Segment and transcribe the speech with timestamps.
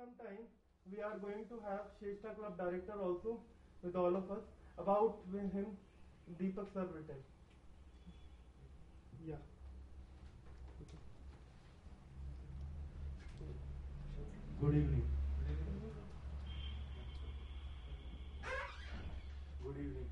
[0.00, 0.44] sometime
[0.90, 3.38] we are going to have Sreshtha club director also
[3.82, 4.44] with all of us
[4.78, 5.18] about
[5.54, 5.66] him
[6.40, 7.20] Deepak sir written.
[9.26, 9.42] Yeah.
[14.60, 15.04] Good evening.
[19.64, 20.06] Good evening.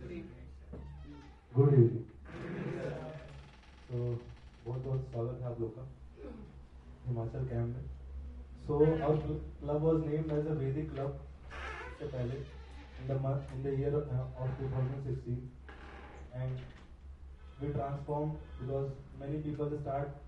[0.00, 0.44] Good evening.
[1.54, 2.06] Good evening.
[3.88, 3.98] तो
[4.64, 5.82] बहुत बहुत स्वागत है आप लोग का
[7.06, 7.93] Himachal camp में
[8.66, 9.16] so our
[9.60, 11.18] club was named as Vedic club
[11.98, 15.50] से पहले in the month in the year of two thousand sixteen
[16.34, 16.58] and
[17.60, 18.86] we transform because
[19.20, 20.22] many people start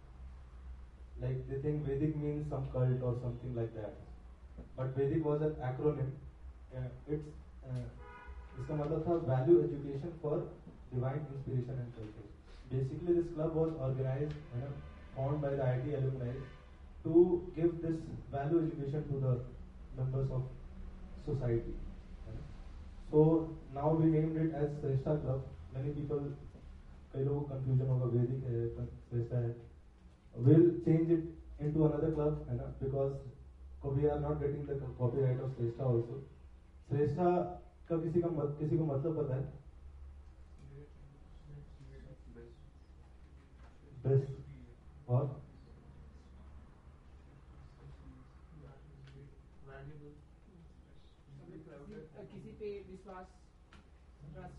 [1.20, 5.56] like they think Vedic means some cult और something like that but Vedic was an
[5.70, 6.12] acronym
[8.56, 10.44] इसका मतलब था value education for
[10.92, 12.28] divine inspiration and culture
[12.68, 14.36] basically this club was organize
[15.16, 16.55] found by the I T alumni
[17.06, 17.98] to give this
[18.30, 19.34] value education to the
[19.97, 20.42] members of
[21.27, 21.74] society.
[23.11, 23.20] So
[23.75, 25.45] now we named it as Sreshta Club.
[25.75, 26.25] Many people,
[27.12, 28.56] कई लोगों को confusion होगा Vedic है,
[29.11, 29.55] Sreshta है.
[30.47, 31.25] We'll change it
[31.67, 32.67] into another club, है ना?
[32.80, 33.14] Because
[33.84, 36.19] we are not getting the copyright of Sreshta also.
[36.91, 37.30] Sreshta
[37.89, 39.45] का किसी का मत, किसी को मतलब पता है?
[44.05, 44.34] Best
[45.08, 45.25] और
[52.33, 53.27] किसी पे विश्वास
[54.33, 54.58] trust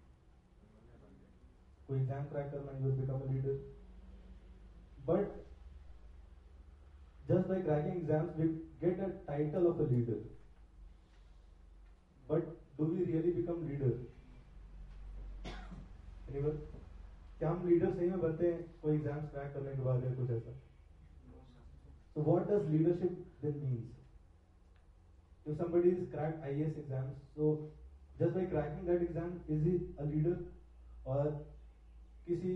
[1.90, 3.56] कोई एग्जाम क्रैक करना है, you will become a leader.
[5.08, 5.36] But
[7.28, 8.48] just by cracking exams, we
[8.80, 10.18] get a title of a leader.
[12.28, 12.48] But
[12.78, 13.92] do we really become leader?
[16.28, 16.58] Anyone?
[17.38, 20.30] क्या हम लीडर सही में बनते हैं कोई एग्जाम्स क्रैक करने के बाद या कुछ
[20.30, 20.54] ऐसा
[22.16, 23.88] So what does leadership then means?
[25.46, 27.48] If somebody is cracked IAS exams, so
[28.20, 30.36] just by cracking that exam, is he a leader?
[31.06, 31.26] और
[32.31, 32.53] किसी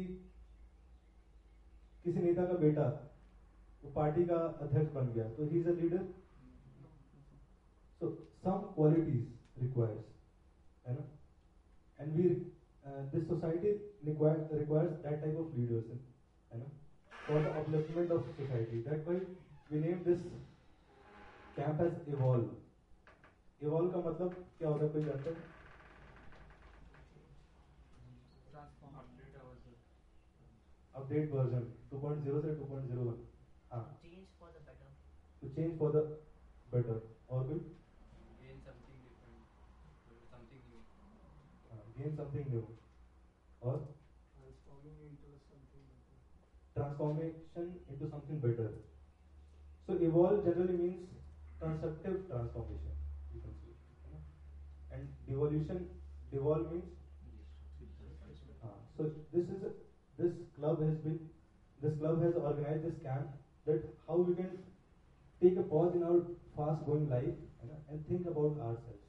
[2.05, 2.87] किसी नेता का बेटा,
[3.83, 6.03] वो पार्टी का अध्यक्ष बन गया। तो he is a leader
[8.01, 8.09] so
[8.45, 9.23] some qualities
[9.57, 10.03] requires
[10.85, 11.05] है ना?
[11.99, 12.27] And we
[13.13, 13.71] this society
[14.03, 15.91] requires that type of leaders
[16.51, 16.69] है ना?
[17.27, 19.19] For the upliftment of society that why
[19.71, 20.17] we name this
[21.57, 22.47] camp as evolve
[23.61, 24.89] evolve का मतलब क्या होता है?
[24.89, 25.35] कोई जानता है?
[30.94, 33.18] अपडेट वर्जन 2.0 से 2.01
[33.72, 34.90] हाँ change for the better.
[35.42, 36.02] to change for the
[36.74, 36.96] better
[37.30, 37.60] और कोई
[38.42, 39.42] gain something different
[40.32, 40.82] something new
[41.70, 42.64] हाँ, gain something new
[43.62, 43.88] और
[44.36, 46.10] Transforming into something better.
[46.76, 48.68] transformation into something better.
[49.88, 51.08] So evolve generally means
[51.60, 52.92] constructive transformation.
[53.30, 53.72] You can say,
[54.04, 54.20] you know.
[54.90, 55.84] and devolution,
[56.30, 56.90] devolve means.
[58.62, 59.70] Uh, so this is a,
[60.17, 61.19] this club has been,
[61.81, 63.27] this club has organized this camp
[63.65, 64.51] that how we can
[65.41, 66.21] take a pause in our
[66.55, 69.03] fast-going life you know, and think about ourselves.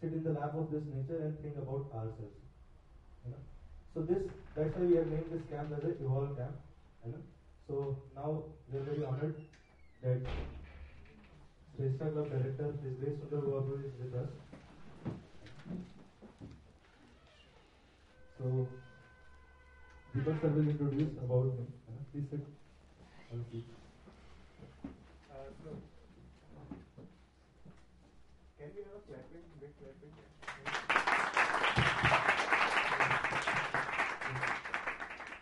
[0.00, 2.36] Sit in the lap of this nature and think about ourselves.
[3.24, 3.42] You know.
[3.94, 4.22] So this
[4.54, 6.56] that's why we have named this camp as a Evolve camp.
[7.04, 7.22] You know.
[7.68, 9.36] So now we are very honored
[10.02, 10.20] that
[11.76, 14.30] Sreshtha Club Director Sri Sundar Babu is with us.
[18.38, 18.68] So
[20.16, 21.66] Deepak sir will introduce about know.
[22.10, 22.40] Please sit.
[23.28, 23.36] Uh,
[25.62, 25.76] so,
[28.56, 30.08] can we have clapping, big clapping?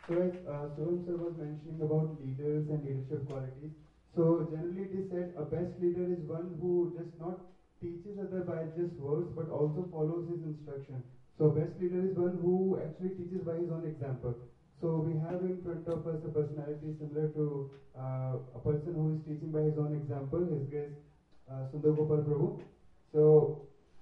[0.08, 3.70] So as uh, Soham sir was mentioning about leaders and leadership qualities,
[4.16, 7.38] so generally it is said a best leader is one who just not
[7.80, 11.00] teaches other by just words but also follows his instruction.
[11.38, 14.34] So best leader is one who actually teaches by his own example.
[14.84, 19.12] So we have in front of us a personality similar to uh, a person who
[19.12, 20.92] is teaching by his own example, his grace
[21.50, 22.60] uh, Sundar Gopal Prabhu.
[23.14, 23.56] So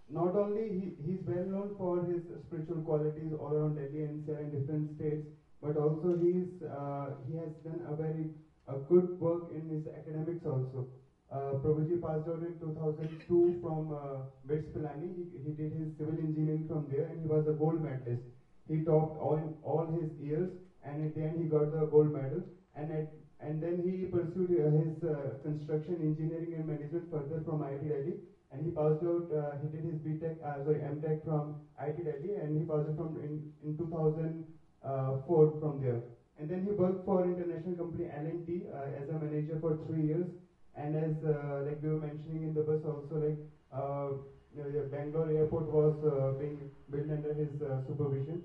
[0.08, 4.50] not only he, he's well known for his spiritual qualities all around Delhi and in
[4.50, 5.29] different states,
[5.62, 8.26] but also he's uh, he has done a very
[8.69, 10.85] a good work in his academics also.
[11.31, 15.14] uh, Prabhuji passed out in 2002 from uh, BITS Pilani.
[15.14, 18.26] He, he did his civil engineering from there and he was a gold medalist.
[18.69, 20.49] He topped all, all his years
[20.82, 22.43] and at the end he got the gold medal.
[22.75, 23.05] And at,
[23.40, 28.14] and then he pursued uh, his uh, construction engineering and management further from IIT Delhi.
[28.50, 30.32] And he passed out, uh, he did his BTech,
[30.62, 36.00] sorry, MTech from IIT Delhi and he passed out from in, in 2004 from there.
[36.37, 40.26] And then he worked for international company L&T as a manager for three years.
[40.75, 43.37] And as like we were mentioning in the bus also, like
[43.70, 44.11] uh,
[44.55, 48.40] the Bangalore airport was uh, being built under his uh, supervision.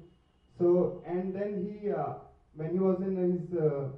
[0.57, 1.89] So and then he,
[2.57, 3.89] when he was in his, uh,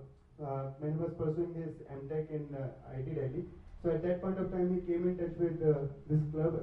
[0.43, 3.45] uh, when he was pursuing his MTech in uh, IIT Delhi,
[3.83, 5.59] so at that point of time he came in touch with
[6.07, 6.59] this club.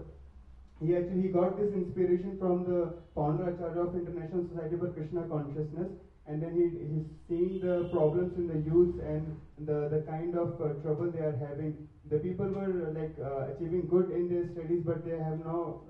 [0.80, 5.24] He actually he got this inspiration from the founder Acharya of International Society for Krishna
[5.24, 5.88] Consciousness,
[6.26, 9.32] and then he he's seeing the problems in the youth and
[9.70, 11.74] the the kind of uh, trouble they are having.
[12.10, 15.80] The people were uh, like uh, achieving good in their studies, but they have now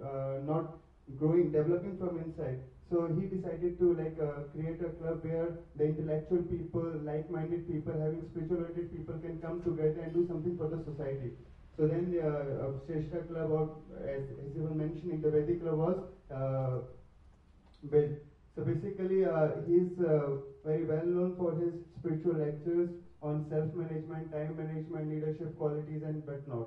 [0.53, 0.65] not
[1.17, 2.59] growing, developing from inside.
[2.91, 7.99] So he decided to like uh, create a club where the intellectual people, like-minded people,
[7.99, 11.33] having spiritual-oriented people can come together and do something for the society.
[11.77, 13.69] So then the uh, uh, Sreshtha Club, or
[14.01, 15.97] as, as were mentioning, the Vedic Club was
[16.33, 16.79] uh,
[17.91, 18.13] built.
[18.57, 22.89] So basically, uh, he's uh, very well known for his spiritual lectures
[23.23, 26.67] on self-management, time management, leadership qualities, and whatnot.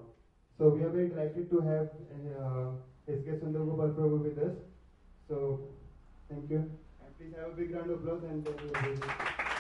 [0.60, 1.88] So we are very delighted to have
[2.36, 2.68] uh,
[3.07, 4.54] his guest Sundar Gopal Prabhu with us.
[5.30, 5.57] So
[6.29, 6.57] thank you.
[6.57, 9.58] And please have a big round of applause and then we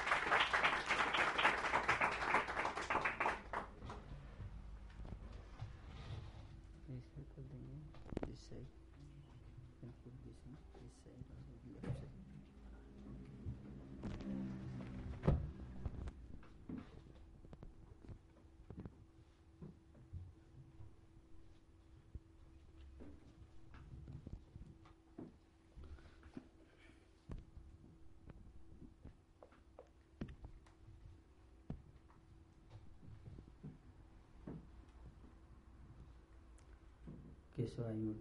[37.59, 38.15] Okay, so I would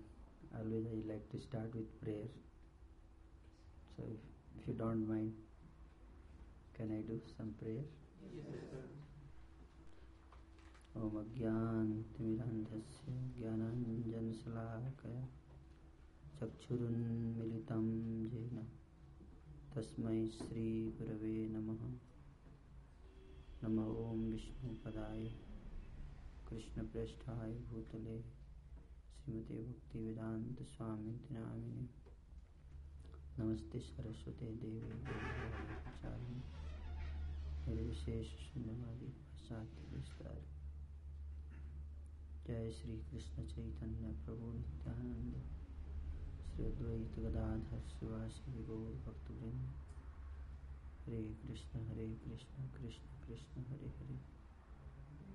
[0.59, 2.27] always I like to start with prayer.
[3.95, 4.19] So if,
[4.59, 5.33] if you don't mind,
[6.77, 7.85] can I do some prayer?
[10.99, 15.21] ॐ अज्ञानतिमिरान्धस्य ज्ञानाञ्जनशलाकया
[16.41, 17.87] चक्षुरुन्मिलितं
[18.33, 18.57] येन
[19.77, 21.87] तस्मै श्रीगुरवे नमः
[23.63, 25.23] नमः ॐ विष्णुपदाय
[26.51, 28.19] कृष्णप्रेष्ठाय भूतले
[29.29, 31.89] श्रीमते भक्तिवेदांत स्वामी नामिने
[33.39, 34.95] नमस्ते सरस्वते देवे
[37.67, 40.43] निर्विशेष शून्यवादी पाश्चात्य विस्तार।
[42.47, 45.35] जय श्री कृष्ण चैतन्य प्रभु नित्यानंद।
[46.53, 49.73] श्री अद्वैत गदाधर शिवासी गौर भक्तवृंद।
[51.07, 54.21] हरे कृष्ण हरे कृष्ण कृष्ण कृष्ण, हरे हरे।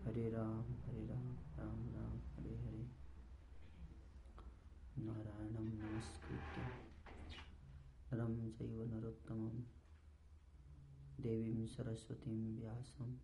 [0.06, 3.03] हरे राम हरे राम राम राम, हरे हरे।
[4.98, 6.62] नारायणं नमस्कृत्य।
[8.13, 9.62] नरं चैव नरोत्तमं।
[11.24, 13.18] देवीं सरस्वतीं व्यासं।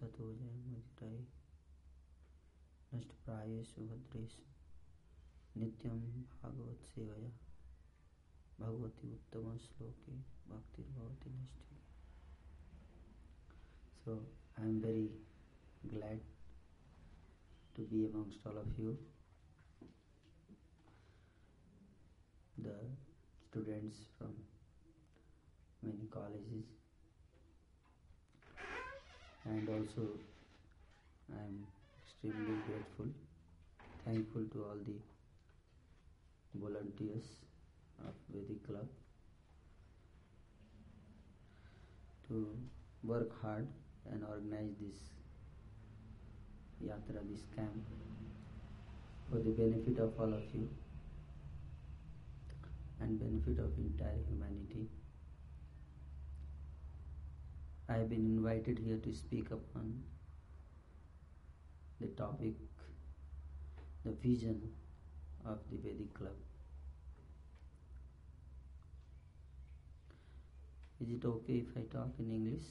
[0.00, 1.28] ततो जयमुदिरये
[2.94, 4.42] नष्टप्रायेषु भद्रेषु
[5.60, 7.30] नित्यं भागवत्सेवया।
[8.60, 10.12] भगवति उत्तमश्लोके
[10.50, 11.68] भक्तिर्भवति नष्टे।
[14.04, 14.24] So,
[14.62, 15.06] I am very
[15.94, 16.20] glad
[17.76, 19.17] to be amongst all of you.
[22.62, 22.74] The
[23.50, 24.34] students from
[25.82, 26.66] many colleges.
[29.44, 30.08] And also
[31.32, 31.66] I am
[32.04, 33.06] extremely grateful
[34.08, 34.98] thankful to all the
[36.54, 37.26] volunteers
[38.06, 38.88] of Vedic Club
[42.28, 42.46] to
[43.04, 43.66] work hard
[44.10, 44.98] and organize this
[46.82, 47.84] yatra this camp
[49.30, 50.68] for the benefit of all of you
[53.00, 54.88] and benefit of entire humanity.
[57.88, 60.02] I have been invited here to speak upon
[62.00, 62.54] the topic,
[64.04, 64.60] the vision
[65.44, 66.34] of the Vedic Club.
[71.00, 72.66] Is it okay if I talk in English?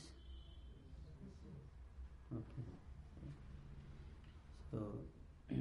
[2.33, 2.67] Okay.
[4.69, 4.99] So,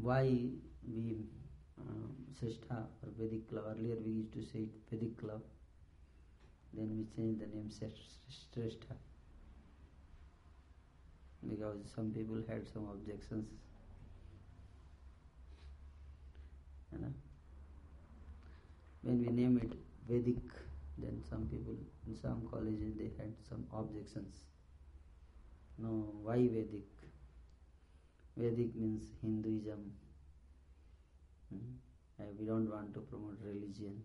[0.00, 0.50] why
[0.86, 1.24] we
[1.88, 3.64] um, or Vedic Club.
[3.70, 5.42] Earlier we used to say it Vedic Club.
[6.74, 8.96] Then we changed the name Sreshtha.
[11.48, 13.46] because some people had some objections.
[16.92, 17.12] You know?
[19.02, 19.72] When we name it
[20.08, 20.42] Vedic,
[20.98, 21.76] then some people
[22.06, 24.34] in some colleges they had some objections.
[25.78, 26.88] No, why Vedic?
[28.36, 29.92] Vedic means Hinduism.
[31.50, 31.72] Hmm?
[32.20, 34.02] Uh, we don't want to promote religion.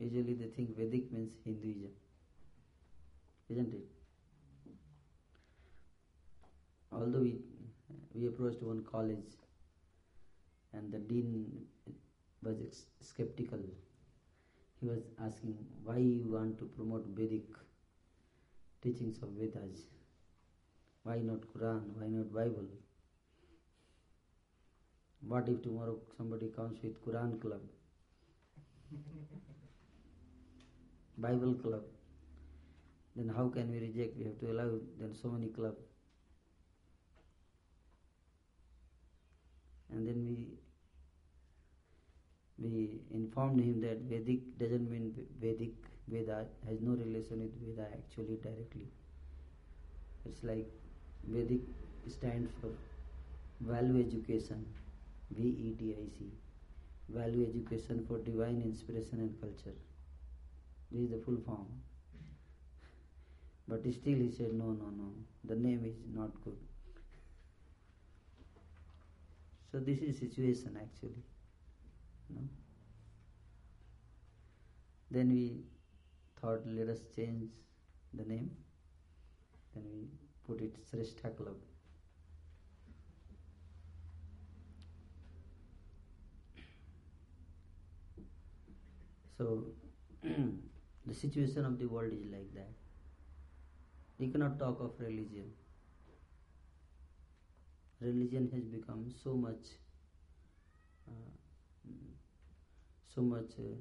[0.00, 1.92] Usually they think Vedic means Hinduism,
[3.48, 3.84] isn't it?
[6.92, 7.40] Although we
[8.14, 9.36] we approached one college,
[10.72, 11.64] and the dean
[12.42, 13.60] was skeptical.
[14.80, 17.44] He was asking why you want to promote Vedic
[18.82, 19.99] teachings of Vedas.
[21.10, 21.86] Why not Quran?
[21.98, 22.66] Why not Bible?
[25.30, 27.62] What if tomorrow somebody comes with Quran club,
[31.18, 31.82] Bible club?
[33.16, 34.16] Then how can we reject?
[34.18, 34.68] We have to allow
[35.00, 35.74] then so many club.
[39.92, 40.36] And then we
[42.68, 48.38] we informed him that Vedic doesn't mean Vedic Veda has no relation with Veda actually
[48.46, 48.86] directly.
[50.24, 50.79] It's like
[51.26, 51.60] Vedic
[52.08, 52.70] stands for
[53.60, 54.66] value education,
[55.30, 56.26] V E D I C,
[57.08, 59.76] value education for divine inspiration and culture.
[60.90, 61.66] This is the full form.
[63.68, 65.12] But still he said, no, no, no,
[65.44, 66.56] the name is not good.
[69.70, 71.22] So this is situation actually.
[72.28, 72.40] No?
[75.12, 75.60] Then we
[76.40, 77.50] thought let us change
[78.14, 78.50] the name.
[79.74, 80.08] Then we
[80.60, 81.56] it Sreshtha Club.
[89.38, 89.64] So
[90.22, 92.68] the situation of the world is like that.
[94.18, 95.52] We cannot talk of religion.
[98.00, 99.64] Religion has become so much,
[101.08, 101.30] uh,
[103.14, 103.74] so much uh,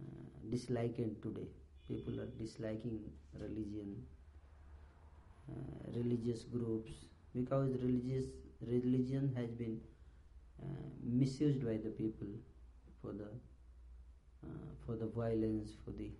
[0.00, 1.48] uh, disliking today.
[1.88, 2.98] People are disliking
[3.38, 4.02] religion,
[5.94, 6.92] religious groups,
[7.34, 8.26] because religious
[8.60, 9.80] religion has been
[10.62, 10.66] uh,
[11.02, 12.28] misused by the people
[13.02, 13.28] for the
[14.44, 14.48] uh,
[14.86, 16.10] for the violence, for the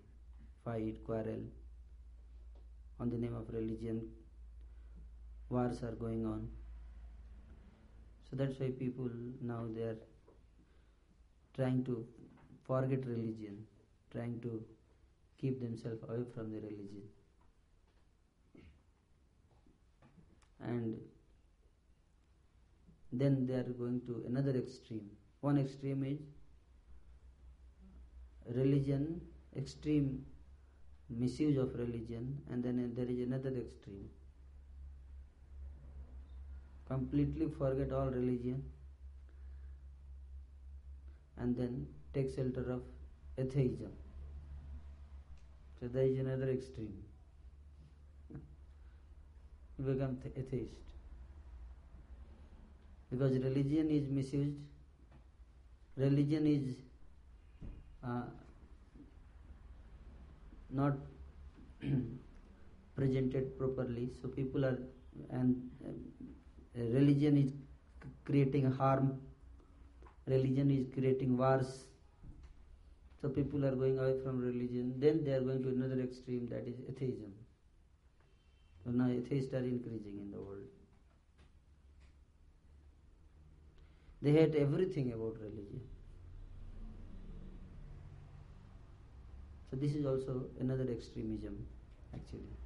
[0.64, 1.44] fight, quarrel.
[3.00, 4.02] On the name of religion,
[5.50, 6.48] wars are going on.
[8.30, 9.98] So that's why people now they are
[11.56, 12.06] trying to
[12.66, 13.66] forget religion,
[14.12, 14.62] trying to
[15.38, 17.02] keep themselves away from the religion.
[20.60, 20.96] And
[23.12, 25.10] then they are going to another extreme.
[25.40, 26.18] One extreme is
[28.54, 29.20] religion,
[29.56, 30.24] extreme
[31.10, 34.08] misuse of religion, and then there is another extreme.
[36.88, 38.62] Completely forget all religion
[41.38, 42.82] and then take shelter of
[43.38, 43.92] atheism.
[45.80, 47.03] So there is another extreme.
[49.78, 50.80] Become th- atheist.
[53.10, 54.56] Because religion is misused,
[55.96, 56.76] religion is
[58.04, 58.22] uh,
[60.70, 60.94] not
[62.96, 64.78] presented properly, so people are,
[65.30, 65.90] and uh,
[66.74, 67.52] religion is
[68.24, 69.20] creating harm,
[70.26, 71.84] religion is creating wars.
[73.20, 74.94] So people are going away from religion.
[74.98, 77.32] Then they are going to another extreme, that is atheism.
[78.84, 80.68] So now atheists are increasing in the world.
[84.20, 85.80] They hate everything about religion.
[89.70, 91.66] So this is also another extremism,
[92.14, 92.56] actually.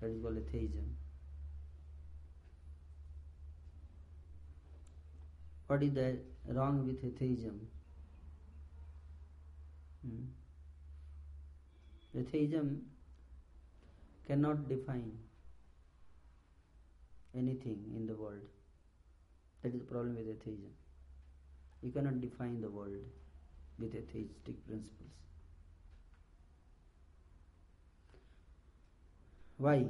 [0.00, 0.96] That is called atheism.
[5.66, 7.66] What is the wrong with atheism?
[10.06, 10.24] Hmm.
[12.20, 12.82] Atheism
[14.26, 15.12] cannot define
[17.36, 18.40] anything in the world.
[19.62, 20.70] That is the problem with atheism.
[21.82, 23.04] You cannot define the world
[23.78, 25.10] with atheistic principles.
[29.58, 29.84] Why?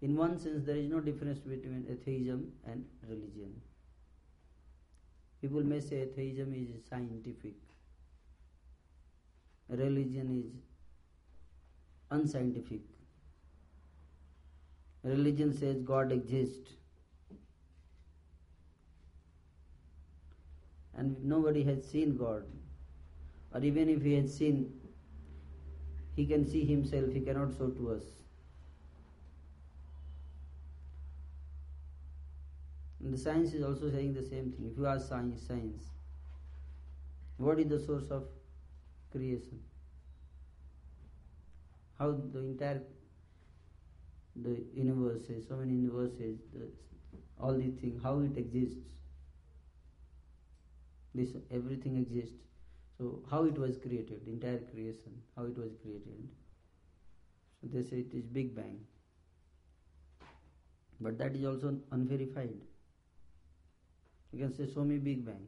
[0.00, 3.60] In one sense, there is no difference between atheism and religion.
[5.40, 7.54] People may say atheism is scientific,
[9.68, 10.67] religion is
[12.10, 12.80] unscientific.
[15.04, 16.72] Religion says God exists.
[20.96, 22.44] And nobody has seen God.
[23.54, 24.72] or even if he has seen,
[26.16, 28.02] he can see himself, he cannot show to us.
[33.00, 34.70] And the science is also saying the same thing.
[34.72, 35.84] If you ask science, science,
[37.36, 38.24] what is the source of
[39.12, 39.60] creation?
[41.98, 42.82] How the entire
[44.42, 46.68] the universes, so many universes, the,
[47.40, 48.78] all these things, how it exists.
[51.14, 52.36] This everything exists.
[52.98, 56.28] So how it was created, the entire creation, how it was created.
[57.60, 58.80] So they say it is Big Bang.
[61.00, 62.60] But that is also unverified.
[64.32, 65.46] You can say, show me Big Bang.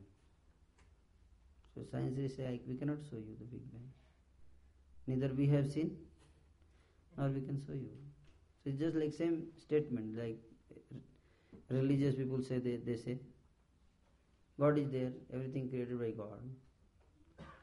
[1.74, 3.90] So scientists say, we cannot show you the Big Bang.
[5.06, 5.96] Neither we have seen,
[7.16, 7.90] nor we can show you.
[8.62, 10.38] So it's just like same statement, like
[11.68, 13.18] religious people say, they, they say,
[14.58, 16.40] God is there, everything created by God.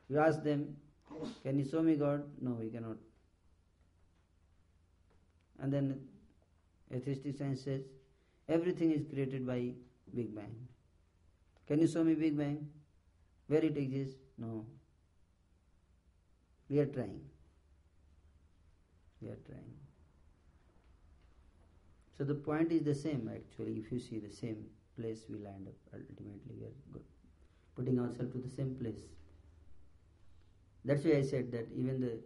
[0.10, 0.76] You ask them,
[1.44, 2.24] can you show me God?
[2.42, 2.98] No, we cannot.
[5.60, 6.00] And then
[6.94, 7.82] atheistic science says,
[8.48, 9.72] everything is created by
[10.16, 10.56] Big Bang.
[11.68, 12.68] Can you show me Big Bang?
[13.48, 14.16] Where it exists?
[14.38, 14.66] No.
[16.70, 17.22] We are trying.
[19.22, 19.74] We are trying.
[22.18, 23.74] So the point is the same actually.
[23.74, 24.66] If you see the same
[25.00, 26.56] place, we land up ultimately.
[26.60, 27.04] We are good.
[27.78, 29.02] putting ourselves to the same place.
[30.84, 32.20] That's why I said that even the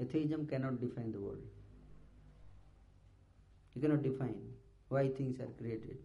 [0.00, 1.42] atheism cannot define the world.
[3.74, 4.36] You cannot define
[4.88, 5.98] why things are created,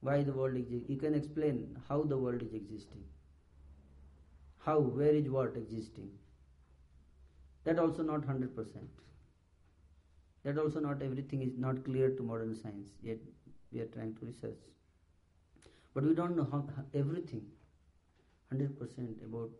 [0.00, 0.88] why the world exists.
[0.88, 3.02] You can explain how the world is existing,
[4.58, 6.10] how, where is what existing.
[7.64, 8.48] That also not 100%.
[10.44, 13.18] That also not everything is not clear to modern science, yet
[13.72, 14.60] we are trying to research.
[15.94, 17.42] But we don't know how, everything,
[18.54, 19.50] 100% about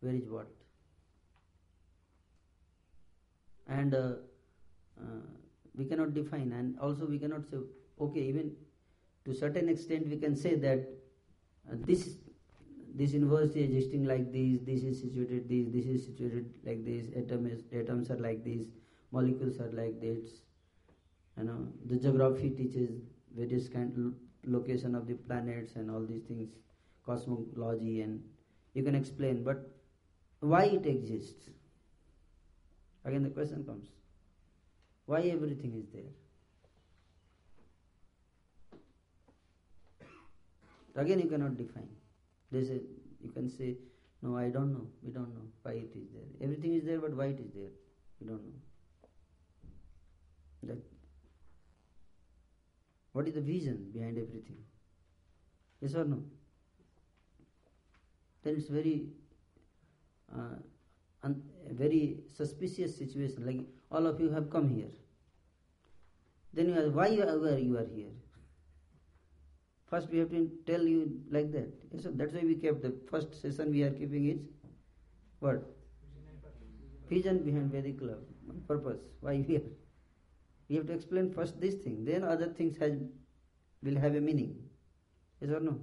[0.00, 0.48] where is what.
[3.68, 4.12] And uh,
[5.00, 5.26] uh,
[5.76, 7.58] we cannot define, and also we cannot say,
[8.00, 8.52] okay, even
[9.24, 10.88] to certain extent we can say that
[11.70, 12.16] uh, this
[12.94, 17.46] this university existing like this, this is situated this, this is situated like this, atom
[17.46, 18.66] is, atoms are like this,
[19.10, 20.42] molecules are like this.
[21.38, 23.00] You know, the geography teaches
[23.34, 26.50] various kind location of the planets and all these things,
[27.06, 28.22] cosmology, and
[28.74, 29.42] you can explain.
[29.42, 29.70] But
[30.40, 31.48] why it exists?
[33.04, 33.88] Again, the question comes:
[35.06, 36.12] Why everything is there?
[40.94, 41.88] Again, you cannot define.
[42.52, 42.80] They say
[43.24, 43.70] you can say,
[44.22, 44.86] "No, I don't know.
[45.02, 46.28] We don't know why it is there.
[46.48, 47.72] Everything is there, but why it is there?
[48.20, 48.60] We don't know."
[50.70, 50.78] That
[53.12, 54.62] what is the vision behind everything?
[55.80, 56.22] Yes or no?
[58.42, 59.08] Then it's very,
[60.32, 60.56] uh,
[61.22, 63.46] un- very suspicious situation.
[63.46, 63.60] Like
[63.90, 64.90] all of you have come here.
[66.54, 68.12] Then you ask, why are, you are here?
[69.92, 71.70] First, we have to tell you like that.
[72.02, 74.38] So that's why we kept the first session we are keeping is
[75.40, 75.62] what?
[77.10, 78.20] Vision behind Vedic Club.
[78.66, 79.00] Purpose.
[79.20, 79.66] Why we are.
[80.70, 82.94] We have to explain first this thing, then other things has,
[83.82, 84.54] will have a meaning.
[85.42, 85.78] Yes or no?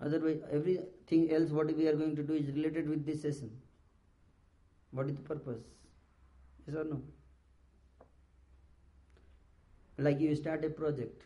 [0.00, 3.50] Otherwise, everything else what we are going to do is related with this session.
[4.92, 5.64] What is the purpose?
[6.68, 7.02] Yes or no?
[9.98, 11.22] Like you start a project.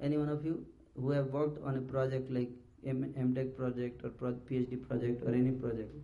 [0.00, 2.50] Any one of you who have worked on a project like
[2.86, 5.94] M- MTech project or pro- PhD project or any project.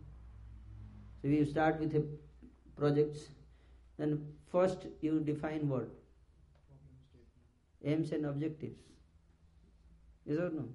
[1.21, 2.05] So you start with a
[2.77, 3.29] projects,
[3.99, 5.89] then first you define what?
[7.85, 8.79] Aims and objectives.
[10.25, 10.69] Yes or no?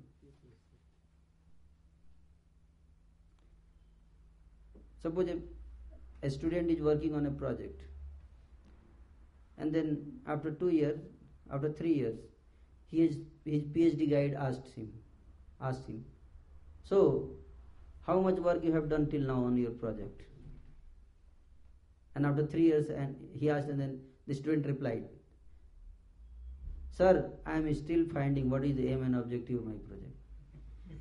[5.01, 7.81] Suppose a, a student is working on a project
[9.57, 10.99] and then after two years,
[11.51, 12.17] after three years,
[12.91, 14.91] his, his PhD guide asked him,
[15.61, 16.03] asked him,
[16.83, 17.29] so
[18.05, 20.21] how much work you have done till now on your project?
[22.15, 25.05] And after three years, and he asked, and then the student replied,
[26.91, 30.15] Sir, I am still finding what is the aim and objective of my project.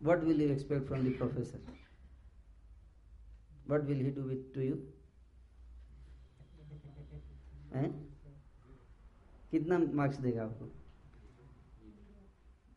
[0.00, 1.60] what will you expect from the professor?
[3.70, 4.76] what will he do with, to you?
[7.74, 7.88] हैं
[9.50, 10.64] कितना marks देगा आपको?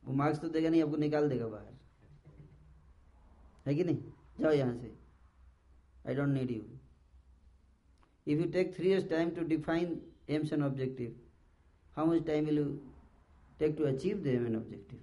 [0.03, 1.71] वो marks तो देगा नहीं, आपको निकाल देगा बाहर।
[3.67, 3.97] है कि नहीं?
[4.39, 4.91] जाओ यहाँ से।
[6.07, 6.61] I don't need you
[8.27, 11.15] if you take three years time to define aims and objective
[11.97, 12.65] how much time will you
[13.59, 14.99] take to achieve the aim and objective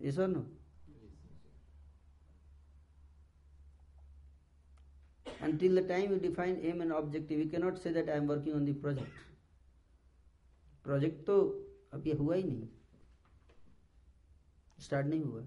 [0.00, 0.44] Yes or no?
[5.40, 8.54] Until the time you define aim and objective, you cannot say that I am working
[8.54, 9.22] on the project.
[10.84, 11.36] Project तो
[11.94, 12.68] अभी हुआ ही नहीं
[14.84, 15.44] start नहीं हुआ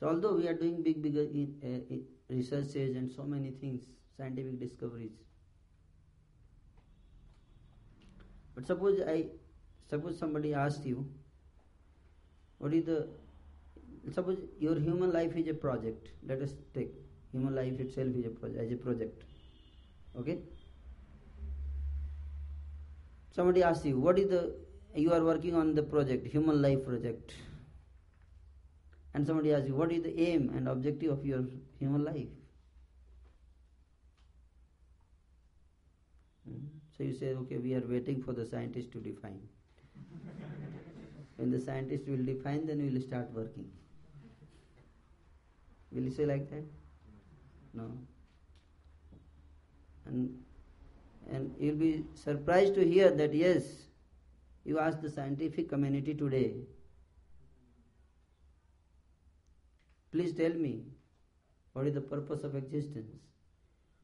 [0.00, 3.50] So although we are doing big, big uh, in, uh, in researches and so many
[3.50, 3.82] things,
[4.16, 5.18] scientific discoveries,
[8.54, 9.26] but suppose I,
[9.89, 11.07] suppose somebody asked you,
[12.57, 13.07] what is the,
[14.11, 16.09] suppose your human life is a project.
[16.25, 16.91] Let us take
[17.31, 19.23] human life itself is a project as a project.
[20.17, 20.39] Okay.
[23.31, 24.55] Somebody asks you, what is the,
[24.95, 27.33] you are working on the project, human life project
[29.15, 31.45] and somebody asks you, what is the aim and objective of your
[31.79, 32.27] human life?
[36.45, 36.65] Hmm?
[36.97, 39.39] So you say, okay, we are waiting for the scientist to define.
[41.37, 43.69] When the scientist will define, then we will start working.
[45.91, 46.63] Will you say like that?
[47.73, 47.91] No.
[50.05, 50.41] And
[51.31, 53.63] and you'll be surprised to hear that yes,
[54.63, 56.53] you ask the scientific community today,
[60.15, 60.81] Please tell me,
[61.73, 63.17] what is the purpose of existence?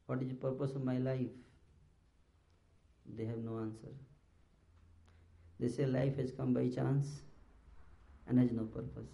[0.04, 1.30] What is the purpose of my life?
[3.16, 3.94] They have no answer.
[5.62, 7.06] They say life has come by chance
[8.26, 9.12] and has no purpose.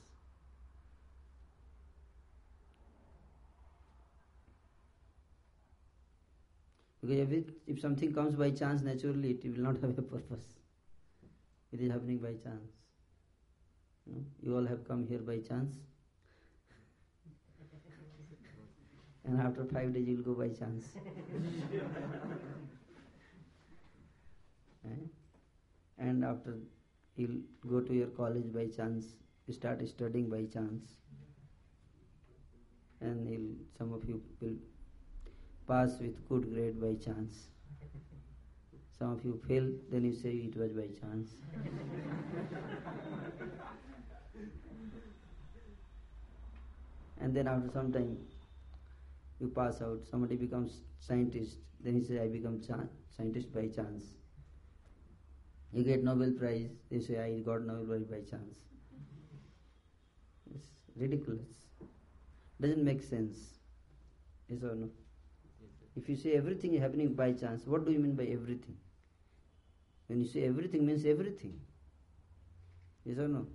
[7.02, 10.46] Because if, it, if something comes by chance naturally, it will not have a purpose.
[11.70, 12.72] It is happening by chance.
[14.06, 15.76] You, you all have come here by chance.
[19.26, 20.86] and after five days you'll go by chance.
[24.86, 25.17] eh?
[25.98, 26.58] And after
[27.16, 29.14] you'll go to your college by chance,
[29.50, 30.98] start studying by chance,
[33.00, 34.56] and some of you will
[35.66, 37.48] pass with good grade by chance.
[38.98, 41.30] Some of you fail, then you say it was by chance.
[47.20, 48.16] and then after some time
[49.40, 52.60] you pass out, somebody becomes scientist, then he says, I become
[53.16, 54.17] scientist by chance.
[55.72, 58.56] You get Nobel Prize, they say, I got Nobel Prize by chance.
[60.54, 61.48] It's ridiculous.
[62.60, 63.36] Doesn't make sense.
[64.48, 64.88] Yes or no?
[65.96, 68.76] If you say everything is happening by chance, what do you mean by everything?
[70.06, 71.60] When you say everything means everything.
[73.04, 73.46] Yes or no?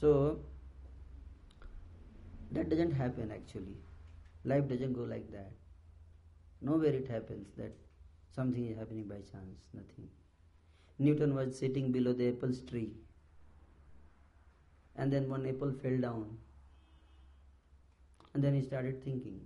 [0.00, 0.40] So,
[2.52, 3.76] that doesn't happen actually.
[4.44, 5.52] Life doesn't go like that.
[6.60, 7.72] Nowhere it happens that
[8.36, 10.08] something is happening by chance, nothing.
[10.98, 12.92] Newton was sitting below the apple tree,
[14.96, 16.36] and then one apple fell down,
[18.34, 19.40] and then he started thinking,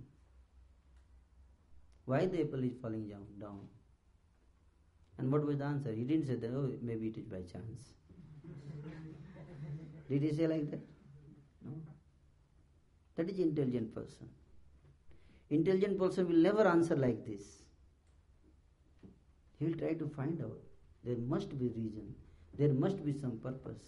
[2.05, 3.25] why the apple is falling down?
[3.39, 3.59] down?
[5.17, 5.93] And what was the answer?
[5.93, 7.93] He didn't say that, oh, maybe it is by chance.
[10.09, 10.81] Did he say like that?
[11.63, 11.73] No.
[13.15, 14.27] That is intelligent person.
[15.49, 17.60] Intelligent person will never answer like this.
[19.61, 20.57] He will try to find out.
[21.03, 22.15] There must be reason.
[22.57, 23.83] There must be some purpose.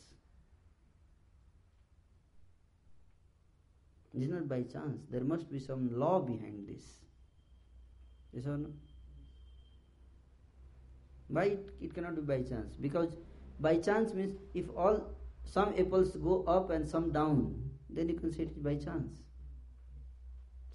[4.13, 5.01] It is not by chance.
[5.09, 6.83] There must be some law behind this.
[8.31, 8.69] Yes or no?
[11.29, 12.75] Why it, it cannot be by chance?
[12.75, 13.15] Because
[13.59, 15.01] by chance means if all
[15.43, 19.23] some apples go up and some down, then you can say it is by chance.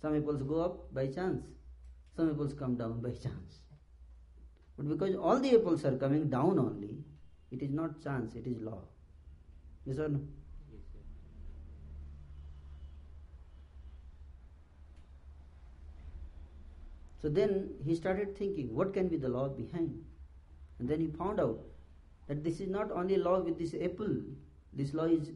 [0.03, 1.45] Some apples go up by chance,
[2.17, 3.68] some apples come down by chance.
[4.79, 6.99] But because all the apples are coming down only,
[7.51, 8.79] it is not chance, it is law.
[9.85, 10.21] Yes or no?
[17.21, 20.05] So then he started thinking, what can be the law behind?
[20.79, 21.59] And then he found out
[22.29, 24.14] that this is not only law with this apple,
[24.73, 25.33] this law is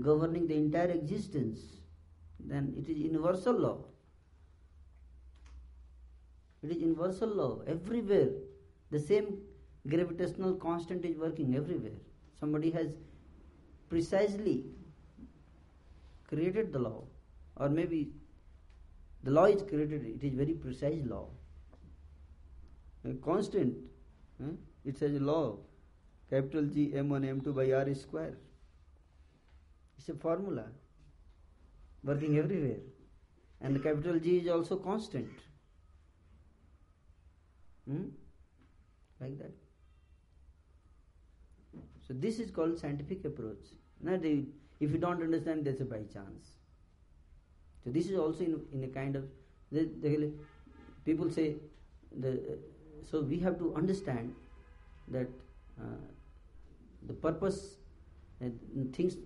[0.00, 1.60] governing the entire existence.
[2.40, 3.84] Then it is universal law.
[6.62, 8.30] It is universal law everywhere.
[8.90, 9.38] The same
[9.86, 11.98] gravitational constant is working everywhere.
[12.38, 12.88] Somebody has
[13.88, 14.64] precisely
[16.28, 17.04] created the law,
[17.56, 18.12] or maybe
[19.22, 21.28] the law is created, it is very precise law.
[23.04, 23.74] A constant,
[24.40, 24.52] huh?
[24.84, 25.56] it says law,
[26.30, 28.36] capital G M1 M2 by R square.
[29.98, 30.66] It's a formula
[32.04, 32.80] working everywhere.
[33.60, 35.30] And the capital G is also constant.
[37.88, 38.08] Hmm?
[39.20, 39.52] Like that.
[42.06, 43.66] So this is called scientific approach.
[44.00, 46.52] Not if you don't understand, that's a by chance.
[47.84, 49.24] So this is also in, in a kind of
[49.72, 50.30] the, the
[51.04, 51.54] people say
[52.20, 52.58] the
[53.10, 54.34] so we have to understand
[55.08, 55.28] that
[55.80, 55.84] uh,
[57.06, 57.76] the purpose
[58.44, 58.48] uh,
[58.92, 59.16] things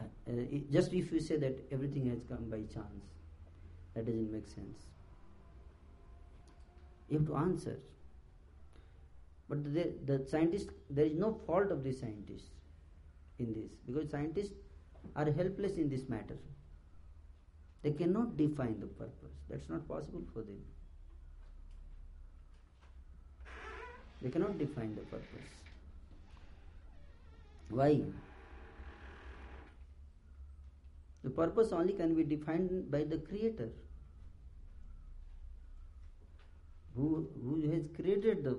[0.00, 3.04] uh, it- just if you say that everything has come by chance
[3.94, 4.86] that doesn't make sense
[7.08, 7.76] you have to answer
[9.50, 12.44] but the, the scientist there is no fault of the scientist
[13.40, 14.54] in this because scientists
[15.16, 16.36] are helpless in this matter.
[17.82, 19.36] They cannot define the purpose.
[19.48, 20.60] That's not possible for them.
[24.22, 25.50] They cannot define the purpose.
[27.70, 28.02] Why?
[31.24, 33.70] The purpose only can be defined by the creator.
[36.94, 38.58] Who, who has created the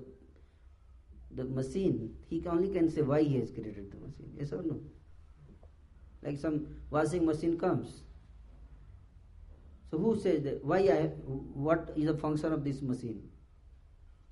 [1.34, 4.32] the machine he only can say why he has created the machine.
[4.38, 4.80] Yes or no?
[6.22, 8.02] Like some washing machine comes.
[9.90, 11.06] So who says that why I
[11.68, 13.22] what is the function of this machine?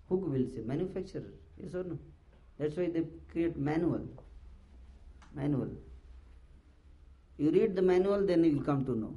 [0.08, 0.60] Who will say?
[0.60, 1.32] Manufacturer.
[1.56, 1.98] Yes or no?
[2.58, 4.06] That's why they create manual.
[5.34, 5.70] Manual.
[7.38, 9.14] You read the manual then you will come to know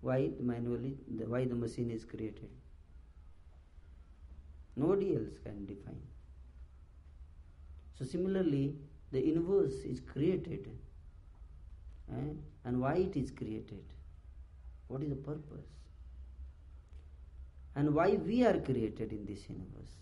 [0.00, 2.48] why the manual is why the machine is created.
[4.76, 6.02] Nobody else can define
[7.98, 8.74] so similarly
[9.12, 10.68] the universe is created
[12.12, 12.32] eh?
[12.64, 13.84] and why it is created?
[14.88, 15.66] What is the purpose?
[17.76, 19.94] And why we are created in this universe?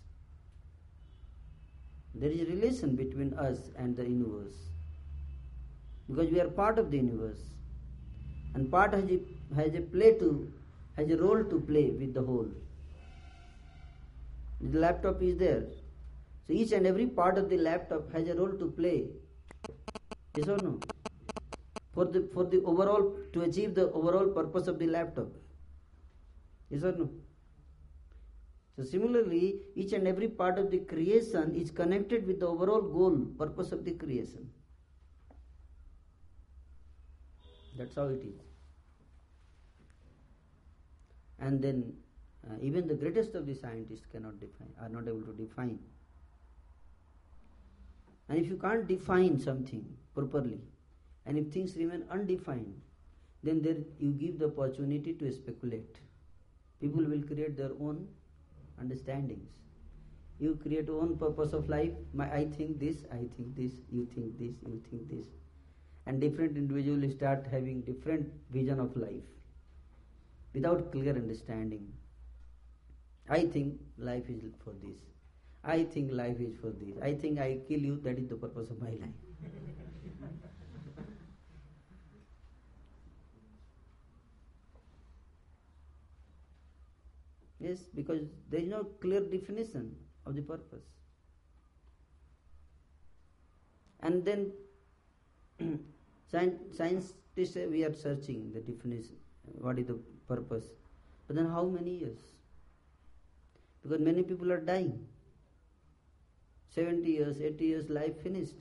[2.14, 4.54] There is a relation between us and the universe.
[6.08, 7.40] Because we are part of the universe.
[8.54, 9.20] And part has a,
[9.54, 10.52] has a play to
[10.96, 12.48] has a role to play with the whole.
[14.60, 15.64] The laptop is there
[16.46, 19.08] so each and every part of the laptop has a role to play.
[20.34, 20.82] Yes or no?
[21.94, 25.28] For the for the overall to achieve the overall purpose of the laptop.
[26.70, 27.10] Yes or no?
[28.76, 33.18] So similarly each and every part of the creation is connected with the overall goal
[33.38, 34.50] purpose of the creation.
[37.76, 38.40] That's how it is.
[41.38, 41.92] And then
[42.48, 45.78] uh, even the greatest of the scientists cannot define are not able to define
[48.28, 50.60] and if you can't define something properly
[51.26, 52.80] and if things remain undefined
[53.42, 55.98] then there you give the opportunity to speculate.
[56.80, 58.06] People will create their own
[58.80, 59.50] understandings.
[60.38, 61.92] You create own purpose of life.
[62.12, 65.26] My i think this i think this you think this you think this.
[66.06, 69.28] And different individuals start having different vision of life
[70.54, 71.92] without clear understanding.
[73.28, 75.11] I think life is for this
[75.64, 76.98] i think life is for this.
[77.00, 79.42] I think i kill you that is the purpose of my life.
[87.58, 89.96] Yes because there is no clear definition
[90.26, 90.84] of the purpose.
[94.00, 94.52] And then
[96.32, 99.98] Scien- scientists say we are searching the definition what is the
[100.28, 100.66] purpose.
[101.26, 102.18] But then how many years?
[103.82, 105.06] Because many people are dying
[106.74, 108.54] 70 years 80 years life finished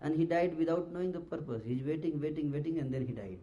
[0.00, 1.62] and he died without knowing the purpose.
[1.64, 3.38] He's waiting waiting waiting and then he died.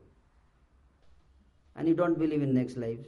[1.75, 2.99] And you don't believe in next life.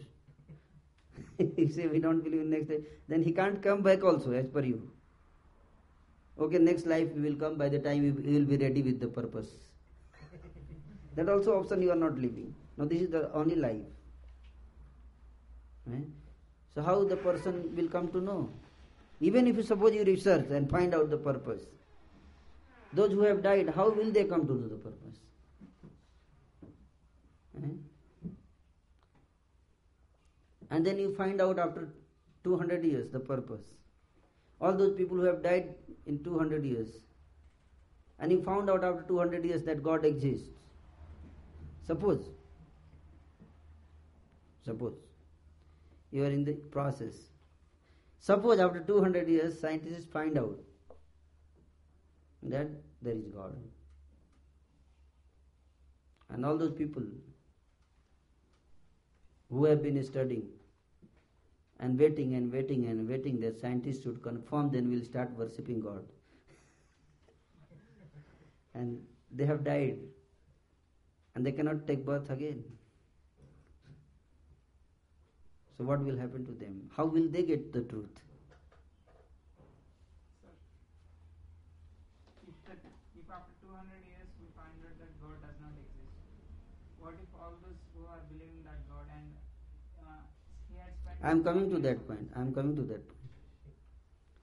[1.58, 2.82] You say we don't believe in next life.
[3.08, 4.80] Then he can't come back also as per you.
[6.40, 7.58] Okay next life will come.
[7.58, 9.52] By the time you will be ready with the purpose.
[11.16, 12.56] That also option you are not living.
[12.78, 13.86] Now this is the only life.
[15.86, 16.10] Right?
[16.74, 18.50] so how the person will come to know
[19.30, 21.64] even if you suppose you research and find out the purpose
[23.00, 25.18] those who have died how will they come to know the purpose?
[27.54, 27.80] Right?
[30.72, 31.90] and then you find out after
[32.44, 33.64] 200 years the purpose.
[34.60, 36.88] All those people who have died in 200 years.
[38.20, 40.48] And you found out after 200 years that god exists.
[41.86, 42.30] Suppose.
[44.64, 44.96] Suppose.
[46.12, 47.16] You are in the process
[48.22, 50.60] suppose after 200 years scientists find out
[52.44, 52.68] that
[53.02, 53.58] there is god.
[56.30, 57.04] And all those people
[59.50, 60.48] who have been studying
[61.80, 66.06] and waiting and waiting and waiting that scientists should confirm then we'll start worshipping god.
[68.76, 69.98] And they have died.
[71.34, 72.64] And they cannot take birth again.
[75.78, 76.90] So, what will happen to them?
[76.96, 78.22] How will they get the truth?
[82.66, 86.14] Sir, if, if after 200 years we find out that God does not exist,
[87.00, 89.32] what if all those who are believing that God and
[90.06, 90.22] uh,
[90.70, 91.18] he had spent.
[91.24, 92.30] I am coming to that point.
[92.36, 93.22] I am coming to that point.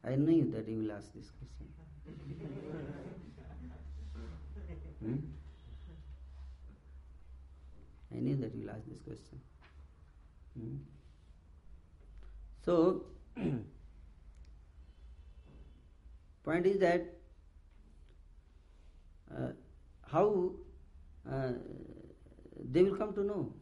[0.05, 1.67] I knew that you will ask this question.
[4.99, 5.15] Hmm?
[8.13, 9.39] I knew that you will ask this question.
[10.59, 10.77] Hmm?
[12.65, 13.05] So,
[16.45, 17.07] point is that
[19.35, 19.53] uh,
[20.11, 20.53] how
[21.31, 21.53] uh,
[22.73, 23.53] they will come to know.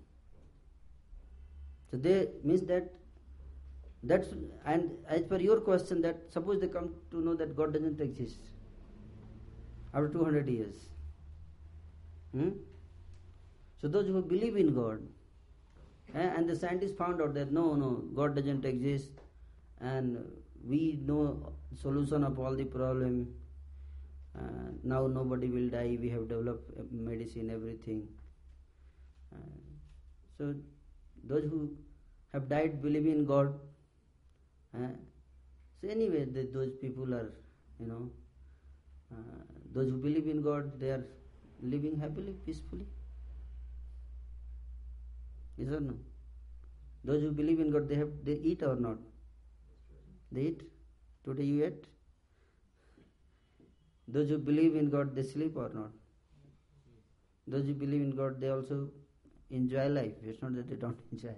[1.90, 2.92] So they means that
[4.02, 4.28] that's
[4.64, 8.38] and as per your question that suppose they come to know that God doesn't exist
[9.92, 10.74] after 200 years.
[12.32, 12.50] Hmm?
[13.80, 15.00] So those who believe in God
[16.20, 19.11] and the scientists found out that no, no, God doesn't exist
[19.81, 20.18] and
[20.66, 23.35] we know solution of all the problem.
[24.38, 25.98] Uh, now nobody will die.
[26.00, 28.09] We have developed uh, medicine, everything.
[29.33, 29.59] Uh,
[30.37, 30.55] so
[31.24, 31.70] those who
[32.33, 33.55] have died believe in God.
[34.74, 34.88] Uh,
[35.81, 37.33] so anyway, the, those people are,
[37.81, 38.11] you know,
[39.12, 41.05] uh, those who believe in God, they are
[41.62, 42.87] living happily, peacefully.
[45.59, 45.95] Is or no?
[47.05, 48.99] Those who believe in God, they have they eat or not?
[50.33, 50.62] They eat.
[51.25, 51.85] Today you ate.
[54.09, 55.90] Those who believe in God, they sleep or not?
[57.47, 58.88] Those who believe in God, they also
[59.51, 60.14] enjoy life.
[60.25, 61.35] It's not that they don't enjoy.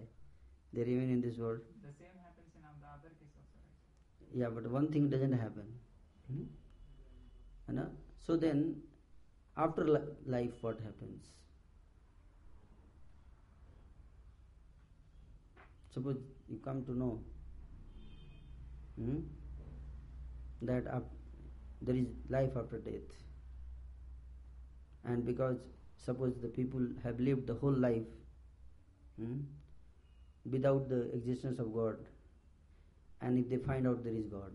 [0.73, 1.61] They remain in this world.
[1.83, 4.41] The same happens in the other case also, right?
[4.41, 5.65] Yeah, but one thing doesn't happen.
[6.31, 6.45] Hmm?
[7.69, 7.89] You know?
[8.27, 8.83] So then,
[9.57, 11.25] after li- life, what happens?
[15.99, 17.19] Suppose you come to know
[18.97, 19.19] hmm,
[20.63, 21.11] that up,
[21.83, 23.09] there is life after death,
[25.05, 25.57] and because
[25.97, 28.13] suppose the people have lived the whole life
[29.21, 29.39] hmm,
[30.49, 31.97] without the existence of God,
[33.21, 34.53] and if they find out there is God,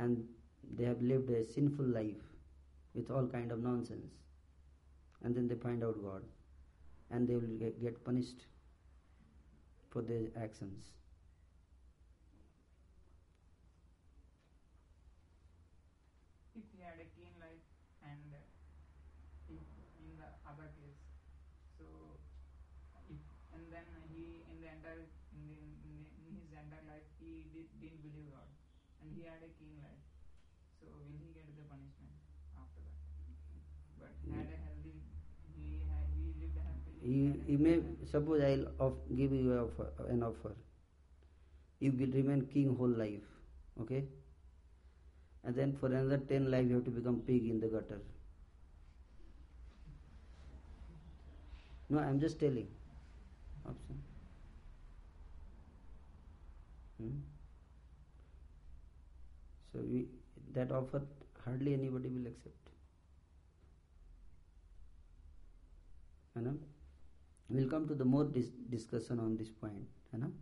[0.00, 0.24] and
[0.76, 2.26] they have lived a sinful life
[2.96, 4.10] with all kind of nonsense,
[5.22, 6.22] and then they find out God,
[7.12, 8.46] and they will get, get punished
[9.96, 10.92] for their actions.
[16.52, 17.64] If he had a clean life
[18.04, 18.44] and uh,
[19.48, 19.64] if
[20.04, 21.00] in the other case,
[21.80, 21.88] so
[23.08, 23.24] if
[23.56, 25.00] and then he in the entire
[25.32, 28.52] in, the, in, the, in his entire life he did, didn't believe God
[29.00, 30.04] and he had a clean life.
[30.76, 32.12] So will he get the punishment
[32.52, 33.00] after that?
[33.96, 35.00] But had a healthy
[35.56, 36.95] he had he lived happily.
[37.06, 39.70] You, you may suppose I'll off, give you
[40.08, 40.54] an offer.
[41.78, 43.28] You will remain king whole life,
[43.80, 44.04] okay?
[45.44, 48.00] And then for another ten life you have to become pig in the gutter.
[51.88, 52.66] No, I'm just telling.
[53.64, 54.02] Option.
[57.00, 57.10] Hmm?
[59.72, 60.06] So we,
[60.54, 61.02] that offer
[61.44, 62.54] hardly anybody will accept.
[66.34, 66.56] Know?
[67.48, 69.86] We'll come to the more dis- discussion on this point.
[70.12, 70.32] You know?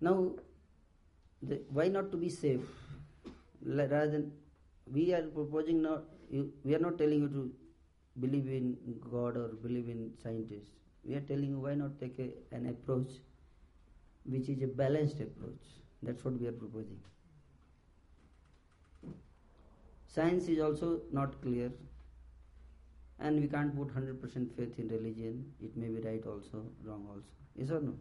[0.00, 0.32] Now,
[1.42, 2.60] the, why not to be safe?
[3.64, 4.32] Rather than
[4.92, 7.50] we are proposing not, you, we are not telling you to
[8.20, 8.76] believe in
[9.10, 10.70] God or believe in scientists.
[11.04, 13.10] We are telling you why not take a, an approach
[14.24, 15.62] which is a balanced approach.
[16.02, 16.98] That's what we are proposing.
[20.06, 21.72] Science is also not clear,
[23.22, 25.44] and we can't put 100% faith in religion.
[25.62, 27.22] It may be right also, wrong also.
[27.54, 27.94] Yes or no?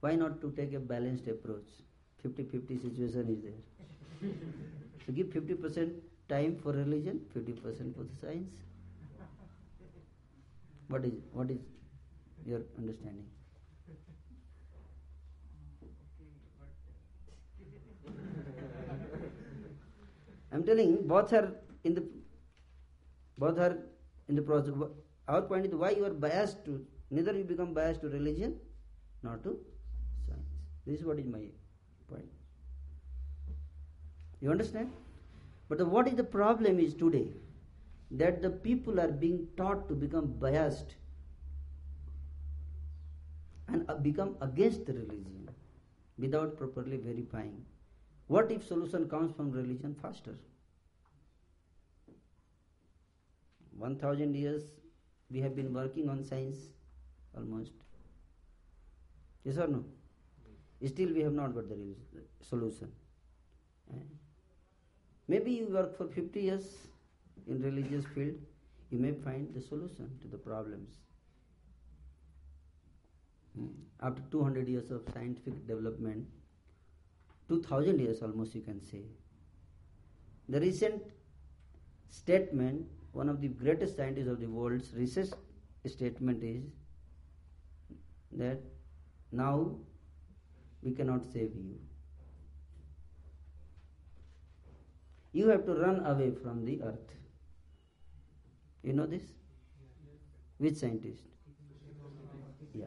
[0.00, 1.68] Why not to take a balanced approach?
[2.22, 4.30] 50 50 situation is there.
[5.06, 5.92] so give 50%
[6.28, 8.52] time for religion, 50% for the science.
[10.88, 11.58] What is what is
[12.44, 13.24] your understanding?
[20.52, 21.52] I'm telling both are
[21.84, 22.04] in the
[23.38, 23.78] both are
[24.28, 24.74] in the process.
[25.28, 28.56] Our point is why you are biased to neither you become biased to religion
[29.22, 29.58] nor to
[30.26, 30.48] science.
[30.86, 31.44] This is what is my
[32.08, 32.28] point.
[34.40, 34.90] You understand?
[35.68, 37.28] But the, what is the problem is today
[38.10, 40.94] that the people are being taught to become biased
[43.68, 45.48] and uh, become against the religion
[46.18, 47.64] without properly verifying.
[48.26, 50.36] What if solution comes from religion faster?
[53.76, 54.62] 1000 years
[55.30, 56.58] we have been working on science
[57.36, 57.72] almost.
[59.44, 59.84] Yes or no?
[60.86, 61.76] Still we have not got the
[62.42, 62.90] solution.
[63.90, 64.02] Eh?
[65.28, 66.64] Maybe you work for 50 years
[67.46, 68.34] in religious field,
[68.90, 70.90] you may find the solution to the problems.
[73.56, 73.68] Hmm.
[74.02, 76.26] After 200 years of scientific development,
[77.48, 79.02] 2000 years almost you can say,
[80.48, 81.02] the recent
[82.10, 85.32] statement, one of the greatest scientists of the world's recent
[85.86, 86.64] statement is
[88.32, 88.58] that
[89.30, 89.76] now
[90.82, 91.78] we cannot save you.
[95.32, 97.14] You have to run away from the earth.
[98.82, 99.22] You know this?
[100.58, 101.22] Which scientist?
[102.72, 102.86] Yeah.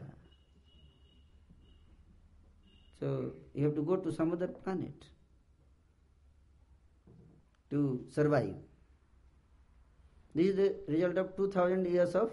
[3.00, 5.04] So you have to go to some other planet
[7.70, 8.67] to survive.
[10.38, 12.30] This is the result of 2000 years of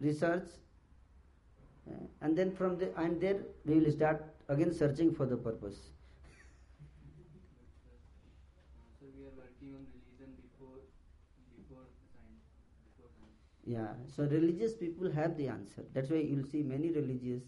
[0.00, 0.48] research
[1.88, 1.92] uh,
[2.22, 5.76] and then from the and there we will start again searching for the purpose.
[8.98, 10.82] So we are working on religion before
[11.60, 12.42] before science.
[12.88, 13.38] Before science.
[13.64, 15.86] Yeah, so religious people have the answer.
[15.94, 17.42] That's why you'll see many religious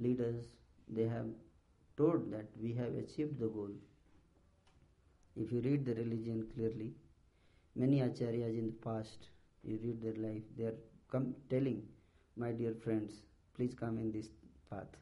[0.00, 0.44] leaders,
[0.88, 1.26] they have
[1.96, 3.70] told that we have achieved the goal.
[5.36, 6.94] If you read the religion clearly,
[7.76, 9.28] many acharyas in the past,
[9.62, 10.74] you read their life, they are
[11.10, 11.82] come telling,
[12.36, 13.12] my dear friends,
[13.54, 14.28] please come in this
[14.70, 14.96] path.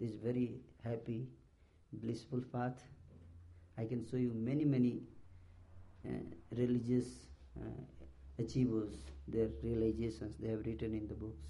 [0.00, 1.28] This very happy,
[1.92, 2.82] blissful path.
[3.76, 5.02] I can show you many, many
[6.06, 6.18] uh,
[6.56, 7.06] religious
[7.60, 7.82] uh,
[8.38, 8.94] achievers,
[9.26, 11.46] their realizations, they have written in the books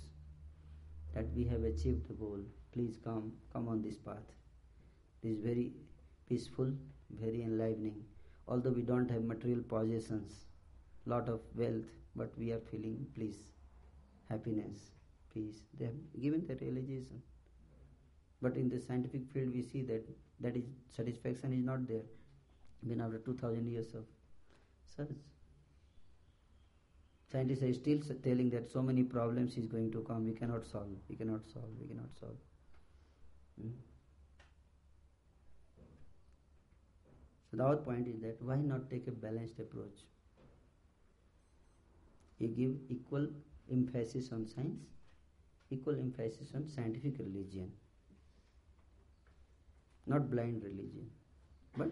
[1.14, 2.38] that we have achieved the goal.
[2.72, 4.16] Please come, come on this path.
[5.22, 5.72] This is very
[6.28, 6.70] peaceful,
[7.10, 8.04] very enlivening.
[8.46, 10.44] Although we don't have material possessions,
[11.08, 13.36] lot of wealth, but we are feeling bliss,
[14.28, 14.78] happiness,
[15.32, 15.62] peace.
[15.78, 17.22] They have given the realization.
[18.40, 20.08] But in the scientific field, we see that
[20.40, 22.06] that is satisfaction is not there.
[22.84, 24.04] Even after 2000 years of
[24.96, 25.16] search.
[27.30, 30.86] Scientists are still telling that so many problems is going to come, we cannot solve,
[31.08, 32.38] we cannot solve, we cannot solve.
[33.60, 33.70] Hmm.
[37.50, 40.04] So the other point is that why not take a balanced approach?
[42.38, 43.26] You give equal
[43.70, 44.84] emphasis on science,
[45.70, 47.70] equal emphasis on scientific religion,
[50.06, 51.10] not blind religion,
[51.76, 51.90] but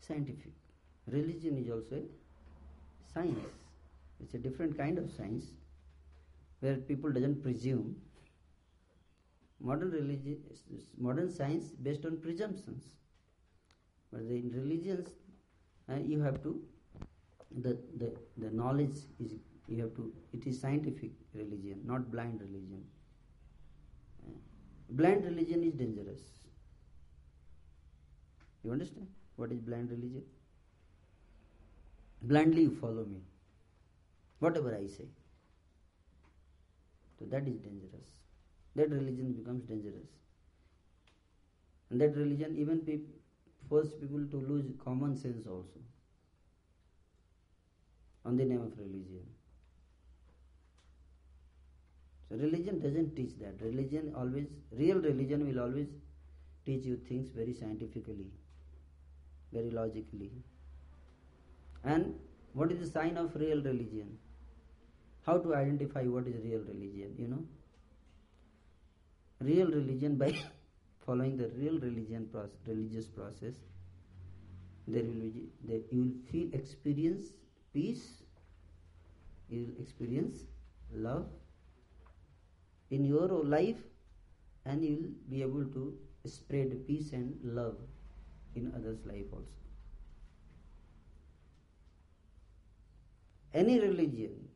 [0.00, 0.52] scientific.
[1.10, 3.46] Religion is also a science.
[4.20, 5.44] It's a different kind of science
[6.60, 7.96] where people doesn't presume.
[9.60, 10.38] Modern religion,
[10.98, 12.84] modern science based on presumptions.
[14.12, 15.08] But in religions,
[15.90, 16.60] uh, you have to
[17.56, 19.32] the, the the knowledge is
[19.68, 22.84] you have to it is scientific religion, not blind religion.
[24.90, 26.20] Blind religion is dangerous.
[28.64, 30.24] You understand what is blind religion?
[32.22, 33.20] Blindly you follow me.
[34.38, 35.06] Whatever I say.
[37.18, 38.10] So that is dangerous.
[38.74, 40.08] That religion becomes dangerous.
[41.90, 43.20] And that religion even peop-
[43.68, 45.80] force people to lose common sense also.
[48.26, 49.24] On the name of religion.
[52.28, 53.60] So religion doesn't teach that.
[53.60, 55.86] Religion always, real religion will always
[56.64, 58.26] teach you things very scientifically,
[59.52, 60.32] very logically.
[61.84, 62.14] And
[62.52, 64.18] what is the sign of real religion?
[65.24, 67.44] How to identify what is real religion, you know?
[69.40, 70.32] Real religion by
[71.06, 73.54] following the real religion process, religious process,
[74.88, 77.32] there will be there you will feel experience
[77.76, 78.04] peace,
[79.50, 80.44] you will experience
[81.06, 81.26] love
[82.90, 83.82] in your life,
[84.64, 85.82] and you will be able to
[86.24, 87.76] spread peace and love
[88.54, 89.60] in others' life also.
[93.52, 94.48] Any religion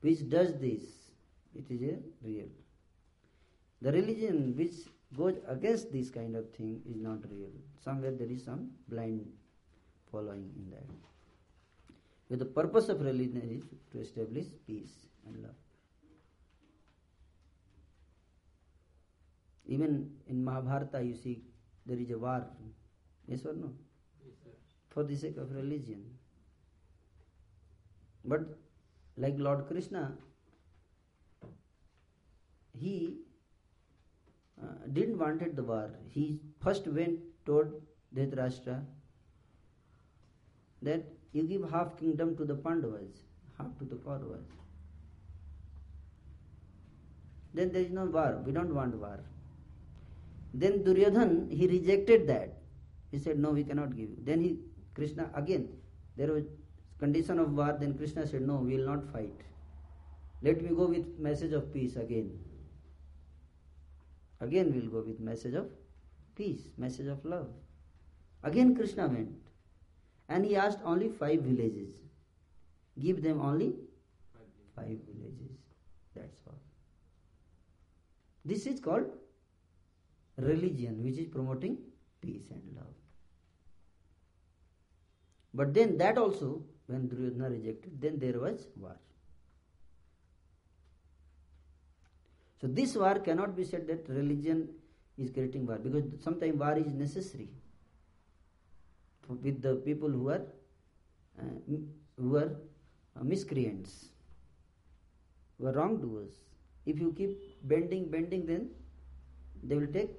[0.00, 0.82] which does this,
[1.54, 2.48] it is a real.
[3.82, 4.74] The religion which
[5.16, 7.50] goes against this kind of thing is not real.
[7.84, 9.26] Somewhere there is some blind
[10.10, 11.07] following in that.
[12.28, 15.54] But the purpose of religion is to establish peace and love.
[19.66, 21.42] Even in Mahabharata, you see
[21.86, 22.46] there is a war.
[23.26, 23.72] Yes or no?
[24.24, 24.56] Yes.
[24.88, 26.04] For the sake of religion.
[28.24, 28.58] But
[29.16, 30.12] like Lord Krishna,
[32.72, 33.16] he
[34.62, 35.90] uh, didn't wanted the war.
[36.08, 37.72] He first went toward
[38.14, 38.84] Dhritarashtra
[40.82, 43.24] that you give half kingdom to the Pandavas.
[43.58, 44.46] half to the Kauravas.
[47.54, 48.40] Then there is no war.
[48.46, 49.20] We don't want war.
[50.54, 52.54] Then Duryodhan, he rejected that.
[53.10, 54.18] He said, No, we cannot give you.
[54.22, 54.58] Then he,
[54.94, 55.68] Krishna, again,
[56.16, 56.44] there was
[56.98, 57.76] condition of war.
[57.78, 59.34] Then Krishna said, No, we will not fight.
[60.42, 62.38] Let me go with message of peace again.
[64.40, 65.68] Again, we will go with message of
[66.36, 67.48] peace, message of love.
[68.44, 69.47] Again, Krishna went.
[70.28, 71.90] And he asked only five villages.
[73.00, 73.74] Give them only
[74.76, 75.56] five villages.
[76.14, 76.60] That's all.
[78.44, 79.06] This is called
[80.36, 81.78] religion, which is promoting
[82.20, 82.94] peace and love.
[85.54, 88.96] But then that also, when Duryodhana rejected, then there was war.
[92.60, 94.68] So this war cannot be said that religion
[95.16, 97.48] is creating war because sometimes war is necessary
[99.28, 100.42] with the people who are
[101.38, 101.76] uh,
[102.16, 102.56] who are
[103.18, 104.06] uh, miscreants,
[105.58, 106.32] who are wrongdoers.
[106.86, 108.70] If you keep bending, bending, then
[109.62, 110.10] they will take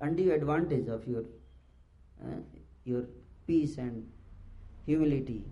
[0.00, 1.24] undue advantage of your
[2.22, 2.40] uh,
[2.84, 3.04] your
[3.46, 4.06] peace and
[4.86, 5.44] humility.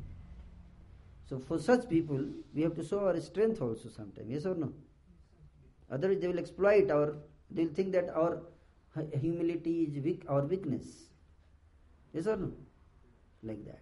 [1.29, 2.25] So for such people,
[2.55, 4.29] we have to show our strength also sometimes.
[4.29, 4.73] Yes or no?
[5.91, 7.15] Otherwise, they will exploit our.
[7.51, 8.43] They will think that our
[9.19, 10.87] humility is weak, our weakness.
[12.13, 12.53] Yes or no?
[13.43, 13.81] Like that.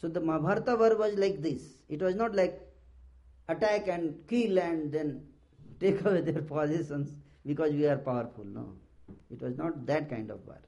[0.00, 1.62] So the Mahabharata war was like this.
[1.88, 2.60] It was not like
[3.48, 5.22] attack and kill and then
[5.80, 8.44] take away their positions because we are powerful.
[8.44, 8.72] No.
[9.30, 10.60] It was not that kind of war.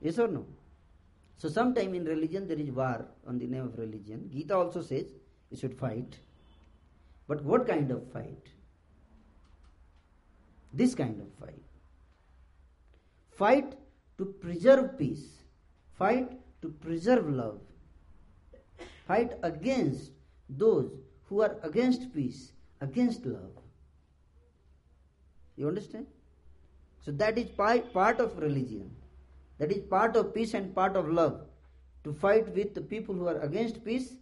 [0.00, 0.46] Yes or no?
[1.36, 4.28] So sometime in religion there is war on the name of religion.
[4.32, 5.06] Gita also says
[5.50, 6.18] you should fight.
[7.28, 8.48] But what kind of fight?
[10.72, 11.62] This kind of fight.
[13.30, 13.74] Fight
[14.18, 15.37] to preserve peace.
[15.98, 16.30] Fight
[16.62, 17.60] to preserve love.
[19.06, 20.12] Fight against
[20.48, 20.90] those
[21.28, 23.50] who are against peace, against love.
[25.56, 26.06] You understand?
[27.04, 28.90] So that is part of religion.
[29.58, 31.40] That is part of peace and part of love.
[32.04, 34.12] To fight with the people who are against peace,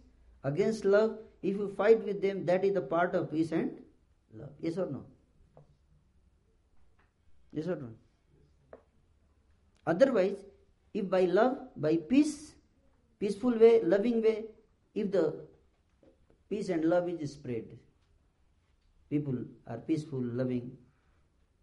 [0.43, 3.71] against love, if you fight with them, that is the part of peace and
[4.33, 4.49] love.
[4.59, 5.03] Yes or no?
[7.53, 7.89] Yes or no?
[9.85, 10.37] Otherwise,
[10.97, 12.55] if by love, by peace,
[13.19, 14.45] peaceful way, loving way,
[14.95, 15.25] if the
[16.49, 17.77] peace and love is spread,
[19.09, 19.37] people
[19.67, 20.71] are peaceful, loving,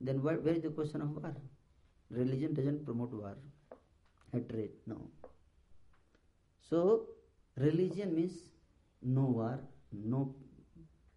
[0.00, 1.34] then where, is the question of war?
[2.10, 3.36] Religion doesn't promote war,
[4.32, 5.00] hatred, no.
[6.70, 7.06] So,
[7.56, 8.34] religion means
[9.02, 9.58] no war,
[9.92, 10.34] no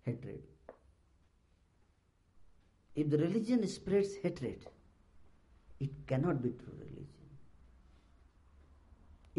[0.06, 0.42] hatred.
[2.96, 4.66] If the religion spreads hatred,
[5.80, 6.87] it cannot be true.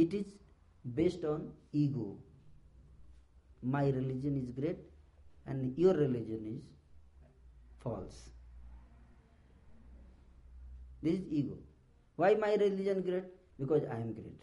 [0.02, 0.26] It is
[0.94, 2.16] based on ego.
[3.62, 4.78] My religion is great
[5.46, 6.62] and your religion is
[7.82, 8.30] false.
[11.02, 11.56] This is ego.
[12.14, 13.24] Why my religion great?
[13.58, 14.40] Because I am great.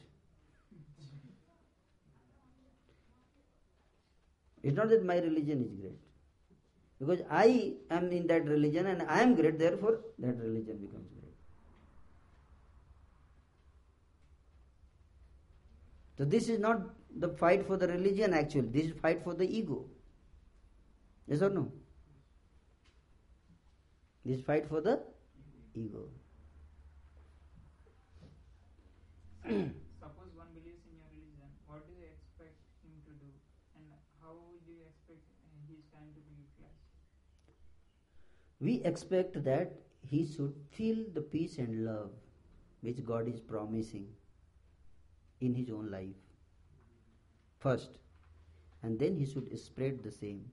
[4.62, 5.99] It's not that my religion is great.
[6.99, 11.26] Because I am in that religion and I am great, therefore that religion becomes great.
[16.18, 16.82] So this is not
[17.18, 19.86] the fight for the religion actually, this is fight for the ego.
[21.28, 21.72] Yes or no?
[24.24, 25.01] This fight for the
[25.74, 26.09] ego.
[29.43, 33.30] Suppose one believes in your religion, what do you expect him to do,
[33.76, 33.86] and
[34.22, 34.34] how
[34.66, 36.82] do you expect uh, his time to be utilized?
[38.59, 42.09] We expect that he should feel the peace and love
[42.82, 44.07] which God is promising
[45.45, 46.21] in his own life
[47.59, 47.97] first,
[48.83, 50.43] and then he should spread the same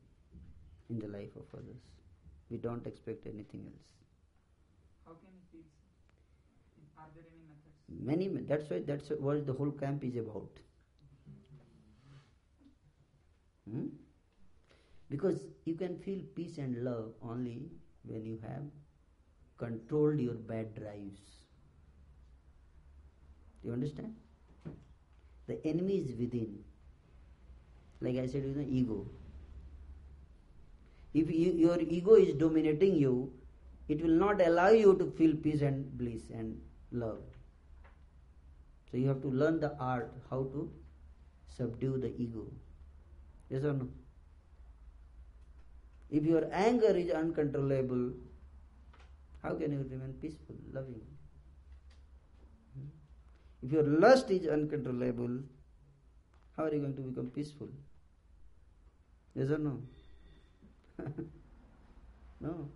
[0.91, 1.83] in the life of others.
[2.51, 3.89] We don't expect anything else.
[5.07, 5.61] How can he?
[6.99, 7.77] Are there any methods?
[8.11, 10.61] Many, that's why that's what the whole camp is about.
[13.71, 13.87] Hmm?
[15.09, 17.71] Because you can feel peace and love only
[18.05, 18.63] when you have
[19.59, 21.21] controlled your bad drives.
[23.63, 24.15] Do you understand?
[25.47, 26.59] The enemy is within.
[28.01, 29.07] Like I said, you know, ego.
[31.15, 33.33] If you, your ego is dominating you,
[33.89, 37.19] it will not allow you to feel peace and bliss and love.
[38.91, 40.71] So you have to learn the art how to
[41.57, 42.47] subdue the ego.
[43.51, 43.89] Yes or no?
[46.11, 48.13] If your anger is uncontrollable,
[49.43, 51.01] how can you remain peaceful, loving?
[53.63, 55.41] If your lust is uncontrollable,
[56.57, 57.69] how are you going to become peaceful?
[59.35, 59.81] Yes or no?
[62.41, 62.69] no.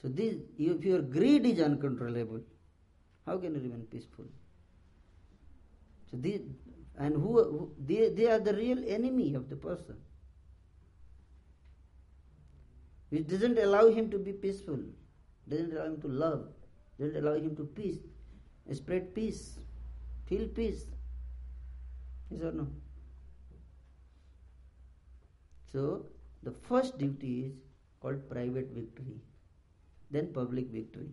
[0.00, 2.40] So this, if your greed is uncontrollable,
[3.26, 4.24] how can you remain peaceful?
[6.10, 6.40] So these,
[6.98, 9.96] and who, who they, they are the real enemy of the person.
[13.12, 14.80] It doesn't allow him to be peaceful,
[15.48, 16.48] doesn't allow him to love,
[16.98, 17.98] doesn't allow him to peace,
[18.72, 19.58] spread peace,
[20.26, 20.86] feel peace.
[22.30, 22.66] Yes or no?
[25.72, 26.06] So
[26.42, 27.52] the first duty is
[28.00, 29.20] called private victory,
[30.10, 31.08] then public victory.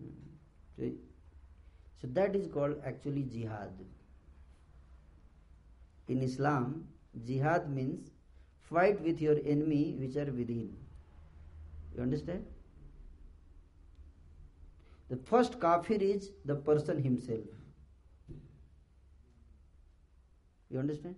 [0.00, 0.10] Hmm.
[0.76, 0.90] So,
[2.00, 3.70] so that is called actually jihad.
[6.08, 6.86] In Islam,
[7.24, 8.10] jihad means
[8.70, 10.76] fight with your enemy which are within.
[11.96, 12.44] You understand?
[15.08, 17.46] The first kafir is the person himself.
[20.70, 21.14] You understand?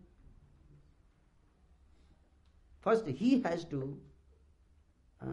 [2.80, 3.98] First, he has to
[5.22, 5.26] uh,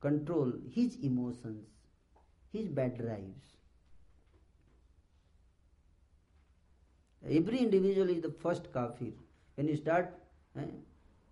[0.00, 1.66] control his emotions,
[2.52, 3.54] his bad drives.
[7.26, 9.12] Individual is the first kafir.
[9.56, 10.14] When you start,
[10.56, 10.70] eh,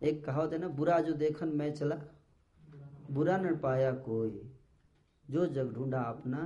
[0.02, 1.96] एक कहावत है ना बुरा जो देखन मैं चला
[3.16, 4.30] बुरा न पाया कोई
[5.30, 6.40] जो जग ढूंढा अपना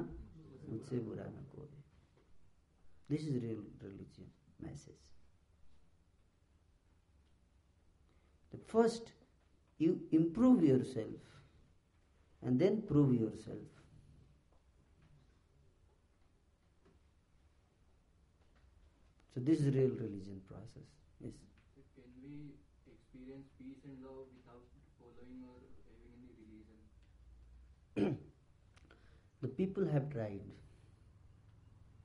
[0.70, 1.68] मुझसे बुरा न कोई
[3.10, 4.32] this is real religion
[4.68, 5.04] message
[8.56, 9.10] The first,
[9.78, 11.32] you improve yourself
[12.42, 13.68] and then prove yourself.
[19.34, 20.88] So this is real religion process.
[21.20, 21.34] Yes.
[21.76, 22.56] So can we
[22.88, 24.64] experience peace and love without
[25.02, 25.60] following or
[25.90, 28.18] having any religion?
[29.42, 30.40] The people have tried.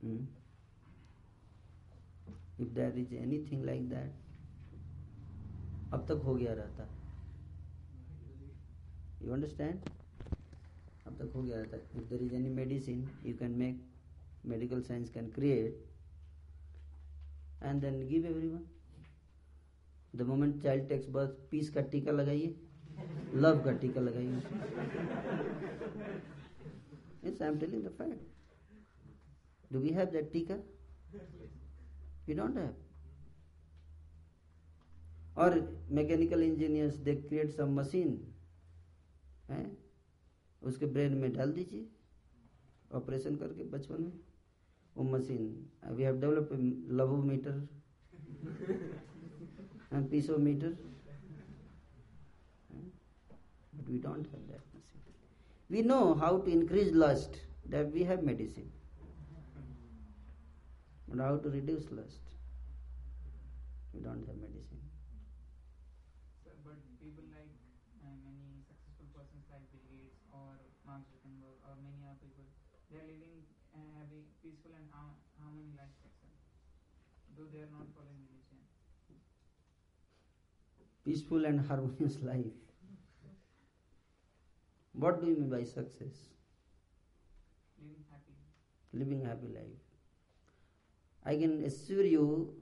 [0.05, 0.25] Hmm?
[2.63, 4.11] If there is anything like that,
[5.93, 6.83] अब तक हो गया रहता।
[9.23, 9.89] You understand
[11.07, 13.81] अब तक हो गया रहता। If there is any medicine you can make
[14.53, 15.83] medical science can create
[17.63, 18.63] and then give everyone
[20.15, 22.55] the moment child takes birth peace का टीका लगाइए।
[23.35, 24.37] लव का टीका लगाइए।
[27.27, 28.34] It's I'm telling the fact
[29.71, 30.59] Do we have that tikka?
[32.27, 32.73] We don't have.
[35.35, 38.15] Or mechanical engineers, they create some machine.
[39.49, 39.65] है
[40.61, 41.85] उसके brain में डाल दीजिए
[42.97, 44.11] ऑपरेशन करके बचपन में
[44.95, 45.43] वो machine
[45.95, 46.49] we have develop
[46.99, 47.67] love meter
[49.93, 50.71] and peace meter
[52.71, 57.37] but we don't have that machine we know how to increase lust
[57.69, 58.71] that we have medicine
[61.15, 62.33] but how to reduce lust
[63.93, 64.81] we don't have medicine
[66.43, 67.51] Sir, but people like
[68.03, 72.45] uh, many successful persons like Bill Gates or Mark Zuckerberg or many other people,
[72.89, 73.43] they are living
[73.73, 76.15] uh, having peaceful and har- harmony lifestyle,
[77.35, 78.63] though they are not following religion.
[81.05, 82.73] peaceful and harmonious life
[84.93, 86.17] what do you mean by success
[87.77, 88.35] Living happy.
[88.93, 89.84] living a happy life.
[91.25, 92.53] I can assure you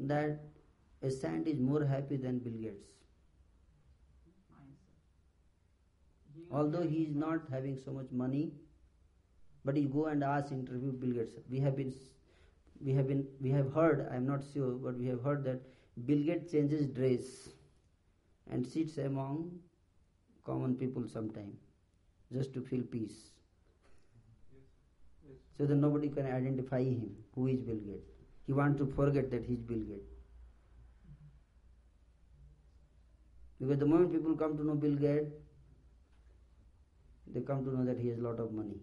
[0.00, 0.40] that
[1.02, 2.86] a saint is more happy than Bill Gates.
[6.50, 8.52] Although he is not having so much money,
[9.64, 11.34] but you go and ask, interview Bill Gates.
[11.50, 11.92] We have been,
[12.82, 14.08] we have been, we have heard.
[14.10, 15.60] I am not sure, but we have heard that
[16.06, 17.50] Bill Gates changes dress
[18.50, 19.60] and sits among
[20.44, 21.52] common people sometime,
[22.32, 23.29] just to feel peace.
[25.60, 27.14] So that nobody can identify him.
[27.34, 28.08] Who is Bill Gates?
[28.46, 30.08] He wants to forget that he is Bill Gates.
[33.60, 35.34] Because the moment people come to know Bill Gates,
[37.26, 38.78] they come to know that he has a lot of money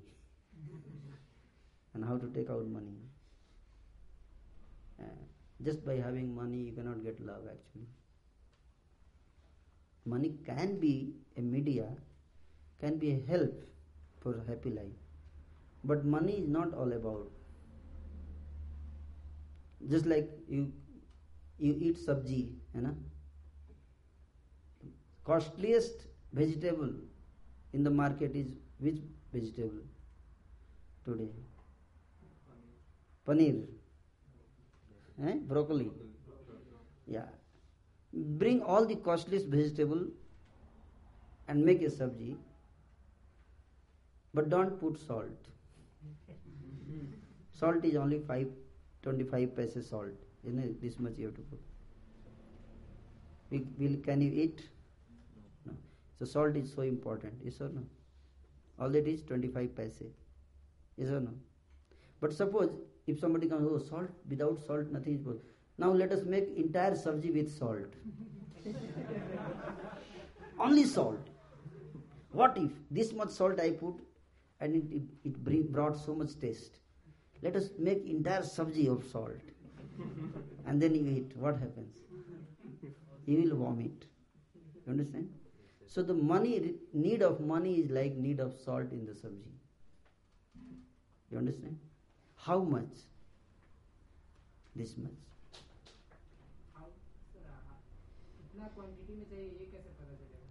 [1.95, 2.99] and how to take out money.
[5.01, 5.05] Uh,
[5.63, 7.87] just by having money, you cannot get love actually.
[10.05, 11.87] Money can be a media,
[12.79, 13.63] can be a help
[14.21, 15.06] for a happy life.
[15.83, 17.31] But money is not all about.
[19.89, 20.71] Just like you
[21.57, 22.95] you eat sabji, you know.
[25.23, 26.91] Costliest vegetable
[27.73, 28.47] in the market is
[28.79, 28.99] which
[29.33, 29.81] vegetable
[31.05, 31.29] today?
[33.27, 33.65] Paneer.
[35.25, 35.33] Eh?
[35.47, 35.91] Broccoli.
[37.05, 37.25] Yeah.
[38.13, 40.07] Bring all the costliest vegetable
[41.47, 42.35] and make a sabji,
[44.33, 45.47] but don't put salt.
[47.59, 48.47] Salt is only 5
[49.03, 50.09] 25 paise salt.
[50.45, 50.81] Isn't it?
[50.81, 51.59] This much you have to put.
[53.49, 54.61] Will, will, can you eat?
[55.65, 55.71] No.
[55.71, 55.77] no.
[56.19, 57.33] So salt is so important.
[57.43, 57.83] Yes or no?
[58.79, 60.03] All that is 25 paise.
[60.97, 61.31] Yes or no?
[62.19, 62.69] But suppose
[63.07, 65.45] if somebody comes, oh, salt, without salt nothing is possible.
[65.77, 67.93] Now let us make entire sabji with salt.
[70.59, 71.29] Only salt.
[72.31, 73.95] What if this much salt I put
[74.59, 76.79] and it, it, it bring, brought so much taste?
[77.41, 79.31] let us make entire sabji of salt.
[80.65, 81.31] And then you eat.
[81.35, 81.95] What happens?
[83.25, 84.05] You will vomit.
[84.85, 85.29] You understand?
[85.85, 89.53] So the money need of money is like need of salt in the sabji.
[91.31, 91.77] You understand?
[92.35, 93.05] How much?
[94.75, 95.11] This much.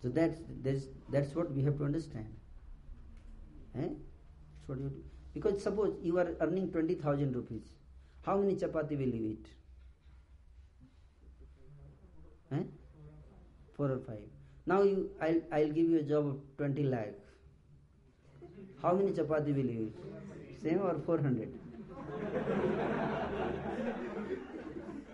[0.03, 2.33] So that's that's that's what we have to understand.
[3.77, 3.89] Eh?
[3.89, 5.16] that's what you do.
[5.37, 7.65] Because suppose you are earning twenty thousand rupees,
[8.23, 9.49] how many chapati will you eat?
[12.53, 12.63] Eh?
[13.75, 14.23] Four or five.
[14.65, 17.13] Now you, I'll I'll give you a job of twenty lakh.
[18.81, 20.63] How many chapati will you eat?
[20.63, 21.53] Same or four hundred?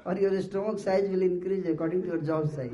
[0.06, 2.70] or your stomach size will increase according to your job size.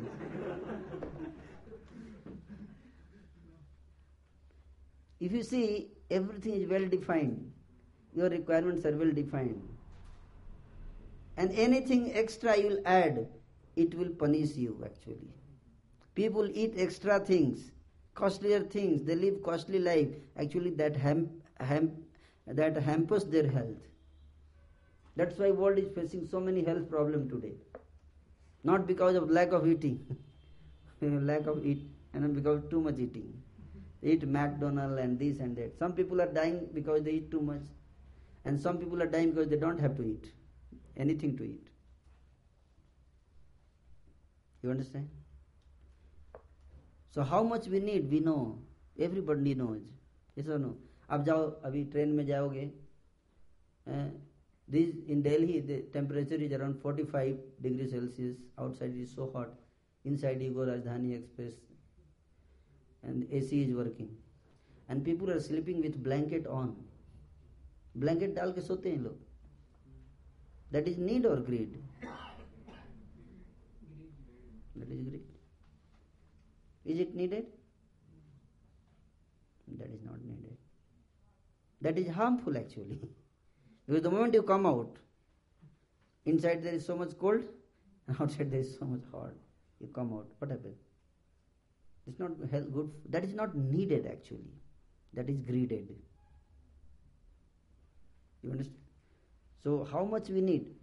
[5.18, 5.68] If you see
[6.10, 7.52] everything is well defined,
[8.14, 9.62] your requirements are well defined,
[11.36, 13.26] and anything extra you will add,
[13.76, 15.28] it will punish you actually.
[16.14, 17.70] People eat extra things,
[18.14, 20.08] costlier things, they live costly life.
[20.36, 21.30] Actually, that ham,
[21.60, 21.92] ham,
[22.46, 23.86] that hampers their health.
[25.16, 27.54] That's why world is facing so many health problems today.
[28.64, 30.04] Not because of lack of eating,
[31.02, 33.32] lack of eat, and because too much eating.
[34.01, 35.77] They eat McDonald and this and that.
[35.77, 37.63] Some people are dying because they eat too much,
[38.45, 40.31] and some people are dying because they don't have to eat
[40.97, 41.67] anything to eat.
[44.61, 45.09] You understand?
[47.11, 48.59] So how much we need, we know.
[48.99, 49.81] Everybody knows.
[50.35, 50.75] Yes or no?
[51.11, 52.71] अब जाओ अभी train में जाओगे
[54.73, 59.49] this in Delhi the temperature is around 45 degrees Celsius outside it is so hot
[60.05, 61.57] inside you go Rajdhani Express
[63.03, 64.09] and AC is working
[64.89, 66.75] and people are sleeping with blanket on
[68.03, 69.19] blanket डाल के सोते हैं लोग
[70.75, 71.73] that is need or greed
[74.75, 75.27] that is greed
[76.93, 77.51] is it needed
[79.81, 80.57] that is not needed
[81.81, 82.99] that is harmful actually
[83.85, 84.97] because the moment you come out
[86.33, 87.45] inside there is so much cold
[88.07, 89.37] and outside there is so much hot
[89.79, 90.86] you come out what happens
[92.08, 92.38] It's not
[92.74, 94.52] good that is not needed actually.
[95.14, 95.88] That is greeded.
[98.42, 98.78] You understand
[99.64, 100.74] so how much we need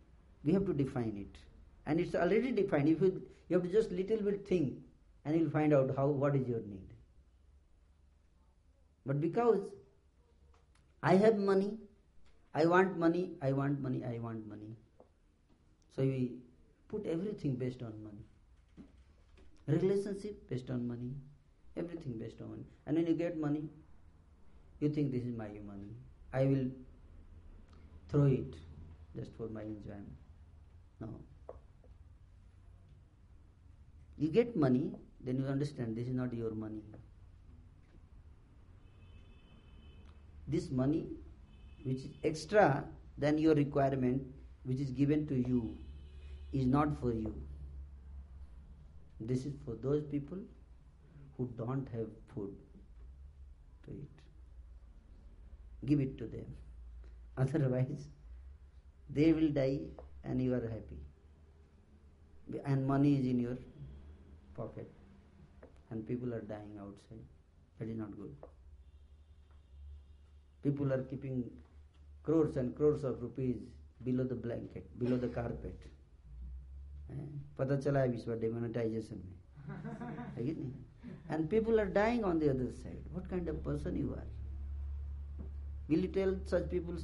[0.43, 1.39] we have to define it.
[1.87, 2.89] And it's already defined.
[2.89, 4.73] If you you have to just little bit think
[5.23, 6.93] and you'll find out how what is your need.
[9.05, 9.59] But because
[11.07, 11.71] i have money
[12.59, 14.71] i want money i want money i want money.
[15.95, 16.21] So we
[16.93, 18.25] put everything based on money
[19.67, 21.13] relationship based on money.
[21.77, 22.65] Everything based on money.
[22.85, 23.69] And when you get money
[24.79, 25.91] you think this is my money
[26.33, 26.65] i will
[28.09, 28.55] throw it
[29.15, 30.11] just for my enjoyment.
[30.99, 31.07] No.
[34.17, 34.91] You get money
[35.21, 36.83] then you understand this is not your money.
[40.47, 41.07] This money
[41.83, 42.85] which is extra
[43.17, 44.21] than your requirement
[44.63, 45.77] which is given to you
[46.51, 47.33] is not for you
[49.19, 50.37] this is for those people
[51.37, 52.53] who don't have food
[53.85, 54.21] to eat.
[55.85, 56.45] Give it to them.
[57.37, 58.07] Otherwise
[59.09, 59.79] they will die
[60.23, 60.99] and you are happy.
[62.65, 63.57] And money is in your
[64.55, 64.91] pocket.
[65.89, 67.25] And people are dying outside.
[67.79, 68.35] That is not good.
[70.63, 71.43] People are keeping
[72.23, 73.57] crores and crores of rupees
[74.03, 75.79] below the blanket below the carpet?
[77.57, 79.33] पता चला है विश्व demonetisation में।
[80.35, 80.71] है कि नहीं?
[81.31, 84.27] And people are dying on the other side what kind of person you are
[85.89, 86.97] will you tell such people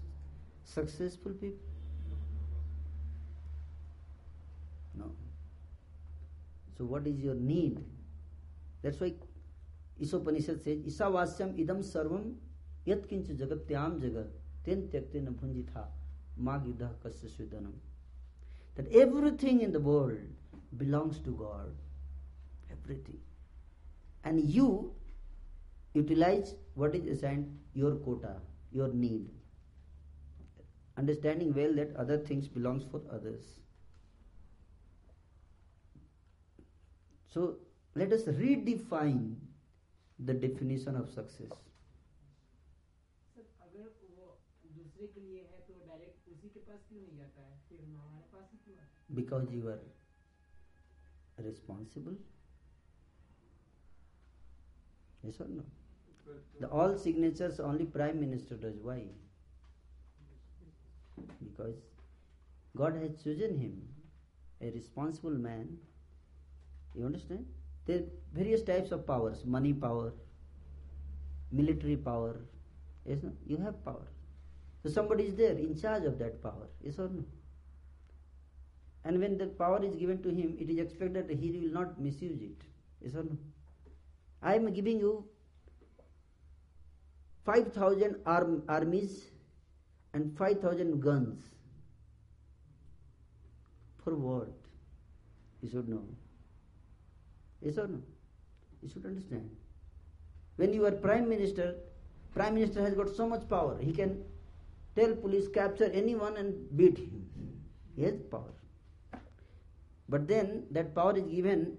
[0.75, 1.69] successful people
[4.99, 5.15] no
[6.77, 7.79] so what is your need
[8.83, 9.15] that's why
[10.03, 12.31] Ishopanishad से ईशावास्यम इदम सर्वम
[12.87, 15.83] यत्किंच जगत्याम जगत तेन त्यक्ते न भुंजिथा
[16.47, 17.73] माग युद्ध कस्य सुदनम
[18.76, 20.18] that everything in the world
[20.76, 21.74] belongs to God
[22.70, 23.20] everything
[24.24, 24.92] and you
[25.94, 28.36] utilize what is assigned your quota
[28.72, 29.30] your need
[30.96, 33.44] understanding well that other things belongs for others.
[37.26, 37.56] So
[37.94, 39.36] let us redefine
[40.18, 41.52] the definition of success.
[43.34, 44.38] Sir अगर वो
[44.76, 48.06] दूसरे के लिए है तो direct उसी के पास क्यों नहीं जाता है फिर हमारे
[48.06, 48.19] पास ही क्यों आता है?
[49.13, 49.79] because you are
[51.43, 52.13] responsible.
[55.23, 55.63] Yes or no?
[56.59, 58.75] The all signatures only Prime Minister does.
[58.81, 59.03] Why?
[61.43, 61.75] Because
[62.77, 63.81] God has chosen him,
[64.61, 65.77] a responsible man.
[66.95, 67.45] You understand?
[67.85, 68.03] There are
[68.33, 70.13] various types of powers money power,
[71.51, 72.35] military power.
[73.05, 73.31] Yes, no?
[73.45, 74.07] You have power.
[74.83, 76.67] So somebody is there in charge of that power.
[76.83, 77.23] Yes or no?
[79.03, 81.99] And when the power is given to him, it is expected that he will not
[81.99, 82.61] misuse it.
[83.01, 83.37] Yes or no?
[84.41, 85.25] I am giving you
[87.45, 89.31] 5,000 arm, armies
[90.13, 91.39] and 5,000 guns.
[94.03, 94.49] For what?
[95.61, 96.03] You should know.
[97.61, 98.01] Yes or no?
[98.81, 99.49] You should understand.
[100.57, 101.75] When you are prime minister,
[102.33, 103.77] prime minister has got so much power.
[103.79, 104.23] He can
[104.95, 107.27] tell police capture anyone and beat him.
[107.95, 108.53] He has power.
[110.11, 111.77] But then that power is given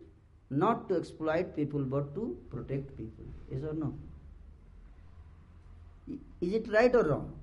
[0.49, 3.26] not to exploit people but to protect people.
[3.51, 3.95] Yes or no?
[6.41, 7.35] Is it right or wrong?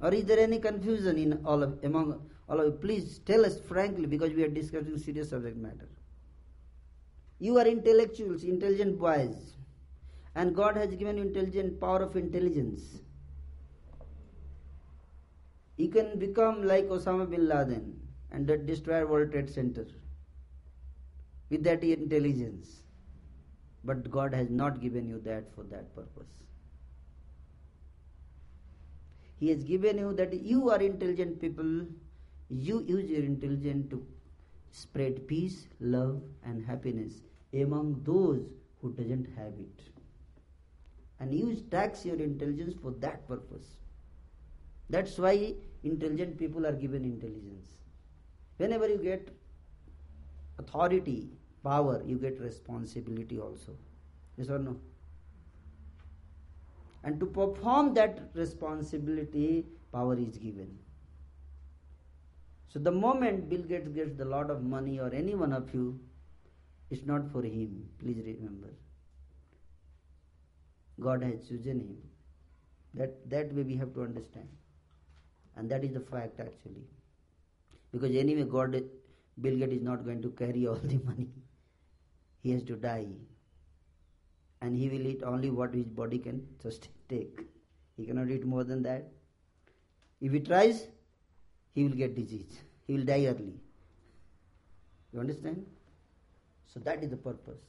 [0.00, 2.72] Or is there any confusion in all of among all of you?
[2.84, 5.88] Please tell us frankly because we are discussing serious subject matter.
[7.40, 9.34] You are intellectuals, intelligent boys,
[10.36, 13.00] and God has given you intelligent power of intelligence.
[15.76, 18.03] You can become like Osama bin Laden
[18.34, 19.86] and that destroy World Trade Center
[21.50, 22.80] with that intelligence.
[23.84, 26.32] But God has not given you that for that purpose.
[29.36, 31.86] He has given you that you are intelligent people,
[32.48, 34.04] you use your intelligence to
[34.72, 37.22] spread peace, love and happiness
[37.52, 38.40] among those
[38.80, 39.82] who doesn't have it.
[41.20, 43.66] And you tax your intelligence for that purpose.
[44.90, 45.54] That's why
[45.84, 47.66] intelligent people are given intelligence.
[48.56, 49.28] Whenever you get
[50.58, 51.30] authority,
[51.62, 53.76] power, you get responsibility also.
[54.36, 54.76] Yes or no?
[57.02, 60.78] And to perform that responsibility, power is given.
[62.68, 66.00] So the moment Bill Gates gets the lot of money or any one of you,
[66.90, 67.88] it's not for him.
[67.98, 68.68] Please remember.
[71.00, 71.96] God has chosen him.
[72.94, 74.48] That that way we have to understand.
[75.56, 76.84] And that is the fact actually.
[77.94, 78.82] Because anyway God
[79.40, 81.28] Bill Gates is not going to carry all the money.
[82.42, 83.06] He has to die.
[84.60, 87.40] And he will eat only what his body can just take.
[87.96, 89.08] He cannot eat more than that.
[90.20, 90.86] If he tries,
[91.74, 92.60] he will get disease.
[92.86, 93.54] He will die early.
[95.12, 95.64] You understand?
[96.66, 97.60] So that is the purpose.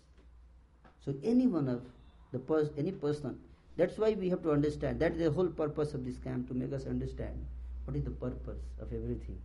[1.04, 1.84] So any one of
[2.32, 3.40] the pers- any person,
[3.78, 5.00] that's why we have to understand.
[5.00, 7.46] That is the whole purpose of this camp to make us understand
[7.84, 9.38] what is the purpose of everything.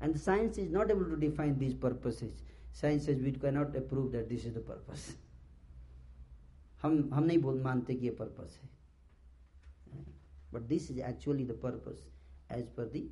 [0.00, 2.42] And the science is not able to define these purposes.
[2.72, 5.12] Science says we cannot approve that this is the purpose.
[6.82, 8.68] हम हम नहीं बोल मानते कि ये purpose है
[10.54, 12.02] but this is actually the purpose
[12.56, 13.02] as per the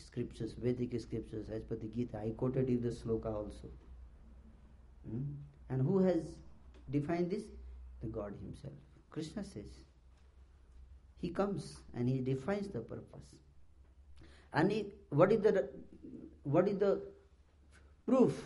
[0.00, 2.18] scriptures, Vedic scriptures, as per the Gita.
[2.18, 3.68] I quoted you the sloka also.
[5.08, 5.22] Hmm?
[5.68, 6.22] And who has
[6.90, 7.44] defined this?
[8.00, 8.72] The God Himself.
[9.10, 9.70] Krishna says.
[11.18, 13.28] He comes and He defines the purpose.
[14.55, 15.69] And he, what is the
[16.43, 17.01] what is the
[18.07, 18.41] proof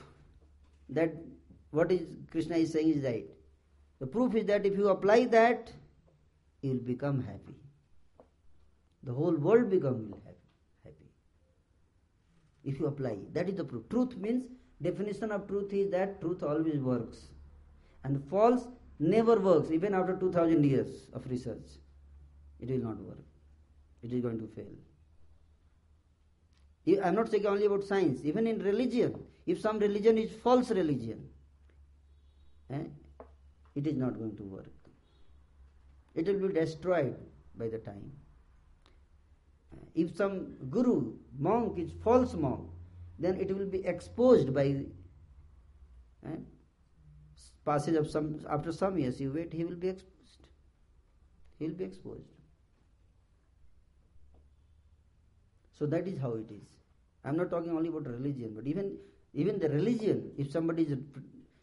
[0.90, 1.14] that
[1.72, 2.02] what is
[2.32, 3.28] Krishna is saying is right?
[4.00, 5.72] The proof is that if you apply that,
[6.62, 7.58] you will become happy.
[9.04, 10.36] The whole world become happy.
[12.64, 13.88] If you apply, that is the proof.
[13.90, 14.46] Truth means
[14.82, 17.28] definition of truth is that truth always works,
[18.04, 18.68] and false
[19.00, 19.70] never works.
[19.72, 21.78] Even after two thousand years of research,
[22.60, 23.24] it will not work.
[24.02, 24.74] It is going to fail.
[26.88, 28.22] I am not saying only about science.
[28.24, 31.28] Even in religion, if some religion is false religion,
[32.72, 32.86] eh,
[33.76, 34.72] it is not going to work.
[36.16, 37.16] It will be destroyed
[37.56, 38.12] by the time.
[39.94, 42.70] If some guru, monk is false monk,
[43.20, 44.86] then it will be exposed by
[46.26, 46.36] eh,
[47.66, 49.20] passage of some after some years.
[49.20, 50.48] You wait, he will be exposed.
[51.60, 52.39] He will be exposed.
[55.80, 56.68] So that is how it is.
[57.24, 58.98] I am not talking only about religion, but even
[59.34, 60.98] even the religion, if somebody is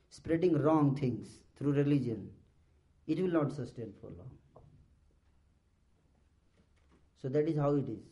[0.08, 2.30] spreading wrong things through religion,
[3.06, 4.30] it will not sustain for long.
[7.20, 8.04] So that is how it is.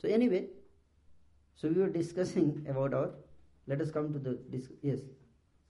[0.00, 0.46] So anyway,
[1.56, 3.10] so we were discussing about our.
[3.66, 5.00] Let us come to the dis- yes.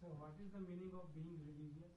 [0.00, 1.94] So what is the meaning of being religious?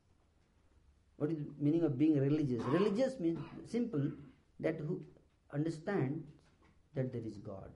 [1.18, 2.64] What is the meaning of being religious?
[2.64, 4.12] Religious means simple
[4.62, 5.02] that who
[5.54, 6.24] understand
[6.96, 7.70] that there is God.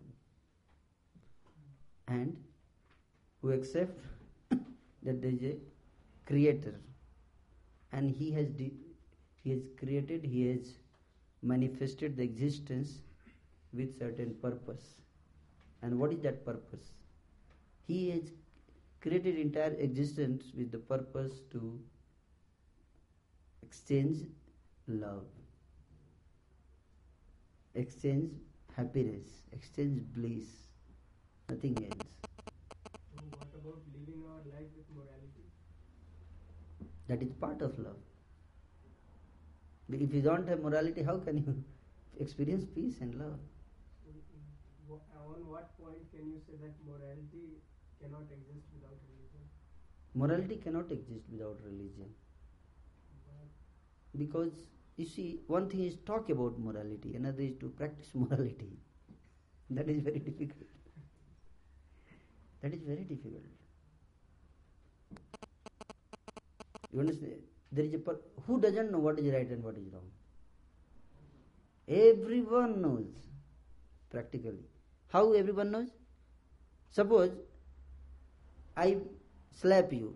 [2.07, 2.35] And
[3.41, 3.99] who accept
[4.51, 5.57] that there is a
[6.25, 6.79] creator.
[7.91, 8.73] And he has de-
[9.43, 10.73] he has created he has
[11.41, 12.99] manifested the existence
[13.73, 14.95] with certain purpose.
[15.81, 16.91] And what is that purpose?
[17.87, 18.31] He has
[19.01, 21.79] created entire existence with the purpose to
[23.61, 24.19] exchange
[24.87, 25.25] love
[27.75, 28.31] exchange
[28.75, 30.67] happiness exchange bliss.
[31.49, 32.17] Nothing else
[33.09, 35.51] So what about living our life with morality?
[37.07, 37.97] that is part of love.
[39.89, 41.63] If you don't have morality how can you
[42.19, 43.39] experience peace and love?
[44.01, 44.43] So, in
[44.87, 47.61] wha- on what point can you say that morality
[47.99, 49.49] cannot exist without religion?
[50.13, 52.13] morality cannot exist without religion.
[54.17, 58.71] Because you see one thing is talk about morality another is to practice morality.
[59.69, 60.67] That is very difficult.
[62.61, 63.43] That is very difficult.
[66.91, 67.41] You understand?
[67.71, 70.09] There is a per- who doesn't know what is right and what is wrong?
[71.87, 73.07] Everyone knows
[74.09, 74.65] practically.
[75.09, 75.89] How everyone knows?
[76.91, 77.31] Suppose
[78.83, 78.97] i
[79.61, 80.15] slap you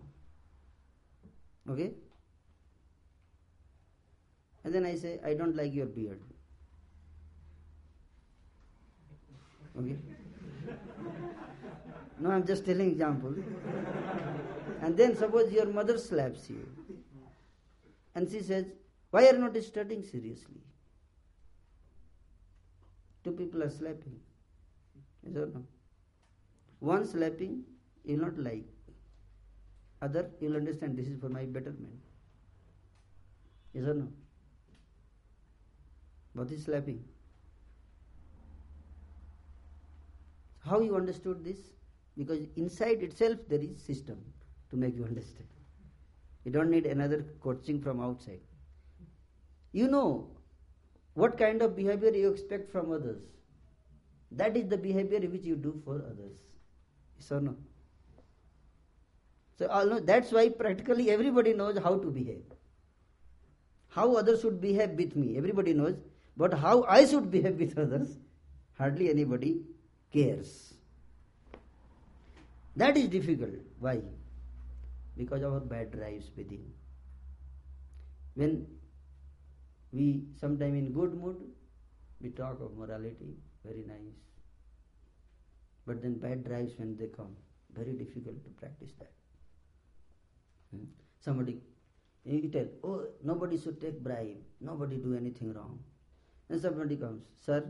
[1.69, 1.91] okay
[4.67, 6.19] and then I say, I don't like your beard.
[9.79, 9.95] Okay?
[12.19, 13.33] no, I'm just telling example.
[14.81, 16.67] and then suppose your mother slaps you.
[18.13, 18.65] And she says,
[19.09, 20.59] Why are you not studying seriously?
[23.23, 24.19] Two people are slapping.
[25.23, 25.63] Yes or no?
[26.79, 27.63] One slapping,
[28.03, 28.65] you will not like.
[30.01, 32.01] Other, you will understand this is for my betterment.
[33.73, 34.07] Yes or no?
[36.37, 37.03] What is slapping?
[40.63, 41.57] How you understood this?
[42.15, 44.17] Because inside itself there is system
[44.69, 45.47] to make you understand.
[46.45, 48.41] You don't need another coaching from outside.
[49.71, 50.27] You know
[51.15, 53.23] what kind of behavior you expect from others.
[54.31, 56.37] That is the behavior which you do for others.
[57.17, 57.55] Yes or no?
[59.57, 62.43] So know, that's why practically everybody knows how to behave.
[63.87, 65.97] How others should behave with me, everybody knows.
[66.37, 68.15] But how I should behave with others,
[68.77, 69.61] hardly anybody
[70.13, 70.73] cares.
[72.75, 73.55] That is difficult.
[73.79, 74.01] Why?
[75.17, 76.63] Because our bad drives within.
[78.35, 78.67] When
[79.91, 81.37] we sometime in good mood,
[82.21, 83.33] we talk of morality,
[83.65, 84.19] very nice.
[85.87, 87.35] But then bad drives when they come,
[87.75, 89.11] very difficult to practice that.
[90.71, 90.83] Hmm?
[91.19, 91.61] Somebody,
[92.25, 95.79] you tell, oh, nobody should take bribe, nobody do anything wrong.
[96.49, 97.63] And somebody comes, sir,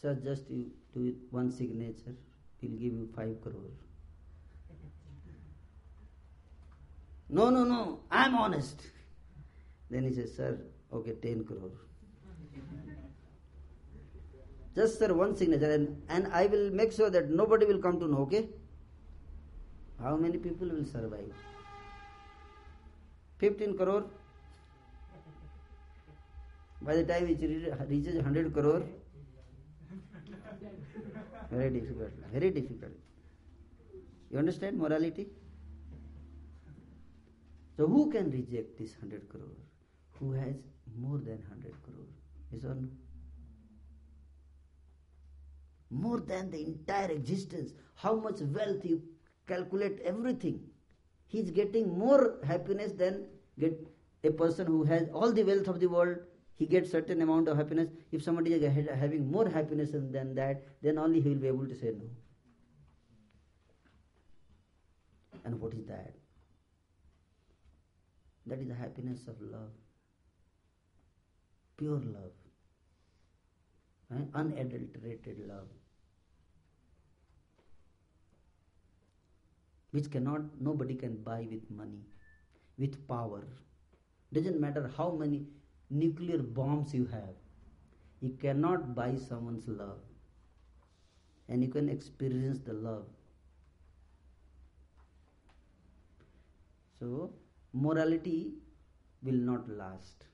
[0.00, 2.14] sir, just you do one signature,
[2.60, 3.72] we'll give you five crore.
[7.28, 8.82] No, no, no, I'm honest.
[9.88, 10.58] Then he says, sir,
[10.92, 11.70] okay, ten crore.
[14.74, 18.06] Just sir, one signature, and, and I will make sure that nobody will come to
[18.06, 18.48] know, okay?
[20.02, 21.32] How many people will survive?
[23.38, 24.04] 15 crore.
[26.82, 27.40] By the time it
[27.88, 28.82] reaches 100 crore,
[31.50, 32.92] very difficult, very difficult.
[34.30, 35.28] You understand morality?
[37.76, 39.56] So who can reject this 100 crore?
[40.18, 40.54] Who has
[40.98, 42.06] more than 100 crore?
[42.52, 42.88] Yes or no?
[45.90, 47.72] More than the entire existence.
[47.94, 49.02] How much wealth you
[49.50, 50.60] calculate everything.
[51.26, 53.26] He is getting more happiness than
[53.58, 53.86] get
[54.24, 56.18] a person who has all the wealth of the world.
[56.60, 57.88] He gets certain amount of happiness.
[58.12, 61.74] If somebody is having more happiness than that, then only he will be able to
[61.74, 62.04] say no.
[65.46, 66.12] And what is that?
[68.46, 69.70] That is the happiness of love.
[71.78, 72.36] Pure love.
[74.10, 74.28] Right?
[74.34, 75.68] Unadulterated love.
[79.92, 82.04] Which cannot, nobody can buy with money,
[82.76, 83.44] with power.
[84.30, 85.46] Doesn't matter how many
[85.90, 87.34] nuclear bombs you have,
[88.20, 89.98] you cannot buy someone's love.
[91.48, 93.06] And you can experience the love.
[96.98, 97.32] So,
[97.72, 98.52] morality
[99.22, 100.24] will not last.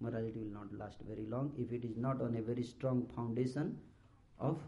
[0.00, 3.76] morality will not last very long if it is not on a very strong foundation
[4.38, 4.58] of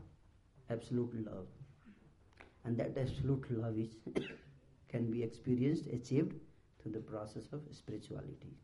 [0.70, 1.46] absolute love.
[2.64, 3.96] And that absolute love is
[4.88, 6.34] can be experienced, achieved
[6.82, 8.56] through the process of spirituality,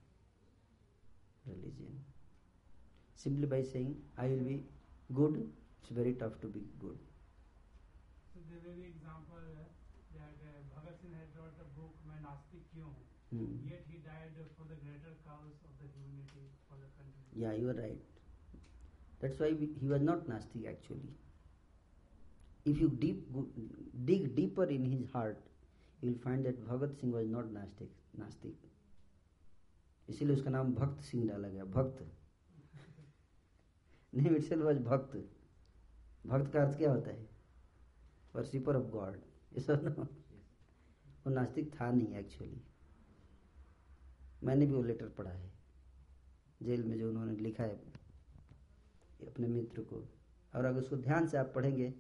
[1.46, 1.98] religion.
[3.16, 4.64] Simply by saying, I will be
[5.14, 5.48] good,
[5.80, 6.98] it's very tough to be good.
[8.34, 9.40] So there may be example
[10.14, 12.92] that uh, Bhagat Singh had wrote a book, "My Nastik Kyun,
[13.32, 13.56] hmm.
[13.68, 17.24] yet he died for the greater cause of the humanity, for the country.
[17.34, 18.00] Yeah, you are right.
[19.20, 21.14] That's why we, he was not Nastik actually.
[22.64, 23.24] If you deep,
[24.04, 25.38] dig deeper in his heart,
[26.02, 27.92] you will find that Bhagat Singh was not Nastik.
[28.20, 28.54] Nastik.
[30.08, 32.12] इसीलिए उसका नाम भक्त सिंह डाला गया, भक्त।
[34.14, 35.32] Name itself was भक्त।
[36.26, 37.28] भक्त का अर्थ क्या होता है?
[38.34, 39.20] वर्शिपर ऑफ़ गॉड
[39.70, 40.08] ना।
[41.26, 42.62] वो नास्तिक था नहीं एक्चुअली
[44.44, 45.52] मैंने भी वो लेटर पढ़ा है।
[46.62, 47.76] जेल में जो उन्होंने लिखा है,
[49.26, 49.96] अपने मित्र को।
[50.54, 51.90] और अगर उसको ध्यान से आप पढ़ेंगे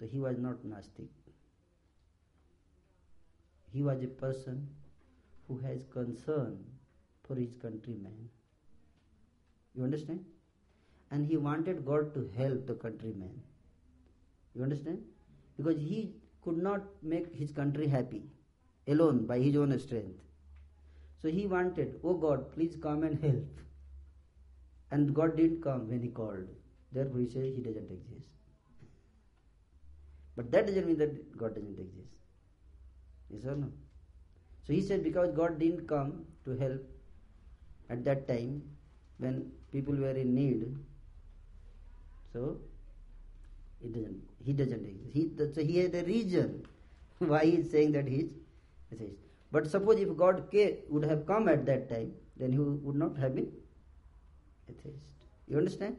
[0.00, 1.10] तो ही वॉज़ नॉट नास्तिक।
[3.68, 4.68] He was a person
[5.48, 6.69] who has concern
[7.30, 8.28] for his countrymen.
[9.74, 10.24] You understand?
[11.10, 13.30] And he wanted God to help the countrymen.
[14.54, 15.02] You understand?
[15.56, 18.22] Because he could not make his country happy
[18.88, 20.20] alone by his own strength.
[21.22, 23.60] So he wanted, Oh God, please come and help.
[24.90, 26.48] And God didn't come when he called.
[26.92, 28.26] Therefore, he says he doesn't exist.
[30.36, 32.14] But that doesn't mean that God doesn't exist.
[33.28, 33.68] Yes or no?
[34.66, 36.80] So he said, Because God didn't come to help,
[37.90, 38.62] at that time
[39.18, 40.76] when people were in need.
[42.32, 42.56] So
[43.84, 44.22] it doesn't.
[44.44, 45.12] He doesn't exist.
[45.12, 46.64] He, so he had a reason
[47.18, 48.30] why he is saying that he is
[48.92, 49.16] atheist.
[49.52, 50.44] But suppose if God
[50.88, 53.50] would have come at that time, then he would not have been
[54.68, 55.06] atheist.
[55.48, 55.96] You understand?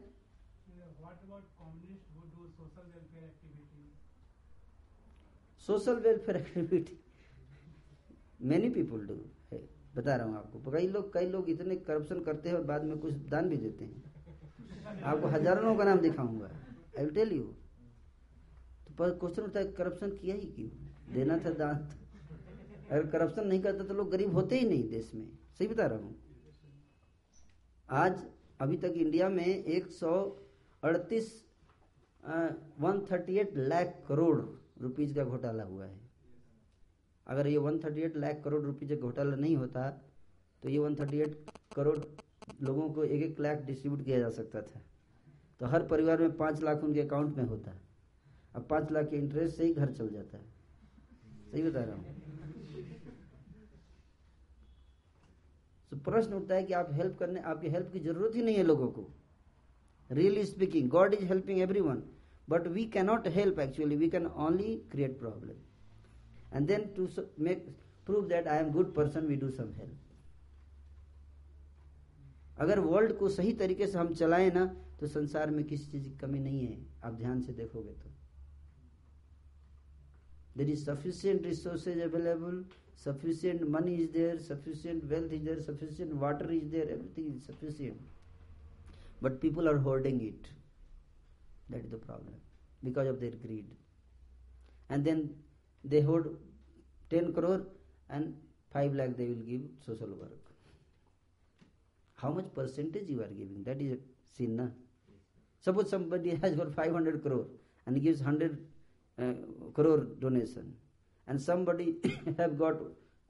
[1.00, 3.84] What about communists who do social welfare activity?
[5.58, 6.96] Social welfare activity.
[8.40, 9.20] Many people do.
[9.92, 12.98] बता रहा हूँ आपको। कई लोग कई लोग इतने corruption करते हैं और बाद में
[12.98, 17.42] कुछ दान भी देते हैं। आपको हज़ारों लोगों का नाम दिखाऊँगा। आई विल टेल यू
[18.86, 20.68] तो पर क्वेश्चन उठता है करप्शन किया ही क्यों?
[21.14, 21.88] देना था दान
[22.90, 25.28] अगर करप्शन नहीं करता तो लोग गरीब होते ही नहीं देश में।
[25.58, 26.14] सही बता रहा हूँ।
[27.88, 28.24] आज,
[28.60, 30.12] अभी तक इंडिया में एक सौ
[30.82, 31.32] अड़तीस
[32.80, 34.38] one thirty eight lakh crore
[34.82, 36.00] rupees का घोटाला हुआ है।
[37.26, 39.88] अगर ये 138 लाख करोड़ रुपए का घोटाला नहीं होता
[40.62, 41.34] तो ये 138
[41.76, 41.98] करोड़
[42.62, 44.80] लोगों को एक एक लाख डिस्ट्रीब्यूट किया जा सकता था।
[45.60, 47.72] तो हर परिवार में पाँच लाख उनके अकाउंट में होता।
[48.54, 50.44] अब पाँच लाख के इंटरेस्ट से ही घर चल जाता। है
[51.52, 52.04] सही बता रहा हूँ।
[55.90, 58.62] तो प्रश्न उठता है कि आप हेल्प करने, आपकी हेल्प की ज़रूरत ही नहीं है
[58.62, 59.08] लोगों को।
[60.10, 62.02] Really speaking God is helping everyone
[62.48, 65.71] but we cannot help actually we can only create problem
[66.52, 67.66] and then to make,
[68.04, 69.98] prove that i am good person, we do some help.
[72.60, 74.64] अगर world को सही तरीके से हम चलाएँ ना
[75.00, 78.10] तो संसार में किसी चीज़ की कमी नहीं है। आप ध्यान से देखोगे तो।
[80.56, 82.64] There is sufficient resources available
[83.04, 89.22] sufficient money is there sufficient wealth is there sufficient water is there everything is sufficient
[89.22, 90.52] but people are holding it
[91.72, 92.34] that is the problem.
[92.82, 93.66] Because of their greed.
[94.90, 95.30] And then
[95.84, 96.26] they hold
[97.10, 97.62] 10 crore
[98.08, 98.34] and
[98.72, 100.38] 5 lakh they will give social work.
[102.14, 103.62] How much percentage you are giving?
[103.64, 103.98] That is a
[104.36, 104.68] sin na?
[105.64, 107.46] suppose somebody has got 500 crore
[107.86, 108.58] and gives 100
[109.18, 109.32] uh,
[109.74, 110.74] crore donation
[111.28, 111.96] and somebody
[112.38, 112.80] have got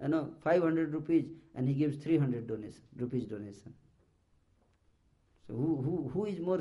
[0.03, 3.75] you know 500 rupees and he gives 300 donation rupees donation.
[5.47, 6.61] So who who who is more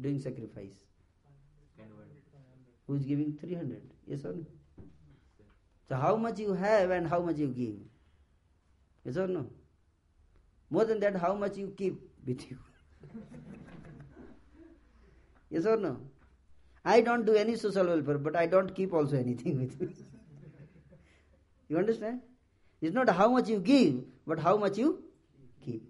[0.00, 0.84] doing sacrifice?
[2.86, 4.57] Who is giving 300 yes or no
[5.89, 7.75] so how much you have and how much you give
[9.09, 9.43] yes or no
[10.77, 12.57] more than that how much you keep with you
[15.57, 15.93] yes or no
[16.95, 19.89] i don't do any social welfare but i don't keep also anything with me
[21.69, 22.21] you understand
[22.81, 24.93] it's not how much you give but how much you
[25.65, 25.89] keep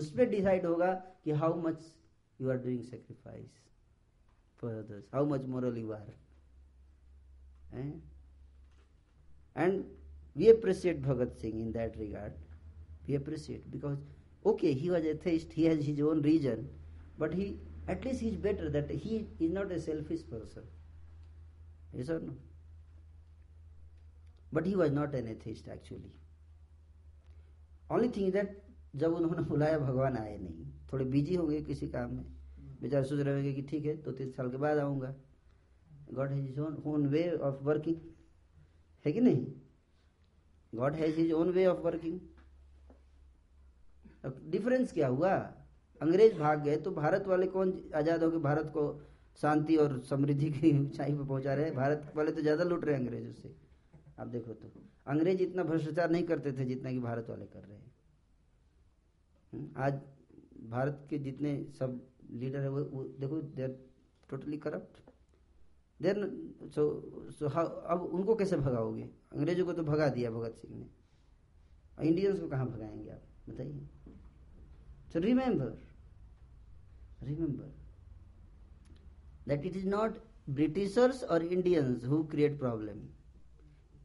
[0.00, 0.92] उस पर decide होगा
[1.24, 1.86] कि how much
[2.40, 3.48] you are doing sacrifice
[4.60, 6.14] for others, how much moral you are.
[9.57, 9.83] and
[10.35, 12.33] we appreciate Bhagat Singh in that regard
[13.07, 13.99] we appreciate because
[14.47, 16.67] okay he was atheist he has his own reason
[17.19, 17.45] but he
[17.89, 22.37] at least he is better that he is not a selfish person sir न
[24.53, 26.11] but he was not an atheist actually
[27.91, 28.61] only thing that
[28.95, 32.23] जब उन्होंने बुलाया, भगवान आए नहीं। थोड़े busy हो गए किसी काम में।
[32.81, 35.15] बेचारे सोच रहे कि ठीक है दो तीन साल के बाद आऊँगा।
[36.07, 37.95] God has his own way of working
[39.05, 39.45] है कि नहीं?
[40.73, 42.19] God has his own way of working
[44.51, 45.31] difference क्या हुआ?
[46.01, 48.83] अंग्रेज़ भाग गए तो भारत वाले कौन आज़ाद हो गए भारत को
[49.41, 53.01] शांति और समृद्धि की ऊंचाई पर पहुँचा रहे भारत वाले तो ज़्यादा लूट रहे हैं
[53.01, 53.53] अंग्रेज़ों से।
[54.19, 54.71] आप देखो तो।
[55.07, 57.91] अंग्रेज़ इतना भ्रष्टाचार नहीं करते थे जितना कि भारत वाले कर रहे हैं।
[59.53, 60.01] हम्म, आज
[60.69, 61.99] भारत के जितने सब
[62.33, 63.79] लीडर है वो, वो देखो there
[64.29, 65.04] totally corrupt
[65.99, 66.17] then
[66.75, 66.83] so
[67.31, 69.09] so अब उनको कैसे भगाओगे?
[69.33, 73.21] अंग्रेज़ों को तो भगा दिया भगत सिंह ने। इंडियंस को कहाँ भगाएँगे आप?
[73.49, 73.87] बताइए।
[75.13, 75.77] So remember
[77.23, 77.73] remember
[79.47, 80.17] that it is not
[80.49, 83.01] Britishers और Indians who create problem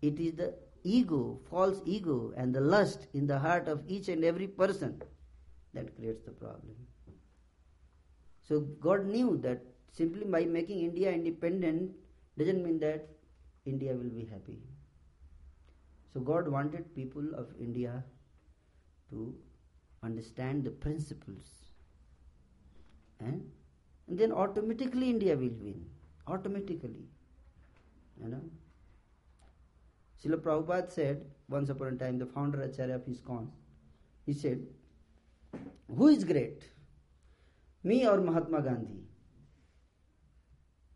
[0.04, 0.54] it is the
[0.86, 4.92] ego false ego and the lust in the heart of each and every person
[5.74, 6.84] that creates the problem
[8.48, 11.92] so God knew that simply by making India independent
[12.38, 13.08] doesn't mean that
[13.66, 14.58] India will be happy.
[16.12, 18.02] So God wanted people of India
[19.10, 19.34] to
[20.02, 21.46] understand the principles.
[23.20, 23.26] Eh?
[24.08, 25.84] And then automatically India will win.
[26.26, 27.06] Automatically.
[28.20, 28.42] You know?
[30.22, 33.48] Srila Prabhupada said, once upon a time, the founder Acharya of ISKCON,
[34.26, 34.66] he said,
[35.96, 36.64] Who is great?
[37.82, 39.09] Me or Mahatma Gandhi?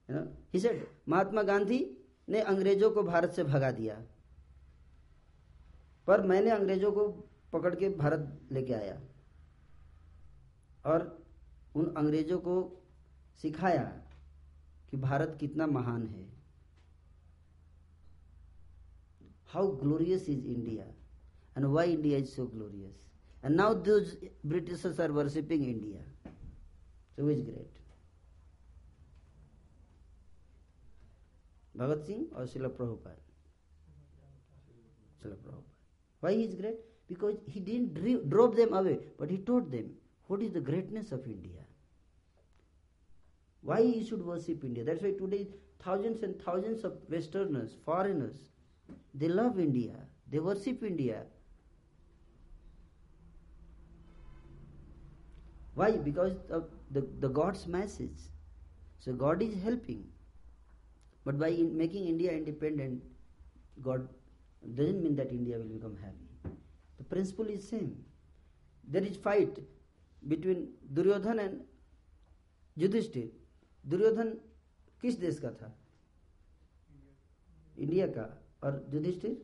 [0.09, 1.79] Said Mahatma Gandhi
[2.29, 3.95] ने अंग्रेज़ों को भारत से भगा दिया।
[6.09, 7.09] पर मैंने अंग्रेज़ों को
[7.53, 9.01] पकड़ के भारत लेके आया
[10.85, 11.07] और
[11.77, 12.57] उन अंग्रेज़ों को
[13.43, 13.85] सिखाया
[14.91, 16.25] कि भारत कितना महान है।
[19.49, 20.85] How glorious is India
[21.57, 23.01] and why India is so glorious
[23.45, 26.03] and now these Britishers are worshipping India
[27.17, 27.79] so is great
[31.77, 33.21] Bhagat Singh or Srila Prabhupada?
[35.23, 35.75] Srila Prabhupada.
[36.21, 36.77] Why he is great?
[37.09, 39.91] Because he didn't dri- drop them away, but he taught them
[40.27, 41.61] what is the greatness of India.
[43.63, 44.85] Why you should worship India?
[44.85, 45.49] That's why today
[45.83, 48.37] thousands and thousands of Westerners, foreigners,
[49.15, 49.95] they love India,
[50.31, 51.23] they worship India.
[55.75, 55.93] Why?
[55.93, 58.19] Because of the, the God's message.
[58.99, 60.05] So God is helping.
[61.25, 63.03] But by in making India independent,
[63.83, 64.09] God
[64.75, 66.55] doesn't mean that India will become happy.
[66.99, 68.05] The principle is same.
[68.85, 69.59] There is fight
[70.29, 71.61] between Duryodhan and
[72.77, 73.31] Yudhishthir.
[73.85, 74.29] Duryodhan
[75.01, 75.75] किस देश का था
[77.79, 78.23] India का
[78.65, 79.37] और युधिष्ठिर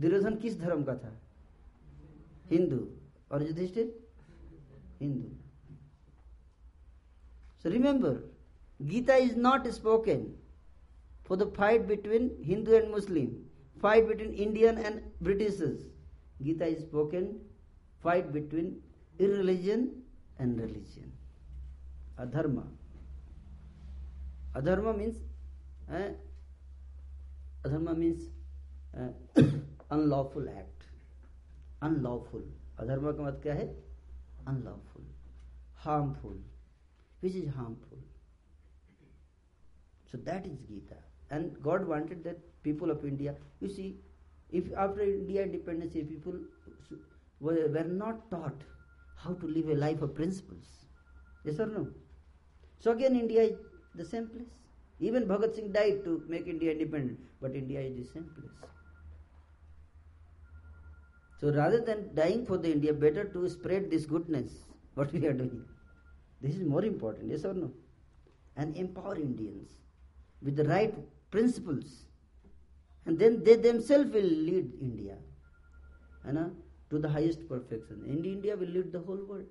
[0.00, 1.12] दुर्योधन किस धर्म का था
[2.50, 2.80] हिंदू
[3.32, 3.94] और Yudhishthir
[5.00, 5.36] Hindu
[7.62, 8.10] So remember,
[8.85, 10.35] Gita is not spoken
[11.23, 13.45] for the fight between Hindu and Muslim,
[13.81, 15.85] fight between Indian and Britishers.
[16.43, 17.39] Gita is spoken
[18.03, 18.81] fight between
[19.19, 20.03] irreligion
[20.39, 21.11] and religion.
[22.19, 22.63] Adharma.
[24.55, 25.17] Adharma means
[25.91, 26.09] uh,
[27.65, 28.29] adharma means
[28.97, 29.41] uh,
[29.91, 30.83] unlawful act.
[31.81, 32.43] Unlawful.
[32.79, 33.67] Adharma का मतलब क्या है?
[34.47, 35.03] Unlawful.
[35.73, 36.37] Harmful.
[37.21, 37.97] Which is harmful.
[40.10, 40.96] So that is Gita.
[41.30, 43.96] And God wanted that people of India, you see,
[44.50, 46.34] if after India independence, if people
[47.40, 48.62] were, were not taught
[49.16, 50.86] how to live a life of principles,
[51.44, 51.88] yes or no?
[52.80, 53.58] So again, India is
[53.94, 54.48] the same place.
[54.98, 58.70] Even Bhagat Singh died to make India independent, but India is the same place.
[61.40, 64.52] So rather than dying for the India, better to spread this goodness,
[64.94, 65.64] what we are doing.
[66.42, 67.70] This is more important, yes or no?
[68.56, 69.68] And empower Indians
[70.42, 70.94] with the right
[71.30, 72.06] principles.
[73.06, 75.16] And then they themselves will lead India
[76.26, 76.50] you know,
[76.90, 78.02] to the highest perfection.
[78.06, 79.46] And India will lead the whole world.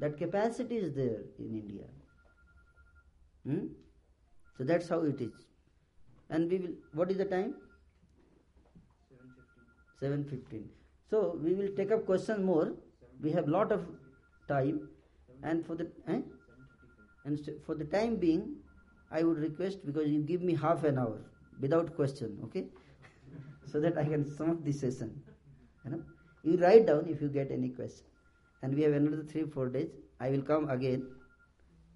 [0.00, 1.84] That capacity is there in India.
[3.46, 3.66] Hmm?
[4.58, 5.32] So that's how it is.
[6.30, 7.54] And we will, what is the time?
[10.02, 10.64] 7.15.
[11.10, 12.72] So we will take up question more.
[13.22, 13.86] We have lot of
[14.48, 14.88] time.
[15.42, 16.20] And for the, eh?
[17.24, 18.56] and for the time being,
[19.14, 21.20] I would request because you give me half an hour
[21.60, 22.64] without question, okay?
[23.72, 25.12] so that I can sum up the session.
[25.84, 26.02] You know,
[26.42, 28.06] you write down if you get any question.
[28.62, 29.90] And we have another three four days.
[30.20, 31.06] I will come again.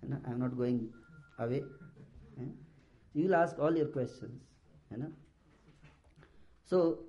[0.03, 0.89] You know, I am not going
[1.39, 1.63] away.
[2.41, 2.51] eh?
[3.15, 4.43] You will ask all your questions.
[4.91, 5.13] You know.
[6.65, 7.01] So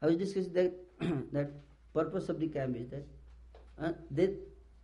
[0.00, 0.72] I was discussing that
[1.32, 1.50] that
[1.94, 3.06] purpose of the camp is that
[3.82, 4.28] uh, the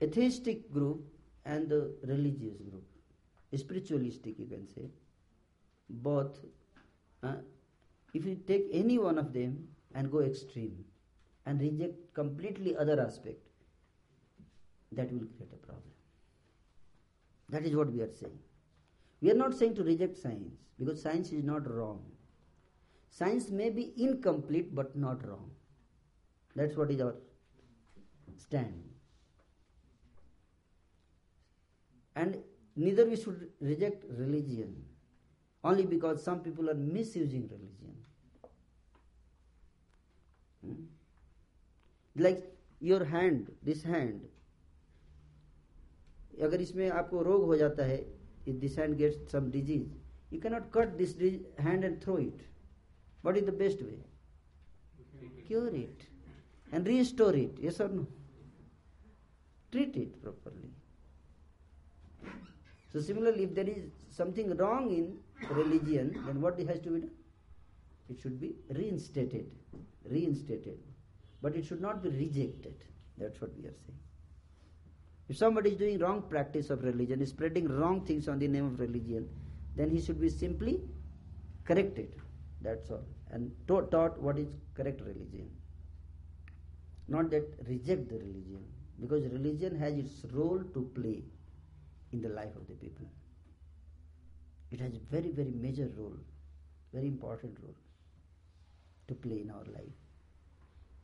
[0.03, 1.05] atheistic group
[1.45, 2.85] and the religious group,
[3.59, 4.91] spiritualistic you can say,
[5.89, 6.39] both,
[7.23, 7.37] uh,
[8.15, 10.85] if you take any one of them and go extreme
[11.45, 13.39] and reject completely other aspect,
[14.93, 15.93] that will create a problem.
[17.49, 18.39] That is what we are saying.
[19.21, 22.05] We are not saying to reject science because science is not wrong.
[23.11, 25.51] Science may be incomplete but not wrong.
[26.55, 27.15] That's what is our
[28.37, 28.83] stand.
[32.15, 32.39] And
[32.77, 34.85] neither we should reject religion
[35.65, 37.95] only because some people are misusing religion.
[40.65, 40.85] Hmm?
[42.17, 42.45] Like
[42.81, 44.29] your hand, this hand,
[46.43, 48.05] अगर इसमें आपको रोग हो जाता है
[48.47, 49.89] if this hand gets some disease,
[50.31, 51.15] you cannot cut this
[51.59, 52.41] hand and throw it.
[53.23, 53.99] What is the best way?
[55.47, 56.07] Cure it
[56.73, 57.59] and restore it.
[57.61, 58.07] Yes or no?
[59.73, 60.76] Treat it properly.
[62.97, 65.19] So similarly, if there is something wrong in
[65.55, 67.11] religion, then what has to be done?
[68.09, 69.51] It should be reinstated,
[70.11, 70.79] reinstated,
[71.43, 72.75] but it should not be rejected.
[73.19, 73.99] That's what we are saying.
[75.29, 78.65] If somebody is doing wrong practice of religion, is spreading wrong things on the name
[78.65, 79.29] of religion,
[79.77, 80.81] then he should be simply
[81.67, 82.15] corrected.
[82.63, 83.05] That's all.
[83.31, 85.51] And taught, taught what is correct religion.
[87.09, 88.65] Not that reject the religion.
[88.99, 91.25] Because religion has its role to play
[92.13, 93.07] in the life of the people.
[94.71, 96.17] It has a very, very major role,
[96.93, 97.75] very important role
[99.09, 99.97] to play in our life.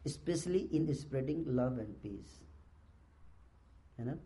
[0.04, 2.40] Especially in spreading love and peace
[3.98, 4.18] you know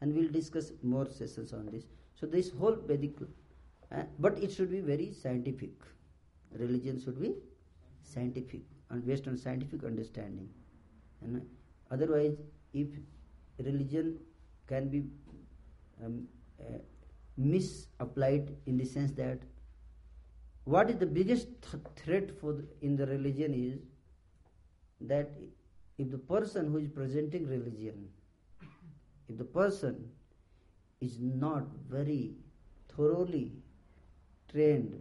[0.00, 1.84] and we'll discuss more sessions on this
[2.20, 5.70] so this whole vedic uh, but it should be very scientific
[6.64, 7.32] religion should be
[8.14, 10.48] scientific and based on scientific understanding
[11.22, 11.42] and
[11.90, 12.36] otherwise
[12.72, 12.88] if
[13.58, 14.18] religion
[14.66, 15.02] can be
[16.04, 16.26] um,
[16.60, 16.78] uh,
[17.36, 19.38] misapplied in the sense that
[20.64, 23.80] what is the biggest th- threat for the, in the religion is
[25.00, 25.30] that
[25.98, 28.08] if the person who is presenting religion
[29.28, 30.10] if the person
[31.00, 32.32] is not very
[32.96, 33.52] thoroughly
[34.50, 34.94] trained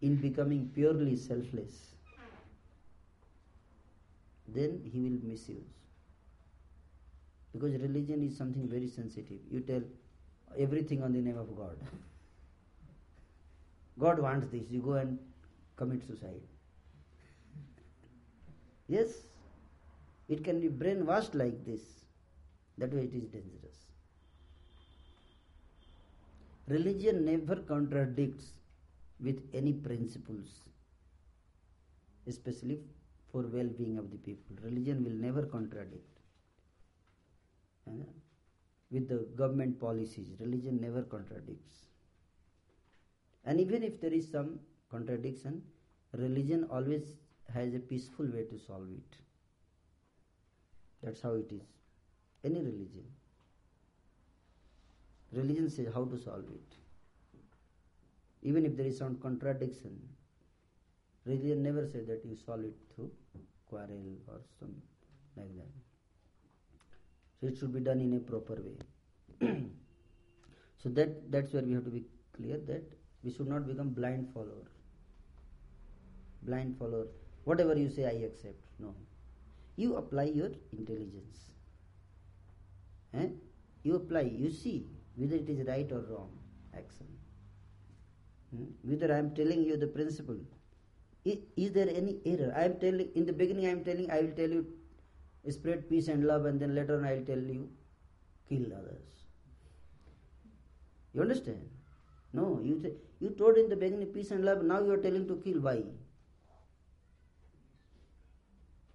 [0.00, 1.94] in becoming purely selfless,
[4.46, 5.74] then he will misuse.
[7.52, 9.38] Because religion is something very sensitive.
[9.50, 9.82] You tell
[10.56, 11.76] everything on the name of God.
[13.98, 15.18] God wants this, you go and
[15.76, 16.40] commit suicide.
[18.88, 19.08] Yes,
[20.28, 21.80] it can be brainwashed like this.
[22.78, 23.76] That way it is dangerous.
[26.68, 28.52] Religion never contradicts
[29.20, 30.48] with any principles,
[32.26, 32.78] especially
[33.32, 34.56] for well being of the people.
[34.62, 36.18] Religion will never contradict.
[38.90, 41.74] With the government policies, religion never contradicts.
[43.44, 44.60] And even if there is some
[44.90, 45.62] contradiction,
[46.12, 47.02] religion always
[47.52, 49.16] has a peaceful way to solve it.
[51.02, 51.62] That's how it is
[52.44, 53.04] any religion.
[55.32, 56.76] Religion says how to solve it.
[58.42, 59.98] Even if there is some contradiction,
[61.26, 63.10] religion never says that you solve it through
[63.68, 64.74] quarrel or some
[65.36, 65.87] like that.
[67.40, 68.78] So it should be done in a proper way.
[70.82, 72.04] so that that's where we have to be
[72.36, 72.82] clear that
[73.22, 74.66] we should not become blind follower.
[76.42, 77.06] Blind follower.
[77.44, 78.60] Whatever you say, I accept.
[78.78, 78.94] No.
[79.76, 81.50] You apply your intelligence.
[83.14, 83.28] Eh?
[83.84, 84.86] You apply, you see
[85.16, 86.30] whether it is right or wrong
[86.76, 87.06] action.
[88.54, 88.64] Hmm?
[88.82, 90.38] Whether I am telling you the principle.
[91.24, 92.52] Is, is there any error?
[92.56, 94.66] I am telling, in the beginning I am telling, I will tell you
[95.50, 97.68] spread peace and love and then later on I will tell you
[98.48, 99.24] kill others.
[101.14, 101.68] You understand?
[102.32, 105.26] No, you, th- you told in the beginning peace and love, now you are telling
[105.28, 105.60] to kill.
[105.60, 105.82] Why?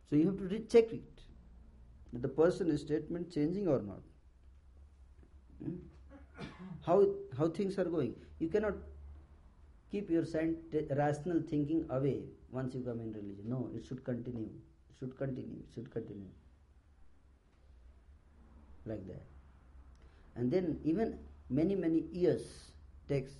[0.09, 1.21] So you have to recheck it.
[2.13, 4.01] That the person's statement changing or not.
[5.63, 5.77] Hmm?
[6.85, 7.07] How
[7.37, 8.13] how things are going.
[8.39, 8.75] You cannot
[9.91, 10.23] keep your
[10.95, 13.45] rational thinking away once you come in religion.
[13.47, 14.49] No, it should continue.
[14.91, 15.57] It should continue.
[15.67, 16.29] It should continue
[18.85, 19.23] like that.
[20.35, 21.17] And then even
[21.49, 22.41] many, many years
[23.07, 23.31] takes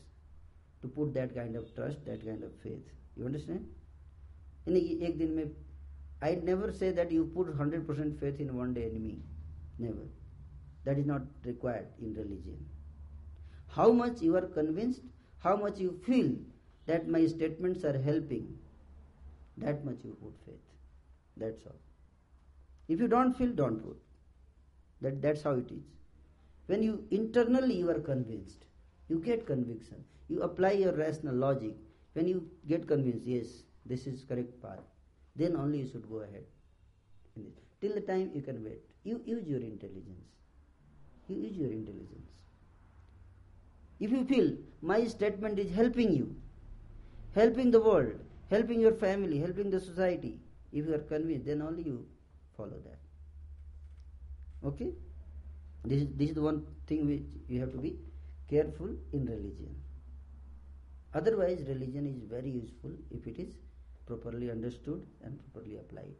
[0.82, 2.86] to put that kind of trust, that kind of faith.
[3.15, 3.65] You understand?
[4.65, 5.56] In
[6.22, 9.20] I never say that you put 100% faith in one day in me.
[9.78, 10.07] Never.
[10.86, 12.65] That is not required in religion.
[13.68, 15.02] How much you are convinced,
[15.40, 16.32] how much you feel
[16.86, 18.57] that my statements are helping,
[19.57, 20.56] that much you put faith.
[21.38, 21.76] That's all.
[22.88, 23.98] If you don't feel, don't put.
[25.04, 25.84] That, that's how it is.
[26.68, 28.66] When you internally you are convinced,
[29.10, 30.04] you get conviction.
[30.30, 31.74] You apply your rational logic.
[32.14, 34.80] When you get convinced, yes, this is correct path,
[35.36, 36.46] then only you should go ahead.
[37.82, 38.80] Till the time you can wait.
[39.04, 40.30] You use your intelligence.
[41.28, 42.32] You use your intelligence.
[44.00, 46.36] If you feel my statement is helping you,
[47.36, 48.20] helping the world,
[48.50, 50.40] helping your family, helping the society,
[50.72, 52.06] if you are convinced, then only you
[52.56, 53.03] follow that.
[54.65, 54.91] Okay?
[55.85, 57.95] This is, this is the one thing which you have to be
[58.49, 59.76] careful in religion.
[61.14, 63.53] Otherwise, religion is very useful if it is
[64.06, 66.15] properly understood and properly applied.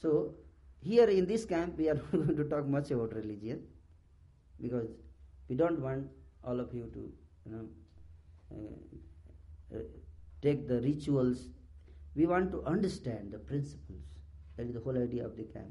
[0.00, 0.34] So,
[0.80, 3.62] here in this camp, we are not going to talk much about religion
[4.60, 4.88] because
[5.48, 6.08] we don't want
[6.44, 7.12] all of you to,
[7.46, 7.66] you know,
[8.52, 9.82] uh, uh,
[10.42, 11.48] take the rituals.
[12.14, 14.02] We want to understand the principles.
[14.56, 15.70] That is the whole idea of the camp.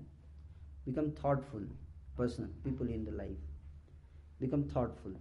[0.88, 1.64] Become thoughtful
[2.16, 3.38] person, people in the life.
[4.40, 5.12] Become thoughtful.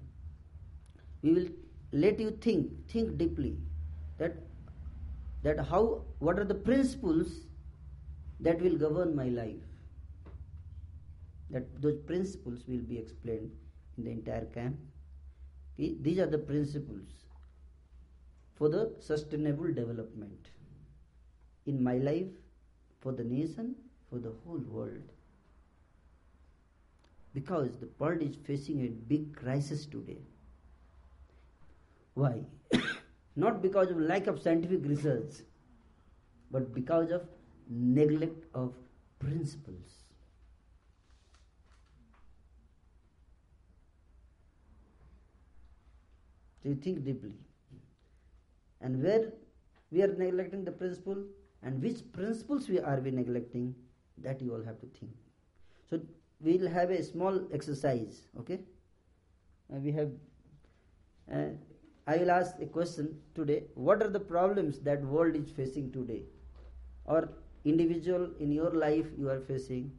[1.23, 1.49] We will
[1.93, 3.57] let you think, think deeply
[4.19, 4.37] that
[5.43, 7.41] that how what are the principles
[8.41, 9.67] that will govern my life.
[11.51, 13.51] That those principles will be explained
[13.99, 14.77] in the entire camp.
[15.79, 17.09] These are the principles
[18.55, 20.49] for the sustainable development
[21.67, 22.33] in my life,
[23.01, 23.75] for the nation,
[24.09, 25.13] for the whole world.
[27.37, 30.21] Because the world is facing a big crisis today.
[32.15, 32.41] Why?
[33.37, 35.35] Not because of lack of scientific research,
[36.51, 37.27] but because of
[37.69, 38.73] neglect of
[39.19, 39.91] principles.
[46.63, 47.35] So you think deeply.
[48.81, 49.33] And where
[49.91, 51.23] we are neglecting the principle
[51.63, 53.75] and which principles we are we neglecting,
[54.23, 55.13] that you all have to think.
[55.91, 56.01] So
[56.41, 58.61] we will have a small exercise, okay?
[59.73, 60.11] Uh, we have,
[61.33, 61.49] uh,
[62.07, 63.65] I will ask a question today.
[63.75, 66.23] What are the problems that world is facing today?
[67.05, 67.29] Or
[67.65, 69.91] individual in your life you are facing?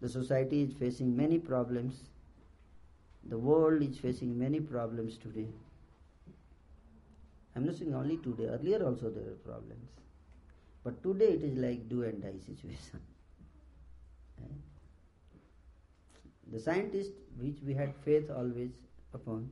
[0.00, 2.10] The society is facing many problems.
[3.28, 5.46] The world is facing many problems today.
[7.56, 9.88] I'm not saying only today, earlier also there were problems.
[10.82, 13.00] But today it is like do and die situation.
[14.42, 14.52] Eh?
[16.54, 18.70] The scientists, which we had faith always
[19.12, 19.50] upon,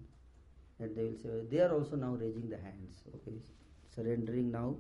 [0.79, 3.03] that they will say, they are also now raising the hands.
[3.17, 3.39] Okay,
[3.93, 4.77] surrendering now.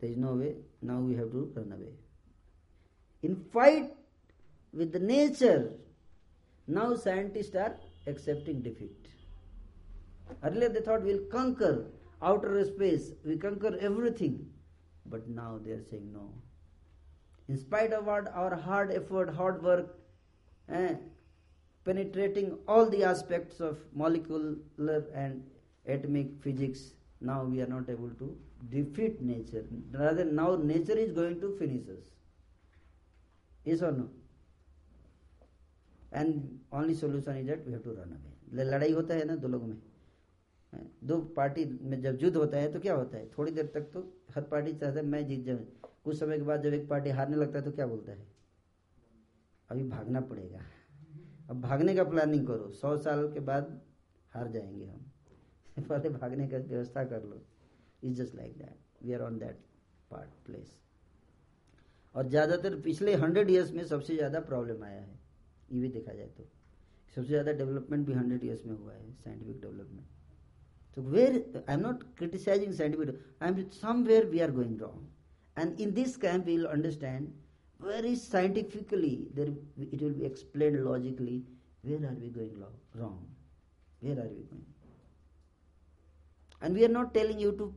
[0.00, 0.54] There is no way.
[0.80, 1.92] Now we have to run away.
[3.22, 3.92] In fight
[4.72, 5.72] with the nature,
[6.66, 7.76] now scientists are
[8.06, 9.06] accepting defeat.
[10.42, 11.84] Earlier they thought we'll conquer
[12.22, 14.46] outer space, we conquer everything.
[15.04, 16.30] But now they are saying no.
[17.48, 19.94] In spite of our, our hard effort, hard work,
[20.70, 20.94] eh,
[21.84, 25.42] penetrating all the aspects of molecular and
[25.86, 28.36] atomic physics, now we are not able to
[28.70, 29.64] defeat nature.
[29.92, 32.04] Rather, now nature is going to finish us.
[33.64, 34.08] Yes or no?
[36.12, 38.30] And only solution is that we have to run away.
[38.54, 39.76] लड़ाई होता है ना दो लोगों में
[41.02, 44.00] दो party में जब युद्ध होता है तो क्या होता है थोड़ी देर तक तो
[44.34, 45.58] हर पार्टी चाहता है मैं जीत जाऊँ
[46.04, 48.26] कुछ समय के बाद जब एक पार्टी हारने लगता है तो क्या बोलता है
[49.70, 50.60] अभी भागना पड़ेगा
[51.50, 53.80] अब भागने का प्लानिंग करो। सौ साल के बाद
[54.34, 55.10] हार जाएँगे हम।
[55.88, 57.46] पहले भागने का व्यवस्था कर लो।
[58.04, 59.58] Is just like that we are on that
[60.10, 60.78] part place
[62.14, 65.20] और ज़्यादातर पिछले हंड्रेड ईयर्स में सबसे ज़्यादा प्रॉब्लम आया है।
[65.72, 66.50] ये भी देखा जाए तो।
[67.14, 70.06] सबसे ज़्यादा डेवलपमेंट भी हंड्रेड ईयर्स में हुआ है scientific development
[70.96, 75.08] So where I'm not criticizing scientific, I'm somewhere we we are going wrong
[75.58, 77.26] and in this we we'll understand
[77.84, 79.48] very scientifically there
[79.94, 81.42] it will be explained logically
[81.82, 82.52] where are we going
[82.94, 83.18] wrong,
[84.00, 84.66] where are we going,
[86.62, 87.74] and we are not telling you to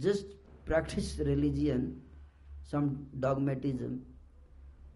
[0.00, 0.26] just
[0.64, 2.00] practice religion,
[2.68, 4.00] some dogmatism,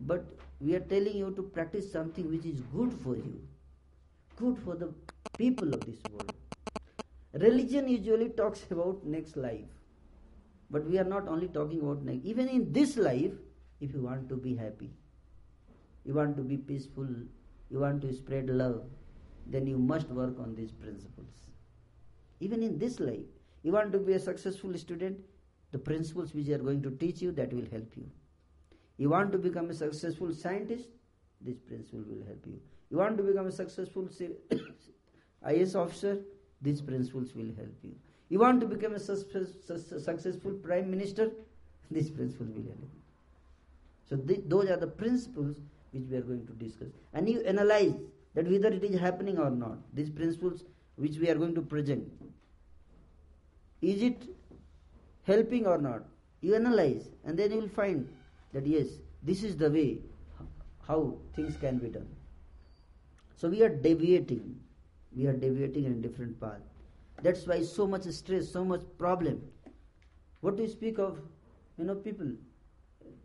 [0.01, 0.25] but
[0.61, 3.41] we are telling you to practice something which is good for you,
[4.37, 4.93] good for the
[5.39, 6.33] people of this world.
[7.35, 9.76] Religion usually talks about next life.
[10.71, 12.25] But we are not only talking about next.
[12.25, 13.33] Even in this life,
[13.81, 14.91] if you want to be happy,
[16.05, 17.07] you want to be peaceful,
[17.71, 18.83] you want to spread love,
[19.47, 21.35] then you must work on these principles.
[22.41, 23.27] Even in this life,
[23.63, 25.19] you want to be a successful student,
[25.73, 28.09] the principles which are going to teach you, that will help you.
[28.99, 30.89] You want to become a successful scientist,
[31.41, 32.61] this principle will help you.
[32.91, 34.09] You want to become a successful
[35.49, 36.19] IS officer,
[36.63, 37.95] these principles will help you.
[38.29, 41.31] You want to become a successful prime minister?
[41.91, 42.91] These principles will help you.
[44.09, 45.57] So th- those are the principles
[45.93, 46.89] which we are going to discuss.
[47.15, 47.95] And you analyze
[48.35, 49.79] that whether it is happening or not.
[49.95, 50.65] These principles
[50.97, 52.11] which we are going to present.
[53.83, 54.23] Is it
[55.25, 56.03] helping or not?
[56.41, 58.09] You analyze and then you will find
[58.53, 58.87] that yes,
[59.23, 59.99] this is the way
[60.87, 62.09] how things can be done.
[63.37, 64.59] So we are deviating.
[65.15, 66.61] We are deviating in a different path.
[67.23, 69.43] That's why so much stress, so much problem.
[70.41, 71.19] What do you speak of?
[71.79, 72.29] You know, people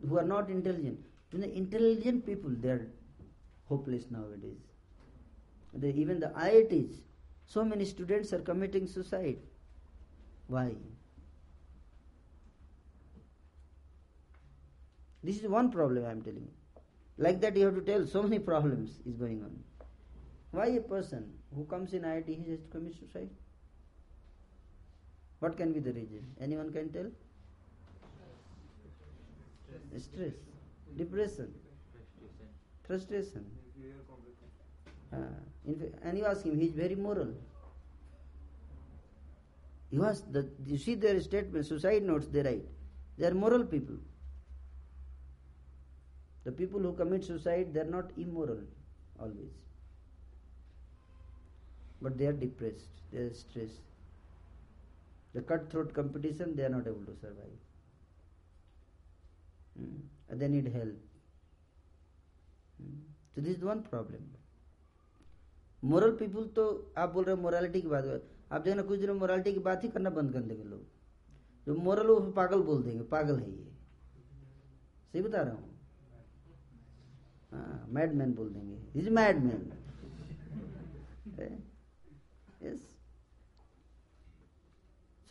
[0.08, 0.98] who are not intelligent.
[1.32, 2.90] You know, intelligent people, they are
[3.68, 4.58] hopeless nowadays.
[5.74, 7.00] The, even the IITs,
[7.46, 9.38] so many students are committing suicide.
[10.48, 10.72] Why?
[15.22, 16.82] This is one problem I am telling you.
[17.16, 19.56] Like that, you have to tell so many problems is going on.
[20.50, 23.30] Why a person who comes in IIT he has to commit suicide?
[25.42, 26.24] What can be the reason?
[26.40, 27.06] Anyone can tell?
[29.98, 30.34] Stress,
[30.96, 31.52] depression,
[32.86, 33.44] frustration.
[35.12, 35.16] Uh,
[35.80, 37.34] fact, and you ask him, he is very moral.
[39.90, 42.68] You ask the, you see their statement, suicide notes they write.
[43.18, 43.96] They are moral people.
[46.44, 48.60] The people who commit suicide, they are not immoral
[49.18, 49.56] always.
[52.00, 53.80] But they are depressed, they are stressed.
[55.34, 57.58] The cutthroat competition, they are not able to survive.
[59.76, 60.38] Hmm.
[60.38, 60.96] They need help.
[62.78, 62.98] Hmm.
[63.34, 64.30] So this is one problem.
[65.82, 66.64] Moral people तो
[66.98, 68.04] आप बोल रहे हो morality की बात
[68.52, 70.84] आप देखना कुछ दिनों मोरालिटी की बात ही करना बंद कर देंगे लोग
[71.66, 73.72] जो मोरल वो पागल बोल देंगे पागल है ये
[75.12, 75.70] सही बता रहा हूँ
[77.52, 79.42] हाँ मैड मैन बोल देंगे is mad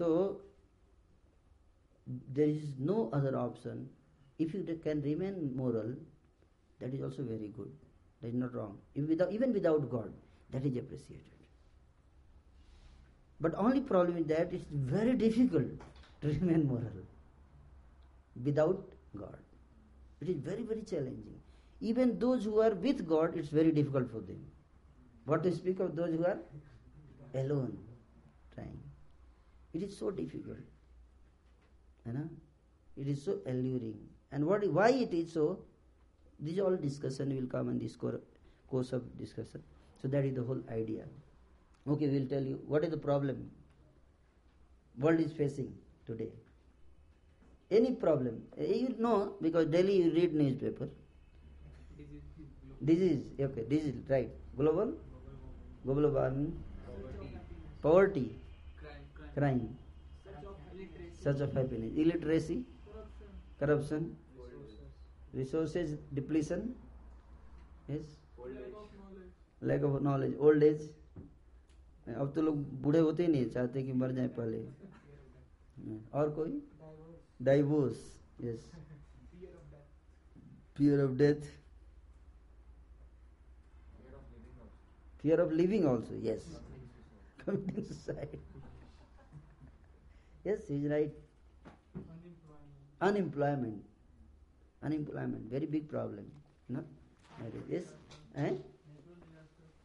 [0.02, 0.12] so
[2.38, 3.90] there is no other option.
[4.40, 5.92] If you can remain moral,
[6.80, 7.72] that is also very good.
[8.22, 8.78] That is not wrong.
[8.96, 10.12] If without, even without God,
[10.52, 11.42] that is appreciated.
[13.40, 15.86] But only problem is that it's very difficult
[16.22, 17.06] to remain moral
[18.44, 18.84] without
[19.18, 19.38] God.
[20.22, 21.40] It is very, very challenging.
[21.80, 24.44] Even those who are with God, it's very difficult for them.
[25.26, 26.38] What to speak of those who are
[27.34, 27.78] alone.
[29.74, 30.58] It is so difficult.
[32.06, 32.30] You know?
[32.98, 33.98] It is so alluring.
[34.32, 35.60] And what, why it is so,
[36.40, 39.64] this all discussion will come in this course of discussion.
[40.02, 41.04] So that is the whole idea.
[41.88, 43.50] Okay, we'll tell you what is the problem
[45.00, 45.74] world is facing
[46.06, 46.30] today.
[47.70, 50.90] Any problem, eh, you know because daily you read newspaper.
[52.84, 54.30] Disease, okay, disease, right.
[54.58, 54.94] Global,
[55.86, 56.52] global warming,
[57.82, 58.36] poverty,
[59.34, 59.68] crime.
[61.24, 62.56] Such of happiness illiteracy
[63.60, 64.16] corruption
[65.36, 66.74] resources depletion
[69.62, 70.90] lack of knowledge old age
[72.08, 74.60] अब तो लोग बूढ़े होते ही नहीं चाहते कि मर जाए पहले।
[76.14, 76.62] और कोई?
[77.42, 78.00] Divorce
[78.42, 78.72] yes
[80.78, 81.42] fear of death
[85.22, 86.46] fear of living also yes
[87.46, 88.40] coming suicide
[90.45, 91.13] yes he's right
[93.01, 93.83] unemployment
[94.83, 96.27] unemployment very big problem
[96.69, 96.83] no
[97.69, 97.85] yes
[98.37, 98.53] eh?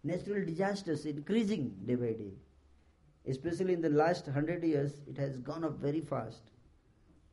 [0.04, 2.32] natural disasters increasing day by day
[3.34, 6.44] especially in the last 100 years it has gone up very fast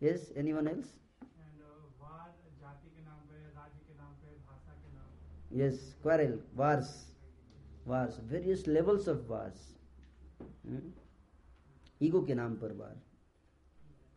[0.01, 0.91] yes anyone else
[1.23, 2.29] And uh, वार
[2.63, 6.91] जाति के नाम पे राज्य के नाम पे भाषा के नाम पे yes quarrel wars
[7.93, 9.63] wars various levels of wars
[10.67, 10.85] hmm?
[12.09, 12.97] ego के नाम पर वार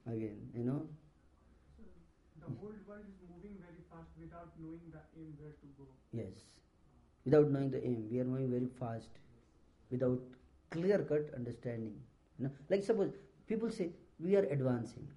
[0.07, 0.83] again you know?
[2.41, 5.87] The whole world is moving very fast without knowing the aim where to go.
[6.13, 6.45] yes.
[7.25, 9.09] Without knowing the aim we are moving very fast
[9.91, 10.21] without
[10.71, 11.95] clear cut understanding
[12.39, 12.53] you know?
[12.71, 13.13] Like suppose
[13.49, 15.09] people say we are advancing.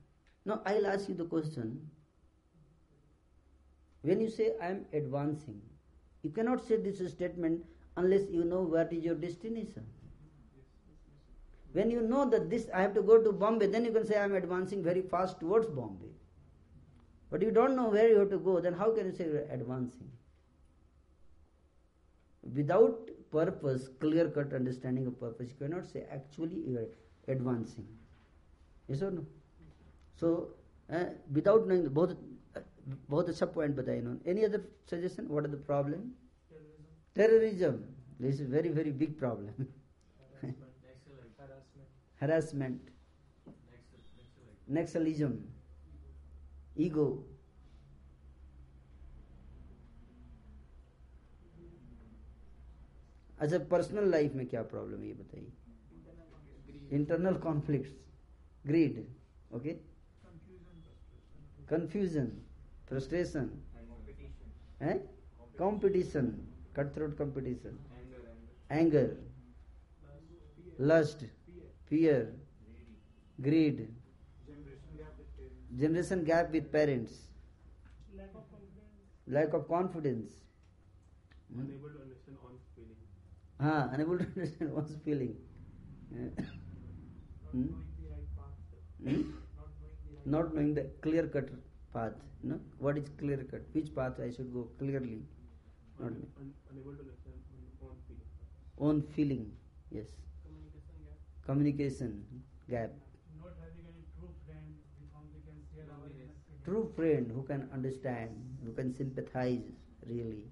[0.46, 1.90] Now i'll ask you the question.
[4.02, 5.62] When you say i am advancing
[6.24, 7.64] you cannot say this statement
[7.98, 9.86] unless you know what is your destination
[11.73, 14.17] when you know that this i have to go to bombay then you can say
[14.17, 16.13] i am advancing very fast towards bombay
[17.31, 19.41] but you don't know where you have to go then how can you say you
[19.43, 20.13] are advancing
[22.53, 27.87] without purpose, clear cut understanding of purpose, you cannot say actually you are advancing.
[28.89, 29.25] Yes or no?
[30.21, 30.49] So,
[30.93, 32.17] uh, without knowing, the, both
[33.11, 36.01] बहुत अच्छा point बताया इन्होंने any other suggestion what are the problem
[37.17, 37.71] terrorism
[38.25, 39.65] this is very very big problem
[42.22, 42.82] harassment,
[44.68, 45.34] nationalism,
[46.78, 47.08] ego.
[53.40, 58.98] अच्छा personal life में क्या problem है ये बताइए। Internal conflict greed
[59.56, 59.74] okay
[61.70, 62.28] confusion
[62.90, 63.50] frustration
[64.82, 64.98] है
[65.58, 66.28] competition
[66.76, 67.78] cut throat competition
[68.72, 69.08] anger
[70.92, 71.26] lust
[71.90, 72.34] fear,
[73.42, 73.88] greed,
[75.80, 77.14] generation gap with parents,
[78.18, 78.94] lack of confidence,
[79.28, 80.32] lack of confidence.
[81.58, 82.96] unable to understand one's feeling.
[83.60, 85.36] Ah, unable to understand one's feeling.
[90.26, 91.50] Not knowing the clear cut
[91.94, 92.14] path.
[92.44, 92.60] You know?
[92.78, 93.62] What is clear cut?
[93.74, 95.22] Which path I should go clearly?
[96.02, 97.36] Un- un- unable to understand
[97.84, 98.30] own feeling.
[98.78, 99.52] Own feeling,
[99.92, 100.08] yes
[101.49, 102.13] Communication
[102.71, 102.91] gap.
[102.91, 102.91] communication gap
[103.41, 104.67] Not having any true friend
[104.99, 106.65] with whom we can share our inner feelings.
[106.65, 108.31] true friend who can understand
[108.65, 109.67] who can sympathize
[110.09, 110.45] really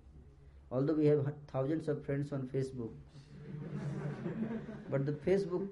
[0.70, 1.22] although we have
[1.52, 2.92] thousands of friends on facebook
[4.90, 5.66] but the facebook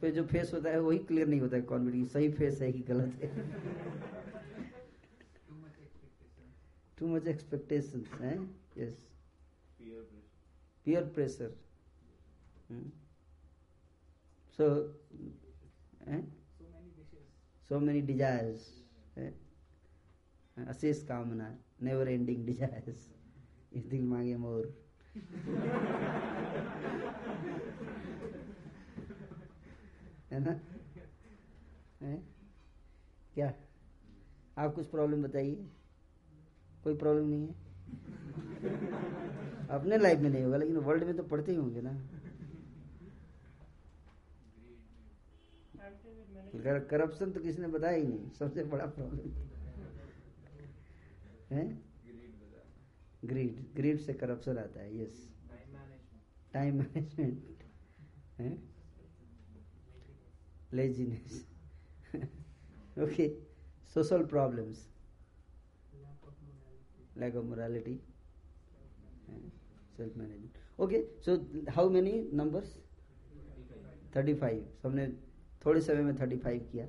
[0.00, 2.78] पे जो face होता है वही clear नहीं होता है confidence सही face है कि
[2.88, 3.28] गलत है
[5.46, 6.46] Too much expectation.
[6.98, 8.36] To much expectations हैं
[8.78, 8.96] yes
[10.86, 11.52] Peer pressure.
[14.59, 14.65] so
[16.05, 16.19] eh?
[16.59, 17.27] So many wishes.
[17.69, 18.63] so many desires
[19.17, 19.31] eh?
[20.57, 21.45] अशेष कामना
[21.83, 23.05] नेवर एंडिंग डिजायर्स
[23.73, 24.65] इस दिल मांगे मोर
[30.31, 30.59] है ना
[32.01, 32.15] है?
[33.33, 33.53] क्या
[34.57, 35.55] आप कुछ प्रॉब्लम बताइए
[36.83, 37.55] कोई प्रॉब्लम नहीं है
[39.79, 41.97] अपने लाइफ में नहीं होगा लेकिन वर्ल्ड में तो पढ़ते ही होंगे ना
[46.55, 49.47] करप्शन तो किसने बताया ही नहीं। सबसे बड़ा प्रॉब्लम
[53.23, 55.27] ग्रीड ग्रीड से करप्शन आता है yes
[56.53, 57.57] time management
[60.73, 61.45] laziness
[63.03, 63.27] okay
[63.93, 64.87] social problems
[67.17, 67.95] lack of morality
[69.97, 71.35] self management okay so
[71.71, 72.77] how many numbers
[74.15, 75.07] thirty five सबने
[75.65, 76.85] थोड़े समय में थर्टी फाइव किया।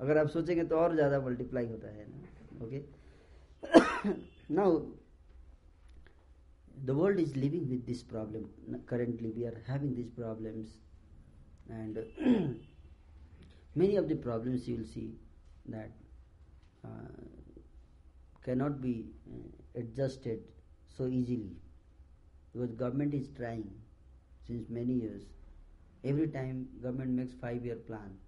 [0.00, 2.82] अगर आप सोचेंगे तो और ज़्यादा मल्टीप्लाई होता है ना okay
[4.54, 4.78] now
[6.86, 10.78] the world is living with this problem currently we are having this problems
[11.70, 11.98] and
[13.76, 15.06] many of the problems you will see
[15.70, 15.92] that
[18.46, 18.94] can not be
[19.76, 20.44] adjusted
[20.96, 21.56] so easily
[22.54, 23.64] because government is trying
[24.46, 25.26] since many years
[26.04, 28.18] every time government makes five year plan.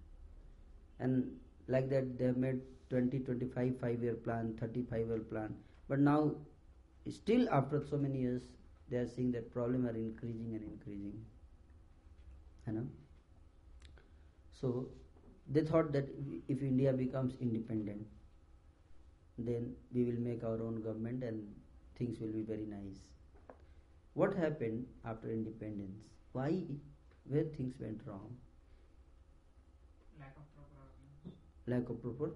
[0.99, 5.55] And like that they have made 20 25 five year plan 35 year plan.
[5.87, 6.35] But now
[7.09, 8.43] still after so many years
[8.89, 11.25] they are seeing that problem are increasing and increasing.
[12.67, 12.87] You know?
[14.51, 14.89] So
[15.49, 16.09] they thought that
[16.47, 18.05] if india becomes independent
[19.37, 21.55] then we will make our own government and
[21.95, 23.03] things will be very nice.
[24.15, 26.01] What happened after independence?
[26.33, 26.63] Why
[27.27, 28.37] where things went wrong
[30.17, 31.37] Lack of proper organization.
[31.67, 32.31] lack of proper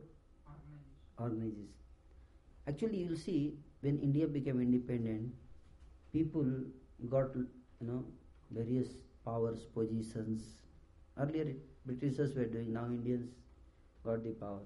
[0.47, 0.97] Organization.
[1.19, 1.73] organization.
[2.67, 5.33] Actually, you'll see when India became independent,
[6.13, 6.45] people
[7.09, 7.47] got you
[7.87, 8.03] know
[8.51, 8.89] various
[9.25, 10.43] powers, positions.
[11.17, 11.55] Earlier,
[11.85, 12.73] Britishers were doing.
[12.73, 13.29] Now Indians
[14.03, 14.61] got the power,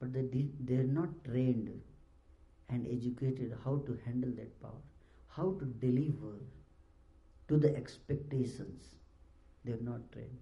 [0.00, 1.80] but they did, they're not trained
[2.68, 4.82] and educated how to handle that power,
[5.28, 6.34] how to deliver
[7.48, 8.94] to the expectations.
[9.64, 10.38] They're not trained.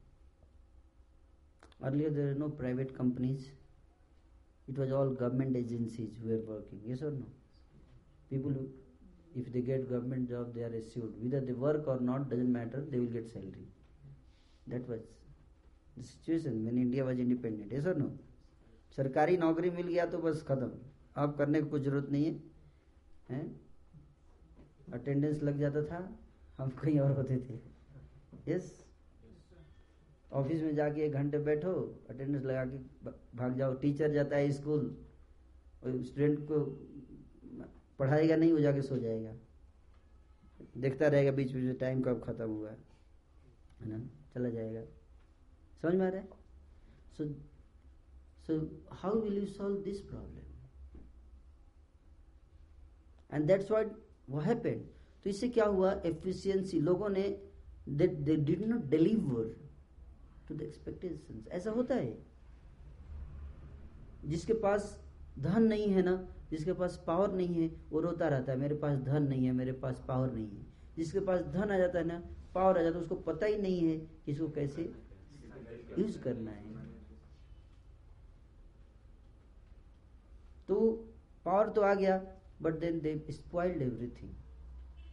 [1.85, 3.51] Earlier, there were no private companies
[4.69, 7.29] it was all government agencies who were working yes or no
[8.31, 8.57] people
[9.35, 12.83] if they get government job they are assured whether they work or not doesn't matter
[12.91, 13.67] they will get salary
[14.67, 15.01] that was
[15.97, 18.11] the situation when india was independent yes or no
[18.97, 20.69] सरकारी नौकरी मिल गया तो बस खत्म
[21.23, 22.33] अब करने की कुछ ज़रूरत नहीं है
[23.31, 23.45] हैं
[24.99, 26.01] अटेंडेंस लग जाता था
[26.61, 27.59] हम कहीं और होते थे।
[28.49, 28.73] यस
[30.33, 31.73] ऑफ़िस में जाके एक घंटे बैठो
[32.11, 32.79] अटेंडेंस लगा के
[33.37, 34.85] भाग जाओ। टीचर जाता है स्कूल
[35.85, 36.61] स्टूडेंट को
[37.99, 39.33] पढ़ाएगा नहीं, वो जाके सो जाएगा।
[40.77, 42.77] देखता रहेगा बीच बीच में टाइम कब खत्म हुआ है।
[43.89, 43.99] ना?
[44.35, 44.83] चला जाएगा।
[45.83, 46.29] समझ में आ रहा है?
[47.17, 47.25] So
[48.47, 48.59] so
[48.93, 50.45] how will you solve this problem
[53.33, 53.93] and that's what
[54.31, 54.87] वो हैपेंड
[55.25, 55.93] तो इससे क्या हुआ?
[56.07, 57.23] एफिशिएंसी लोगों ने
[57.89, 59.55] they did not deliver
[60.49, 62.19] to the expectations ऐसा होता है।
[64.25, 65.05] जिसके पास
[65.39, 66.15] धन नहीं है ना,
[66.51, 69.73] जिसके पास पावर नहीं है, वो रोता रहता है। मेरे पास धन नहीं है, मेरे
[69.73, 70.67] पास पावर नहीं है।
[70.97, 72.19] जिसके पास धन आ जाता है ना
[72.55, 74.93] पावर आ जाता है, उसको पता ही नहीं है कि इसको कैसे
[75.99, 76.69] यूज़ करना है।
[80.69, 80.91] तो
[81.45, 82.19] पावर तो आ गया
[82.63, 84.35] but then they spoiled everything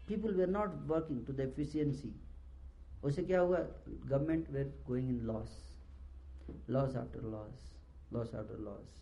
[0.08, 2.14] people were not working to the efficiency
[3.04, 3.58] उससे क्या हुआ
[4.08, 5.60] government were going in loss
[6.70, 7.70] loss after loss
[8.12, 9.00] loss after loss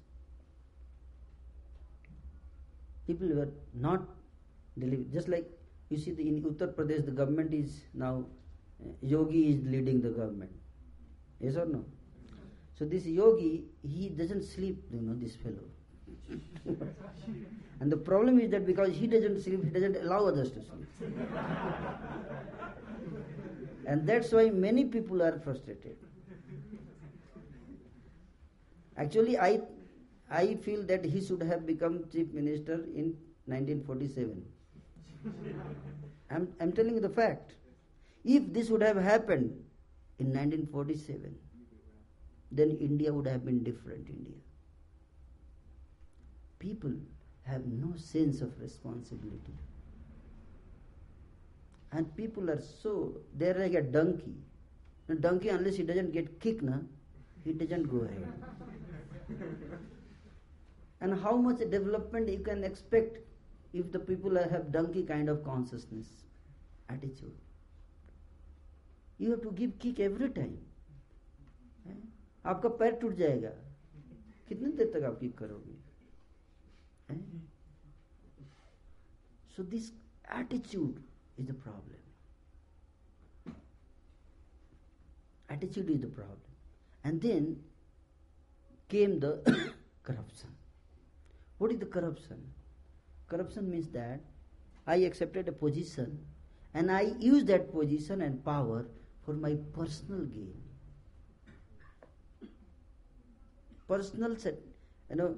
[3.11, 3.53] people were
[3.85, 4.03] not
[4.79, 5.47] delivering just like
[5.91, 7.71] you see the, in uttar pradesh the government is
[8.03, 10.53] now uh, yogi is leading the government
[11.47, 11.81] yes or no
[12.79, 13.53] so this yogi
[13.95, 15.67] he doesn't sleep you know this fellow
[17.80, 20.88] and the problem is that because he doesn't sleep he doesn't allow others to sleep
[23.88, 25.98] and that's why many people are frustrated
[28.98, 29.60] actually i
[30.30, 33.16] I feel that he should have become chief minister in
[33.46, 34.44] 1947.
[36.32, 37.54] I'm, I'm telling you the fact.
[38.24, 39.52] If this would have happened
[40.18, 41.36] in 1947,
[42.52, 44.38] then India would have been different India.
[46.58, 46.94] People
[47.45, 49.55] have no sense of responsibility.
[51.93, 54.35] And people are so, they're like a donkey.
[55.09, 56.79] A donkey, unless he doesn't get kicked, na,
[57.45, 58.29] he doesn't go ahead
[61.01, 63.19] and how much development you can expect
[63.73, 66.09] if the people have donkey kind of consciousness
[66.89, 67.35] attitude
[69.19, 70.57] you have to give kick every time
[71.87, 71.97] है?
[72.51, 73.51] आपका पैर टूट जाएगा
[74.49, 75.84] कितने देर तक आप kick करोगे
[77.10, 77.14] Eh?
[79.56, 79.92] So this
[80.30, 81.02] attitude
[81.38, 82.00] is the problem.
[85.50, 86.40] Attitude is the problem.
[87.04, 87.58] And then
[88.90, 89.40] came the
[90.04, 90.50] corruption.
[91.58, 92.42] What is the corruption?
[93.28, 94.20] Corruption means that
[94.86, 96.20] I accepted a position
[96.74, 98.86] and I use that position and power
[99.26, 100.54] for my personal gain.
[103.88, 104.56] Personal, set,
[105.10, 105.36] you know,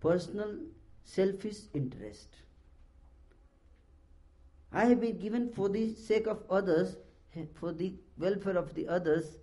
[0.00, 0.56] personal
[1.04, 2.28] selfish interest.
[4.72, 6.96] I have been given for the sake of others,
[7.54, 9.36] for the welfare of the others,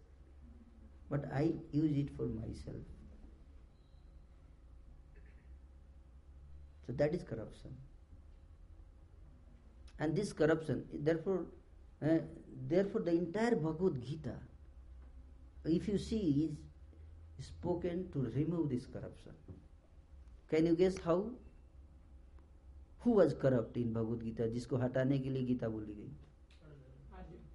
[1.10, 2.84] but I use it for myself.
[6.86, 7.76] So that is corruption.
[10.00, 11.46] And this corruption, therefore,
[12.02, 12.20] uh,
[12.70, 14.36] therefore the entire Bhagavad Gita,
[15.66, 16.56] if you see,
[17.38, 19.34] is spoken to remove this corruption.
[20.50, 21.26] Can you guess how?
[23.02, 26.12] Who was corrupt in Bhagwat Gita जिसको हटाने के लिए गीता बोली गई।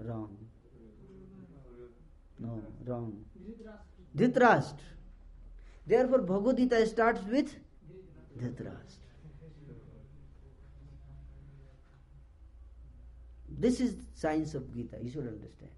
[0.01, 0.49] Wrong
[2.41, 2.57] no
[2.89, 3.13] wrong
[4.15, 4.85] Dhritarashtra
[6.11, 7.55] therefore Bhagavad Gita start with
[8.39, 9.01] Dhritarashtra
[13.61, 15.71] this is science of Gita you should understand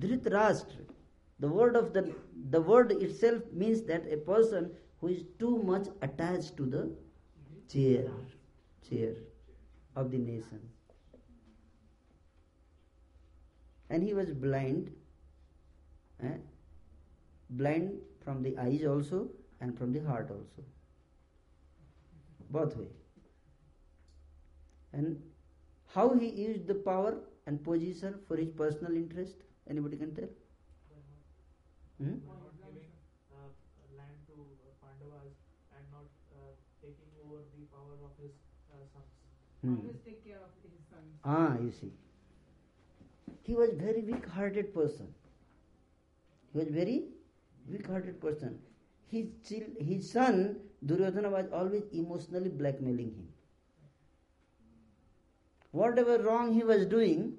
[0.00, 0.86] Dhritarashtra
[1.40, 4.70] the word of the word itself means that a person
[5.02, 6.84] who is too much attach to the
[7.72, 8.04] chair,
[8.88, 9.12] chair
[9.94, 10.60] of the nation.
[13.88, 14.90] And he was blind,
[16.22, 16.38] eh?
[17.50, 17.92] blind
[18.24, 19.28] from the eyes also
[19.60, 20.64] and from the heart also.
[22.50, 22.88] Both way.
[24.92, 25.22] And
[25.94, 27.14] how he used the power
[27.46, 29.36] and position for his personal interest?
[29.68, 30.28] Anybody can tell?
[31.98, 32.20] Hmm?
[32.28, 32.92] Not giving
[33.32, 33.48] uh,
[33.96, 35.32] land to uh, Pandavas
[35.72, 36.04] and not
[36.36, 36.52] uh,
[36.84, 38.36] taking over the power of his
[38.68, 39.08] uh, sons.
[39.66, 39.78] Hmm.
[39.78, 41.14] Always take care of his sons.
[41.24, 41.92] Ah, you see.
[43.42, 45.08] He was very weak-hearted person.
[46.52, 47.06] He was very
[47.68, 48.60] weak-hearted person.
[49.08, 49.26] His,
[49.80, 53.28] his son Duryodhana was always emotionally blackmailing him.
[55.72, 57.36] Whatever wrong he was doing,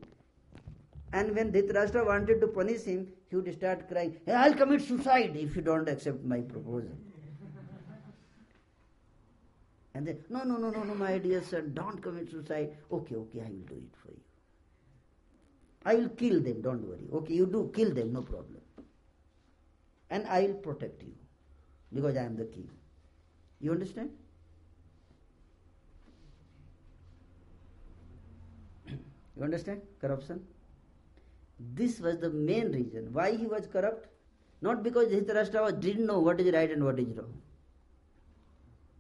[1.14, 5.36] and when Dhritarashtra wanted to punish him, he would start crying, hey, I'll commit suicide
[5.36, 6.92] if you don't accept my proposal.
[9.98, 12.78] And then, no, no, no, no, no, my dear son, don't commit suicide.
[12.92, 14.22] Okay, okay, I will do it for you.
[15.84, 17.08] I will kill them, don't worry.
[17.12, 18.62] Okay, you do, kill them, no problem.
[20.12, 21.14] And I will protect you
[21.92, 22.70] because I am the king.
[23.60, 24.12] You understand?
[28.86, 29.82] You understand?
[30.00, 30.46] Corruption.
[31.74, 34.10] This was the main reason why he was corrupt.
[34.62, 37.34] Not because Dhritarashtra didn't know what is right and what is wrong.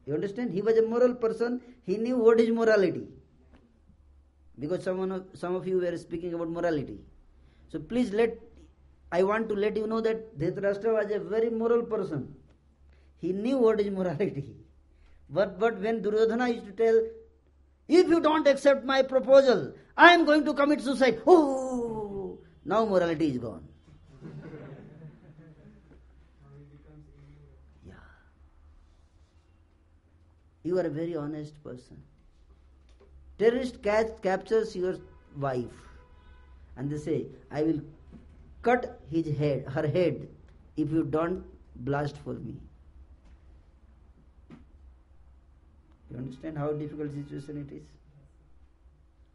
[0.07, 0.51] You understand?
[0.53, 1.61] He was a moral person.
[1.85, 3.07] He knew what is morality.
[4.59, 6.99] Because someone of, some of you were speaking about morality.
[7.69, 8.35] So please let,
[9.11, 12.33] I want to let you know that Dhritarashtra was a very moral person.
[13.19, 14.55] He knew what is morality.
[15.29, 17.01] But, but when Duryodhana used to tell,
[17.87, 21.21] If you don't accept my proposal, I am going to commit suicide.
[21.25, 23.63] Oh, now morality is gone.
[27.87, 27.93] Yeah.
[30.67, 31.97] You are a very honest person.
[33.39, 34.95] Terrorist catch, captures your
[35.37, 35.83] wife
[36.75, 37.79] and they say, I will
[38.63, 40.27] cut his head, her head,
[40.75, 41.43] if you don't
[41.87, 42.55] blast for me.
[46.11, 47.87] You understand how difficult situation it is?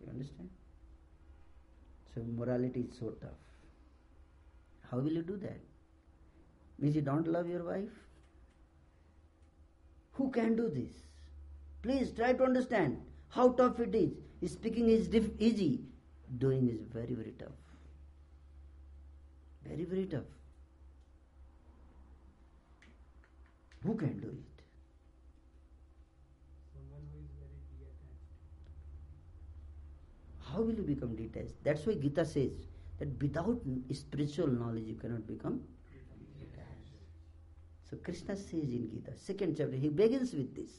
[0.00, 0.50] You understand?
[2.14, 3.42] So morality is so tough.
[4.90, 5.60] How will you do that?
[6.78, 7.96] Means you don't love your wife?
[10.12, 10.92] Who can do this?
[11.82, 14.12] Please try to understand how tough it is.
[14.52, 15.80] Speaking is diff- easy,
[16.38, 17.58] doing is very, very tough.
[19.66, 20.24] Very, very tough.
[23.84, 24.62] Who can do it?
[26.72, 28.22] Someone who is very detached.
[30.52, 31.54] How will you become detached?
[31.64, 32.52] That's why Gita says
[32.98, 33.60] that without
[33.92, 35.62] spiritual knowledge you cannot become
[36.38, 36.94] detached.
[37.90, 40.70] So Krishna says in Gita, second chapter, he begins with this.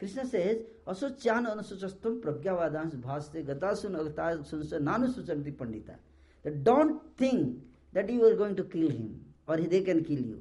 [0.00, 0.42] Krishna से
[0.88, 5.96] असोच्यान अनुसूचस्त प्रज्ञावादांश भाष्य गतासुन अगतासुन से नानु सूचंती Pandita
[6.64, 7.56] don't think
[7.94, 9.08] that you are going to kill him
[9.48, 10.36] और they can kill you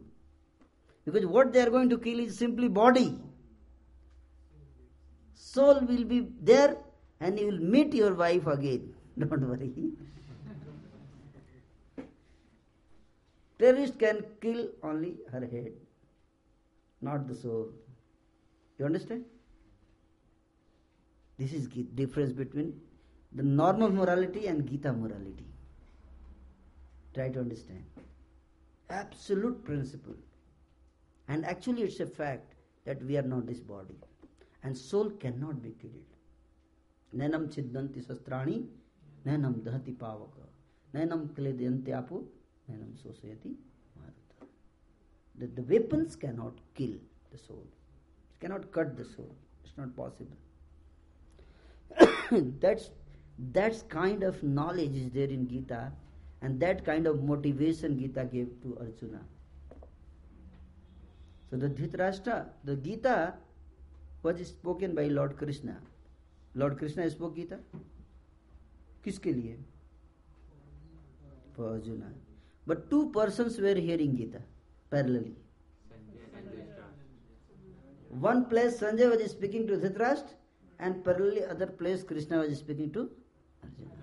[1.08, 3.06] because what they are going to kill is simply body
[5.46, 6.20] soul will be
[6.52, 6.78] there
[7.22, 9.70] and you will meet your wife again don't worry
[13.60, 15.76] terrorist can kill only her head
[17.02, 17.74] not the soul
[18.80, 19.26] you understand
[21.40, 22.74] This is the difference between
[23.32, 25.46] the norm of morality and Gita morality.
[27.14, 27.86] Try to understand.
[28.90, 30.16] Absolute principle.
[31.30, 32.56] And actually, it's a fact
[32.86, 33.96] that we are not this body.
[34.64, 35.94] And soul cannot be killed.
[37.16, 38.66] Nenam chiddanti sastrani,
[39.26, 40.46] nenam dahati pavaka,
[40.94, 42.26] nenam apu,
[42.70, 43.54] nenam sosayati
[43.98, 44.48] maruta.
[45.38, 46.96] The, the weapons cannot kill
[47.32, 49.34] the soul, it cannot cut the soul.
[49.64, 50.38] It's not possible.
[52.62, 52.90] That's
[53.54, 55.92] that's kind of knowledge is there in gita
[56.42, 59.22] and that kind of motivation gita gave to arjuna
[61.52, 63.16] so the dhritarashtra the gita
[64.24, 65.78] was spoken by lord krishna
[66.58, 67.56] Lord Krishna spoke Gita
[69.04, 69.58] किसके लिए
[71.58, 72.14] for Arjuna
[72.68, 74.40] but two person were hearing Gita
[74.92, 75.36] parallelly
[78.22, 80.38] one place Sanjay was speaking to Dhritarashtra
[80.80, 83.10] and parallelly other place Krishna was speaking to
[83.64, 83.96] Arjuna.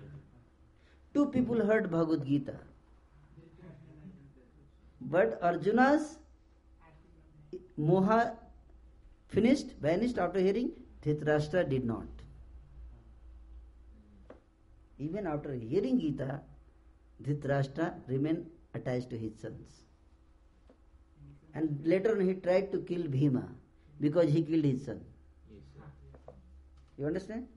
[1.13, 2.55] Two people heard Bhagavad Gita.
[5.01, 6.19] But Arjuna's
[7.79, 8.35] moha
[9.29, 10.71] finished, vanished after hearing,
[11.01, 12.07] Dhritarashtra did not.
[14.99, 16.41] Even after hearing Gita,
[17.23, 19.83] Dhritarashtra remained attached to his sons.
[21.53, 23.47] And later on he tried to kill Bhima
[23.99, 25.01] because he killed his son.
[26.97, 27.47] You understand?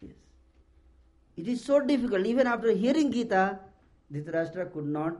[0.00, 0.14] Yes.
[1.36, 2.26] It is so difficult.
[2.26, 3.58] Even after hearing Gita,
[4.12, 5.16] Dhritarashtra could not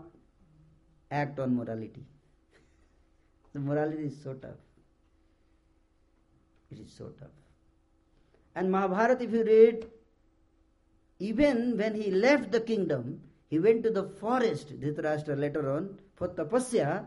[1.10, 2.04] act on morality.
[3.52, 4.60] The morality is so tough.
[6.70, 7.28] It is so tough.
[8.54, 9.86] And Mahabharata, if you read,
[11.18, 16.28] even when he left the kingdom, he went to the forest, Dhritarashtra later on, for
[16.28, 17.06] tapasya.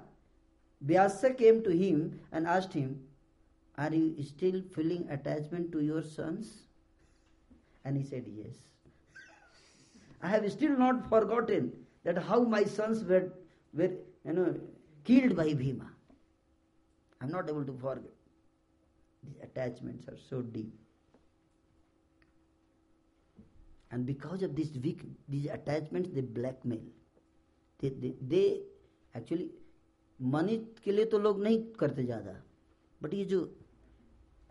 [0.81, 3.01] Vyasa came to him and asked him,
[3.76, 6.62] Are you still feeling attachment to your sons?
[7.84, 8.54] And he said, Yes.
[10.20, 11.72] I have still not forgotten
[12.04, 13.32] that how my sons were,
[13.72, 13.92] were
[14.24, 14.54] you know,
[15.04, 15.88] killed by Bhima.
[17.20, 18.12] I'm not able to forget.
[19.22, 20.72] These attachments are so deep.
[23.90, 26.80] And because of this weak, these attachments, they blackmail.
[27.80, 28.60] They, they, they
[29.14, 29.50] actually
[30.22, 32.32] money के लिए तो लोग नहीं करते ज़्यादा
[33.02, 33.40] but ये जो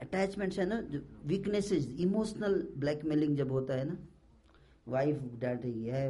[0.02, 0.78] attachments है ना
[1.26, 3.96] वीकनेसेस इमोशनल ब्लैकमेलिंग जब होता है ना
[4.88, 6.02] वाइफ डांट रही है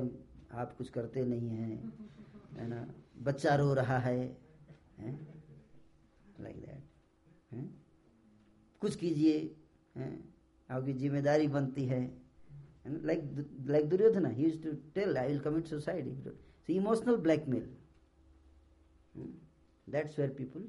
[0.52, 1.76] आप कुछ करते नहीं हैं।
[2.58, 2.86] है ना?
[3.22, 4.18] बच्चा रो रहा है
[6.40, 7.70] लाइक दैट
[8.82, 9.38] कुछ कीजिए
[10.70, 12.00] आपकी ज़िम्मेदारी बनती है
[12.88, 13.22] like
[13.68, 16.32] like Duryodhana he use to tell I will commit suicide
[16.68, 17.70] emotional blackmail
[19.86, 20.68] that's where people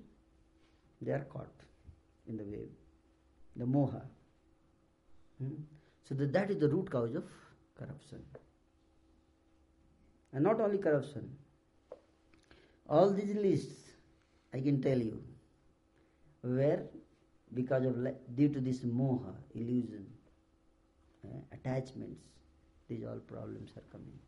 [1.01, 1.63] they are caught
[2.29, 2.82] in the wave,
[3.55, 4.01] the moha.
[5.39, 5.53] Hmm?
[6.07, 7.23] So that, that is the root cause of
[7.77, 8.21] corruption.
[10.33, 11.29] And not only corruption,
[12.89, 13.83] all these lists
[14.53, 15.23] I can tell you
[16.41, 16.83] where
[17.53, 17.95] because of
[18.35, 20.05] due to this moha illusion
[21.25, 22.21] uh, attachments,
[22.89, 24.19] these all problems are coming.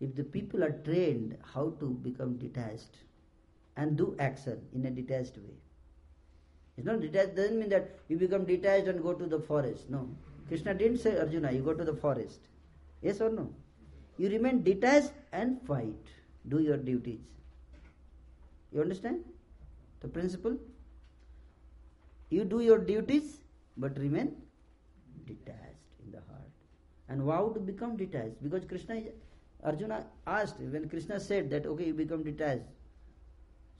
[0.00, 2.96] If the people are trained how to become detached
[3.76, 5.56] and do action in a detached way,
[6.76, 9.88] it's not detached doesn't mean that you become detached and go to the forest.
[9.90, 10.08] No.
[10.48, 12.40] Krishna didn't say Arjuna, you go to the forest.
[13.02, 13.50] Yes or no?
[14.18, 15.94] You remain detached and fight.
[16.48, 17.20] Do your duties.
[18.72, 19.24] You understand
[20.00, 20.56] the principle?
[22.30, 23.38] You do your duties
[23.76, 24.34] but remain
[25.26, 26.50] detached in the heart.
[27.08, 28.42] And how to become detached?
[28.42, 29.00] Because Krishna
[29.62, 32.64] Arjuna asked, when Krishna said that okay you become detached.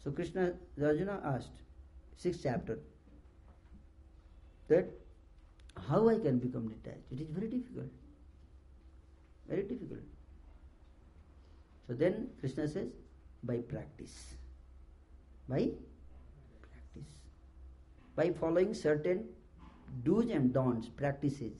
[0.02, 1.50] So Krishna Arjuna asked,
[2.16, 2.78] sixth chapter,
[4.68, 4.88] that
[5.88, 7.10] how I can become detached?
[7.10, 7.90] It is very difficult.
[9.48, 10.00] Very difficult.
[11.86, 12.88] So then Krishna says,
[13.42, 14.36] by practice.
[15.48, 15.70] By
[16.62, 17.10] practice.
[18.16, 19.26] By following certain
[20.02, 21.52] do's and don'ts, practices,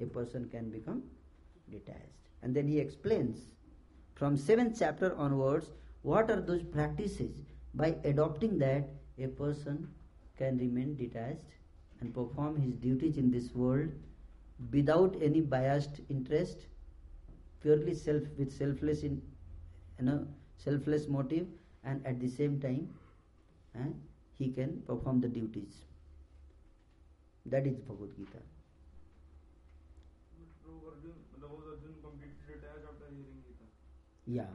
[0.00, 1.02] a person can become
[1.70, 2.12] detached.
[2.42, 3.38] And then he explains
[4.14, 5.70] from seventh chapter onwards
[6.02, 7.34] what are those practices.
[7.74, 9.88] By adopting that, a person
[10.36, 11.54] can remain detached
[12.00, 13.90] and perform his duties in this world
[14.72, 16.66] without any biased interest,
[17.62, 19.20] purely self with selfless in
[19.98, 20.26] you know
[20.56, 21.46] selfless motive,
[21.84, 22.88] and at the same time
[23.74, 23.90] eh,
[24.38, 25.82] he can perform the duties.
[27.46, 28.38] That is Bhagavad Gita.
[34.26, 34.46] Yeah.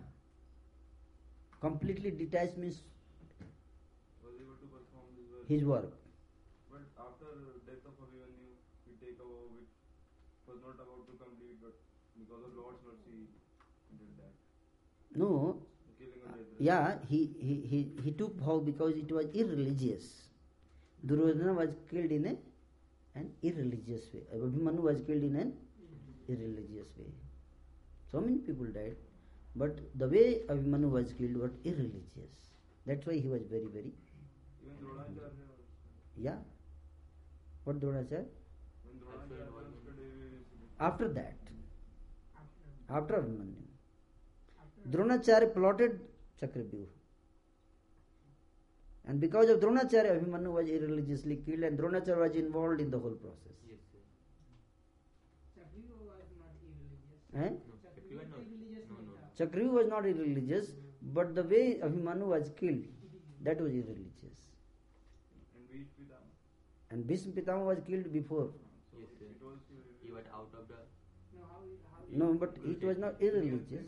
[1.61, 2.81] Completely detached means
[5.51, 5.91] his work?
[6.71, 7.29] But after
[7.67, 8.51] death of Abhimanyu,
[8.85, 9.73] he take vow which
[10.47, 11.75] was not about to complete, but
[12.19, 13.27] because of Lord's mercy,
[13.99, 14.33] did that.
[15.23, 15.31] No,
[16.59, 20.05] yeah, he, he, he, he took vow because it was irreligious.
[21.05, 22.35] Duryodhana was killed in a,
[23.19, 24.21] an irreligious way.
[24.35, 25.53] Abhimanyu was killed in an
[26.29, 27.11] irreligious way.
[28.11, 28.95] So many people died,
[29.55, 32.39] but the way Abhimanyu was killed was irreligious.
[32.85, 34.10] That's why he was very, very, Even Dronacharya also.
[36.17, 36.35] Yeah.
[37.63, 38.25] What Dronacharya?
[40.79, 41.35] After that,
[42.35, 43.61] After, after Abhimanyu.
[44.89, 45.99] Dronacharya plotted
[46.41, 46.87] Chakravyuh.
[49.07, 53.11] And because of Dronacharya, Abhimanyu was irreligiously killed and Dronacharya was involved in the whole
[53.11, 53.57] process.
[53.67, 53.99] Yes, sir.
[55.55, 57.35] Chakriva was not irreligious.
[57.35, 57.49] Eh?
[57.49, 57.71] No.
[59.37, 60.73] Chakravyuh was not irreligious,
[61.13, 62.83] but the way Abhimanyu was killed,
[63.43, 64.50] that was irreligious.
[66.91, 68.49] And Bhishma Pitama was killed before.
[68.99, 69.25] Yes, sir.
[70.03, 70.75] He out of the.
[72.11, 73.85] No, but it was not irreligious.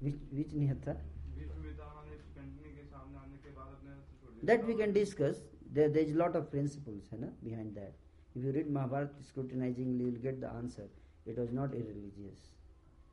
[0.00, 0.96] Which, which Nihatha?
[4.44, 5.38] That we can discuss.
[5.72, 7.92] There, there is a lot of principles hai na, behind that.
[8.34, 10.88] If you read Mahabharata scrutinizingly, you will get the answer.
[11.26, 12.38] It was not irreligious.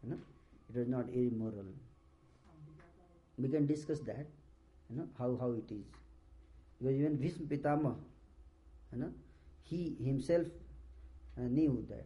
[0.04, 0.16] Hai na?
[0.70, 1.66] It was not immoral.
[3.38, 4.28] We can discuss that.
[4.90, 6.05] You know, how, how it is.
[6.80, 7.96] Because even Bhishma Pitama,
[8.94, 9.12] you know,
[9.64, 10.48] he himself
[11.38, 12.06] uh, knew that.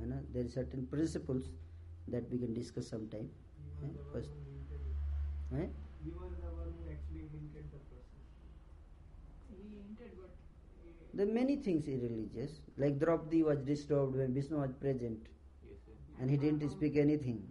[0.00, 1.44] You know, there are certain principles
[2.08, 3.28] that we can discuss sometime.
[3.84, 4.30] eh, First,
[5.54, 5.66] eh?
[6.04, 8.20] He was the one who actually hinted the process.
[9.50, 10.30] he hinted, but
[11.14, 12.60] There are many things irreligious.
[12.76, 15.18] Like Draupadi was disturbed when Bhishma was present
[15.68, 15.92] Yes, sir.
[16.20, 17.42] and he didn't speak anything.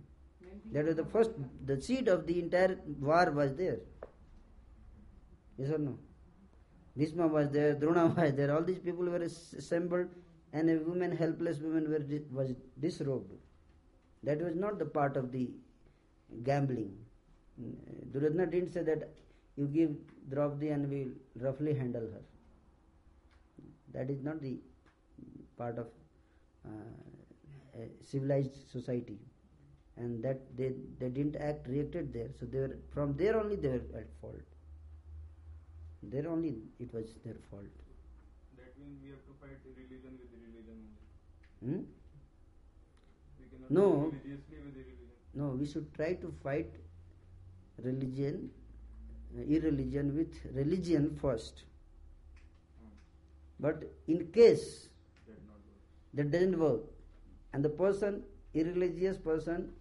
[0.72, 1.32] That was the first,
[1.66, 3.80] the seed of the entire war was there.
[5.58, 5.98] Yes or no?
[6.98, 10.08] Bhishma was there, Drona was there, all these people were assembled
[10.54, 13.34] and a woman, helpless woman were was disrobed.
[14.24, 15.50] That was not the part of the
[16.44, 16.98] gambling.
[17.62, 19.10] Mm, Duryodhana didn't say that
[19.56, 19.96] you give
[20.30, 22.22] Draupadi and we will roughly handle her.
[23.94, 24.58] That is not the
[25.58, 25.88] part of
[26.66, 29.18] uh, civilized society
[29.98, 33.70] and that they, they didn't act reacted there so they were from there only they
[33.70, 34.57] were at fault
[36.04, 37.66] there only it was their fault.
[38.56, 40.66] That means we have to fight religion with religion
[41.64, 41.78] only.
[41.78, 41.84] Hmm?
[43.40, 44.12] we No.
[44.12, 45.10] fight religiously with religion.
[45.34, 46.72] No we should try to fight
[47.84, 48.50] religion
[49.38, 51.64] uh, irreligion with religion first.
[53.60, 54.90] But in case
[55.28, 55.40] that
[56.14, 56.82] that doesn't work
[57.54, 59.74] and the person irreligious person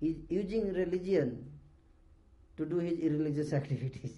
[0.00, 1.44] is using religion
[2.56, 4.14] to do his irreligious activities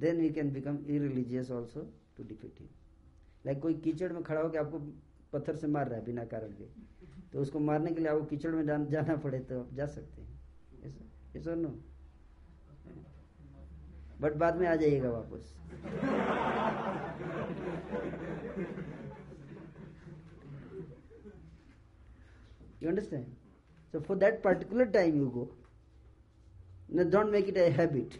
[0.00, 1.80] then we can become irreligious also
[2.16, 2.68] to defeat him
[3.46, 4.78] like कोई कीचड़ में खड़ा होकर आपको
[5.32, 6.64] पत्थर से मार रहा है बिना कारण के
[7.32, 10.22] तो उसको मारने के लिए आपको कीचड़ में जान, जाना पड़े तो आप जा सकते
[10.22, 10.38] हैं।
[11.36, 11.68] ऐसा नो
[14.20, 15.54] बट बाद में आ जाइएगा वापस।
[22.82, 23.26] You understand
[23.92, 25.44] so for that particular time you go
[26.92, 28.18] don't make it a habit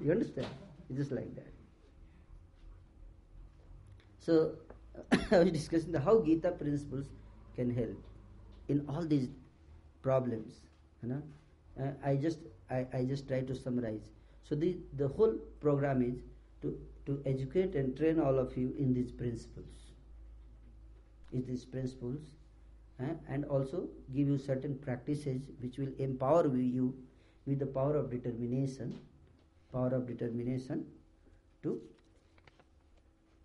[0.00, 0.46] You understand?
[0.88, 1.52] It's just like that.
[4.20, 4.52] So
[5.32, 7.06] I was discussing the how Gita principles
[7.56, 7.96] can help
[8.68, 9.28] in all these
[10.02, 10.60] problems.
[11.02, 11.22] You know,
[11.82, 12.38] uh, I just
[12.70, 14.10] I, I just try to summarize.
[14.42, 16.22] So the the whole program is
[16.62, 19.92] to to educate and train all of you in these principles.
[21.32, 22.20] In these principles,
[23.00, 26.94] uh, and also give you certain practices which will empower you
[27.46, 28.98] with the power of determination,
[29.72, 30.84] power of determination
[31.62, 31.80] to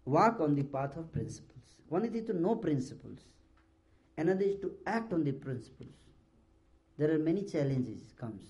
[0.05, 1.49] walk on the path of principles.
[1.89, 3.19] One is to know principles,
[4.17, 5.93] another is to act on the principles.
[6.97, 8.43] There are many challenges comes.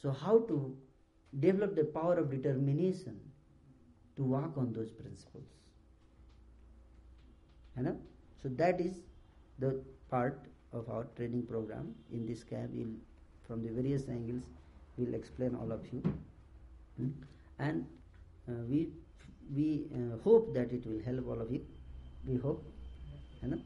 [0.00, 0.76] So how to
[1.40, 3.18] develop the power of determination
[4.16, 5.48] to walk on those principles.
[7.76, 7.96] You know?
[8.42, 9.00] So that is
[9.58, 9.80] the
[10.10, 10.38] part
[10.72, 11.94] of our training program.
[12.12, 12.94] In this camp, we'll,
[13.46, 14.44] from the various angles,
[14.96, 16.02] we'll explain all of you.
[16.98, 17.08] Hmm?
[17.58, 17.86] And
[18.48, 18.88] uh, we
[19.54, 21.64] we uh, hope that it will help all of you.
[22.26, 22.64] We hope,
[23.42, 23.60] you know.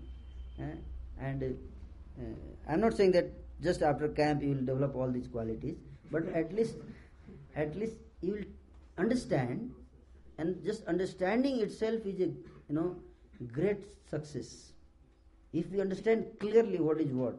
[0.61, 0.77] Uh,
[1.21, 2.25] and uh,
[2.69, 3.31] I'm not saying that
[3.63, 5.77] just after camp you will develop all these qualities,
[6.11, 6.77] but at least
[7.57, 8.45] at least you will
[8.99, 9.73] understand,
[10.39, 12.97] and just understanding itself is a you know
[13.53, 13.79] great
[14.11, 14.73] success.
[15.53, 17.39] If we understand clearly what is what,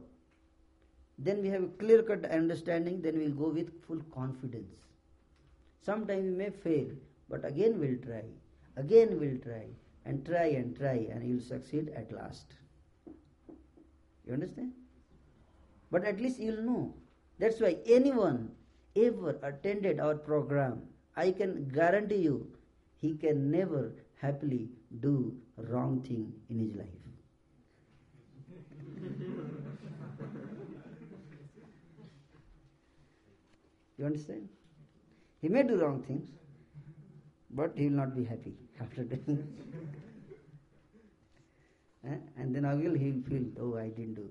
[1.18, 4.76] then we have a clear cut understanding, then we will go with full confidence.
[5.86, 6.88] Sometimes we may fail,
[7.30, 8.24] but again we'll try,
[8.78, 9.66] again we'll try,
[10.06, 12.54] and try and try, and you'll succeed at last.
[14.26, 14.72] You understand?
[15.92, 16.94] But at least you'll know.
[17.38, 18.52] That's why anyone
[18.96, 20.84] ever attended our program,
[21.18, 22.48] I can guarantee you,
[22.96, 23.92] he can never
[24.22, 24.70] happily
[25.02, 26.88] do wrong thing in his life.
[33.98, 34.48] you understand?
[35.44, 36.30] He may do wrong things,
[37.52, 39.46] but he will not be happy after doing
[42.10, 42.16] eh?
[42.38, 44.30] And then again he will feel, oh, I didn't do,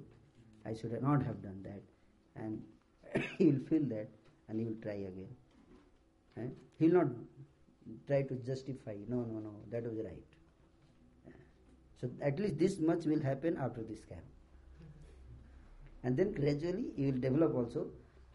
[0.64, 1.82] I should not have done that.
[2.34, 2.62] And
[3.38, 4.08] he will feel that
[4.48, 5.28] and he will try again.
[6.38, 6.48] Eh?
[6.78, 7.08] He will not
[8.06, 11.34] try to justify, no, no, no, that was right.
[12.00, 14.24] So at least this much will happen after this camp.
[16.04, 17.88] And then gradually you will develop also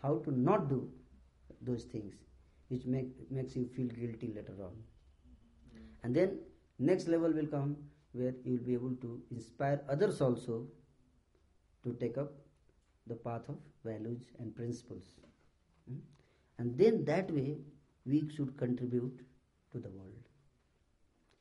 [0.04, 0.88] how to not do
[1.64, 2.14] those things
[2.70, 4.72] which make, makes you feel guilty later on.
[6.04, 6.40] And then
[6.80, 7.78] next level will come
[8.12, 10.66] where you will be able to inspire others also
[11.84, 12.32] to take up
[13.08, 15.04] the path of values and principles.
[15.90, 16.00] Hmm?
[16.58, 17.58] And then that way
[18.06, 19.22] we should contribute
[19.72, 20.14] to the world.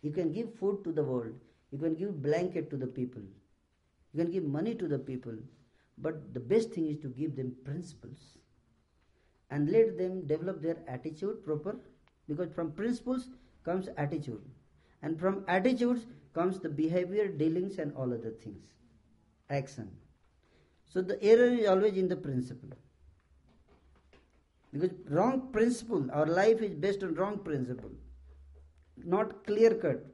[0.03, 1.35] You can give food to the world,
[1.73, 3.23] you can give blanket to the people,
[4.13, 5.35] you can give money to the people,
[5.99, 8.37] but the best thing is to give them principles
[9.51, 11.77] and let them develop their attitude proper
[12.29, 13.29] because from principles
[13.65, 14.43] comes attitude
[15.03, 18.63] and from attitudes comes the behavior dealings and all other things.
[19.51, 19.91] Action.
[20.85, 22.71] So the error is always in the principle.
[24.73, 27.91] Because wrong principle our life is based on wrong principle
[29.05, 30.05] not clear cut.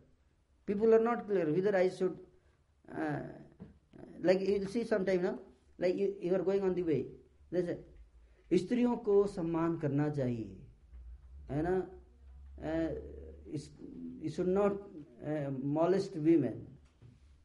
[0.67, 2.17] People are not clear whether i should
[2.97, 3.21] uh,
[4.23, 5.39] like you see sometime now
[5.79, 7.07] like you, you are going on the way.
[7.51, 7.77] They say
[8.53, 10.59] स्त्रियों को सम्मान करना चाहिए,
[11.51, 11.75] है ना?
[14.31, 14.75] Should not
[15.75, 16.67] molest women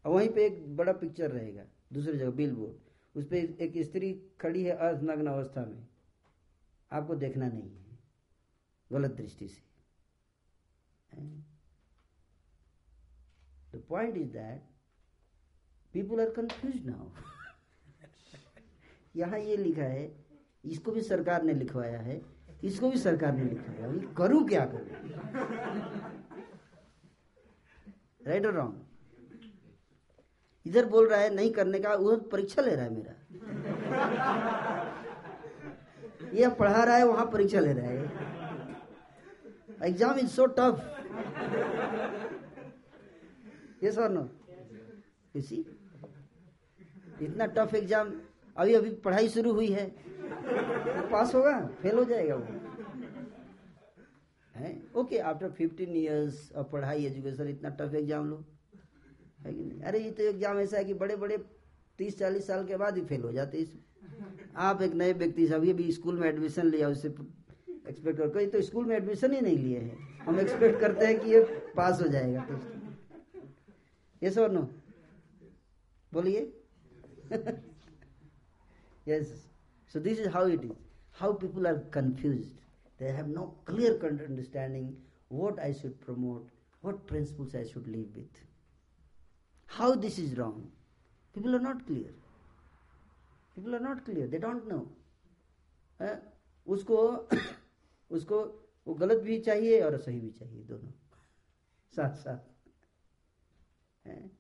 [0.06, 1.64] वहीं पे एक बड़ा पिक्चर रहेगा,
[1.94, 2.76] दूसरी जगह बिल बोर्ड
[3.16, 5.88] उस पर एक स्त्री खड़ी है अर्धनग्न अवस्था में।
[6.92, 7.98] आपको देखना नहीं है,
[8.92, 9.62] गलत दृष्टि से।
[13.74, 14.62] The point is that
[15.94, 17.10] people are confuse now
[19.16, 20.08] यहाँ ये लिखा है
[20.68, 22.22] इसको भी सरकार ने लिखवाया है,
[22.64, 24.88] इसको भी सरकार ने लिखवाया है। करूँ क्या करूँ?
[28.28, 28.76] राइट और रॉन्ग
[30.66, 33.14] इधर बोल रहा है, नहीं करने का, वो परीक्षा ले रहा है मेरा।
[36.34, 37.98] ये पढ़ा रहा है, वहाँ परीक्षा ले रहा है।
[39.84, 40.80] एग्ज़ाम इज़ सो टफ
[43.84, 44.30] ये सर नो
[45.36, 45.56] इसी
[47.22, 48.12] इतना टफ एग्ज़ाम
[48.58, 52.46] अभी अभी पढ़ाई शुरू हुई है। तो पास होगा, फेल हो जाएगा वो।
[54.56, 54.76] है?
[54.96, 58.44] Okay after fifteen years of पढ़ाई एजुकेशन इतना टफ एग्ज़ाम लो।
[59.46, 59.82] है कि नहीं?
[59.82, 61.38] अरे, ये तो एग्ज़ाम ऐसा है कि बड़े बड़े
[62.00, 63.78] तीस, चालीस साल के बाद ही फेल हो जाते इस
[64.58, 67.08] आप एक नए व्यक्ति से अभी अभी स्कूल में एडमिशन लिया उससे
[67.90, 71.32] एक्सपेक्ट कर। तो स्कूल में एडमिशन ही नहीं लिए हैं। हम एक्सपेक्ट करते हैं कि
[71.32, 71.42] ये
[71.76, 74.62] पास हो जाएगा। टेस्ट ये सर नो
[76.12, 76.42] बोलिए।
[79.08, 79.28] Yes.
[79.88, 80.78] So this is how it is.
[81.20, 82.60] How people are confused.
[83.00, 84.98] They have no clear understanding
[85.30, 86.50] what I should promote,
[86.82, 88.42] what principles I should live with.
[89.66, 90.72] How this is wrong.
[91.36, 92.12] People are not clear.
[93.56, 94.28] People are not clear.
[94.28, 94.84] They don't know.
[96.02, 96.16] अ,
[96.68, 96.98] उसको
[98.12, 98.40] उसको
[98.88, 100.92] वो गलत भी चाहिए और सही भी चाहिए दोनों
[101.96, 102.40] साथ साथ
[104.08, 104.32] हैं?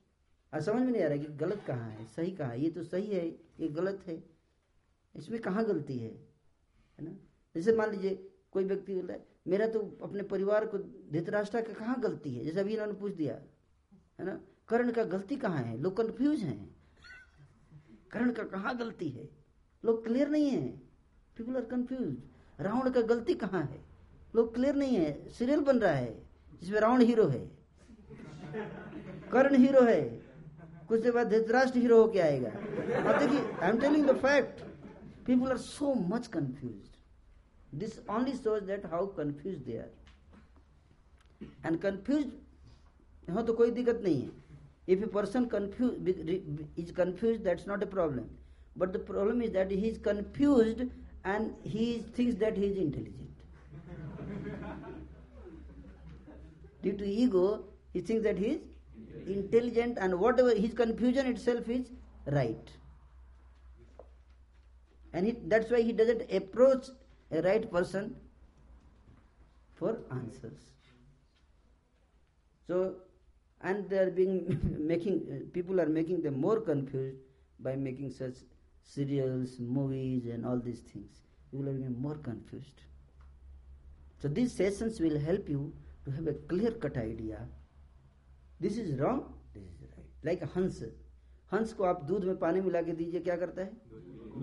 [0.53, 2.83] आज समझ में नहीं आ रहा कि गलत कहाँ है सही कहाँ है ये तो
[2.83, 3.25] सही है
[3.59, 4.36] ये गलत है
[5.17, 6.09] इसमें कहाँ गलती है?
[6.99, 7.11] है ना?
[7.55, 10.77] जैसे मान लीजिए, कोई व्यक्ति बोलता है, मेरा तो अपने परिवार को
[11.11, 12.45] धृतराष्ट्र का कहाँ गलती है?
[12.45, 13.33] जैसे अभी इन्होंने पूछ दिया,
[14.19, 14.39] है ना?
[14.67, 15.77] कर्ण का गलती कहाँ है?
[15.77, 16.75] लोग कंफ्यूज हैं।
[18.11, 19.29] कर्ण का कहाँ गलती है?
[19.85, 20.67] लोग क्लियर नहीं है।
[21.37, 22.17] पीपल आर कंफ्यूज
[22.59, 23.79] रावण का गलती कहाँ है?
[24.35, 26.23] लोग क्लियर नहीं है। सीरियल बन रहा है,
[26.61, 27.51] जिसमें रावण हीरो है।
[29.31, 30.01] कर्ण हीरो है।
[30.87, 32.49] कुछ देर बाद धृतराष्ट्र हीरो होके आएगा।
[33.19, 34.66] देखिए I am telling the fact
[35.26, 39.90] people are so much confuse this only shows that how confuse they are
[41.66, 42.24] and confuse
[43.34, 44.30] हो तो कोई दिक्कत नहीं है
[44.94, 46.08] if a person confuse
[46.78, 48.24] is confuse that's not a problem
[48.78, 50.88] but the problem is that he is confused
[51.24, 53.18] and he thinks that he is intelligent.
[56.82, 58.60] Due to ego, he thinks that he is
[59.28, 61.90] intelligent and whatever his confusion itself is
[62.26, 62.70] right.
[65.17, 66.89] And he, that's why he doesn't approach
[67.31, 68.15] a right person
[69.73, 70.59] for answers.
[72.67, 72.97] So,
[73.61, 75.21] and they are being making
[75.53, 77.17] people are making them more confused
[77.59, 78.35] by making such
[78.83, 81.23] serials, movies, and all these things.
[81.51, 82.83] You will become more confused.
[84.21, 85.73] So these sessions will help you
[86.05, 87.39] to have a clear-cut idea.
[88.59, 89.33] This is wrong.
[89.55, 90.05] This is right.
[90.23, 90.83] Like a हंस
[91.51, 93.71] हंस को आप दूध में पानी मिला के दीजिए, क्या करता है?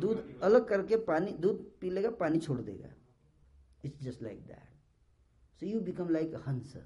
[0.01, 2.89] दूध अलग करके पानी, दूध पी लेगा, पानी छोड़ देगा।
[3.85, 6.77] It's just like that so you become like हंस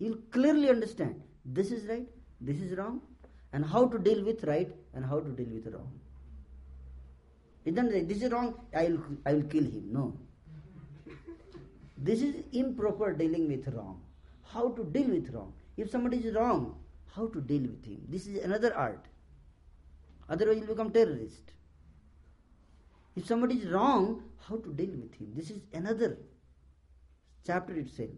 [0.00, 1.22] you'll clearly understand
[1.56, 3.00] this is right this is wrong
[3.54, 5.92] and how to deal with right and how to deal with wrong
[8.08, 8.86] this is wrong I
[9.26, 10.06] I will kill him no
[12.00, 13.96] this is improper dealing with wrong
[14.54, 16.66] how to deal with wrong if something is wrong
[17.14, 19.06] how to deal with him this is another art
[20.28, 21.52] Otherwise, you'll become terrorist.
[23.16, 25.32] If somebody is wrong, how to deal with him.
[25.34, 26.18] This is another
[27.46, 28.10] chapter itself.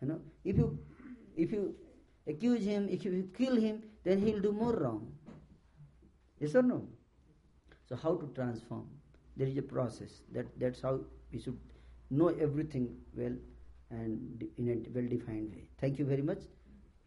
[0.00, 0.78] You know, if you
[1.36, 1.74] if you
[2.26, 5.12] accuse him, if you kill him, then he will do more wrong.
[6.40, 6.86] Yes or no?
[7.88, 8.88] So how to transform?
[9.36, 10.22] There is a process.
[10.32, 11.00] That that's how
[11.32, 11.58] we should
[12.10, 13.36] know everything well
[13.90, 15.68] and in a well-defined way.
[15.80, 16.42] Thank you very much.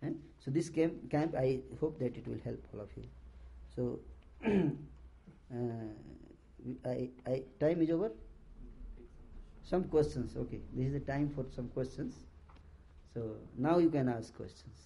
[0.01, 3.03] And so this camp, camp, I hope that it will help all of you.
[3.77, 3.99] So
[4.45, 4.49] uh,
[6.83, 8.11] I, I, time is over.
[9.63, 10.35] Some questions.
[10.35, 12.15] Okay, this is the time for some questions.
[13.13, 14.79] So now you can ask questions.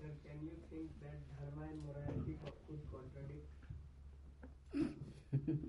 [0.00, 3.48] Sir, can you think that dharma and morality could contradict?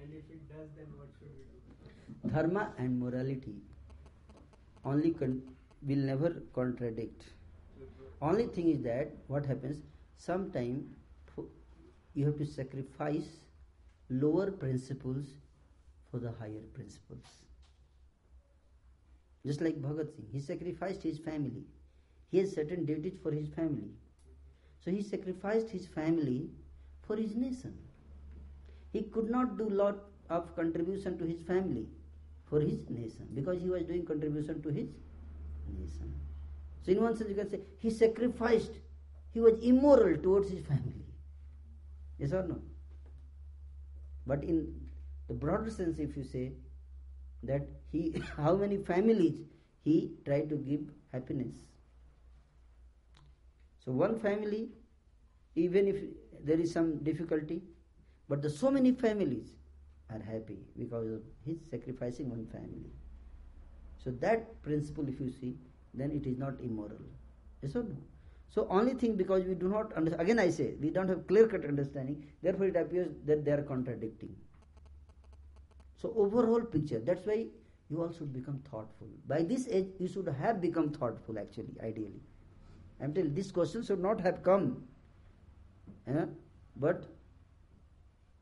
[0.00, 2.32] and if it does, then what should we do?
[2.32, 3.56] Dharma and morality
[4.86, 5.42] only con-
[5.82, 7.24] will never contradict.
[8.22, 9.82] Only thing is that what happens
[10.26, 10.82] sometime
[11.28, 11.44] f-
[12.14, 13.30] you have to sacrifice
[14.10, 15.26] lower principles
[16.10, 17.26] for the higher principles.
[19.46, 21.64] Just like Bhagat Singh, he sacrificed his family.
[22.30, 23.90] He has certain duties for his family.
[24.84, 26.50] So he sacrificed his family
[27.06, 27.76] for his nation.
[28.92, 29.96] He could not do lot
[30.30, 31.86] of contribution to his family
[32.48, 34.88] for his nation because he was doing contribution to his
[35.76, 36.12] nation.
[36.84, 38.72] So in one sense you can say he sacrificed,
[39.32, 41.04] he was immoral towards his family.
[42.18, 42.60] Yes or no?
[44.26, 44.58] But in
[45.28, 46.52] the broader sense if you say
[47.42, 49.40] that he how many families
[49.84, 50.80] he tried to give
[51.12, 51.56] happiness.
[53.84, 54.68] So one family,
[55.56, 55.96] even if
[56.44, 57.62] there is some difficulty,
[58.28, 59.52] but the so many families
[60.10, 62.92] are happy because of his sacrificing one family.
[63.98, 65.56] So that principle, if you see,
[65.94, 67.02] then it is not immoral.
[67.62, 67.96] Yes or no?
[68.54, 70.20] So only thing because we do not understand.
[70.20, 72.22] Again, I say we don't have clear-cut understanding.
[72.42, 74.36] Therefore, it appears that they are contradicting.
[75.96, 76.98] So overall picture.
[76.98, 77.46] That's why
[77.88, 79.08] you all should become thoughtful.
[79.26, 81.38] By this age, you should have become thoughtful.
[81.38, 82.20] Actually, ideally,
[83.00, 84.84] I'm telling this question should not have come.
[86.06, 86.26] Eh?
[86.76, 87.04] But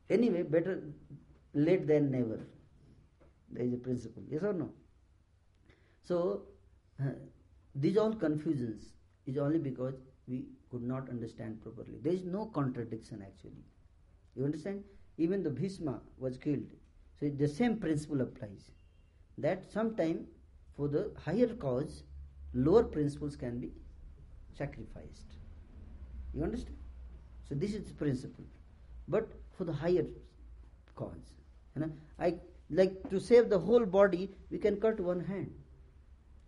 [0.09, 0.83] anyway, better
[1.53, 2.39] late than never.
[3.49, 4.23] There is a principle.
[4.29, 4.69] Yes or no?
[6.03, 6.41] So
[7.75, 8.93] these all confusions
[9.25, 9.95] is only because
[10.27, 11.97] we could not understand properly.
[12.01, 13.63] There is no contradiction actually.
[14.35, 14.83] You understand?
[15.17, 16.71] even the Bhishma was killed.
[17.19, 18.71] So the same principle applies.
[19.37, 20.25] That sometime
[20.75, 22.03] for the higher cause,
[22.53, 23.71] lower principles can be
[24.57, 25.37] sacrificed.
[26.33, 26.77] You understand?
[27.47, 28.45] So this is the principle.
[29.07, 30.05] But for the higher
[30.95, 31.35] cause.
[31.75, 32.35] You know, I
[32.69, 35.51] like to save the whole body, we can cut one hand.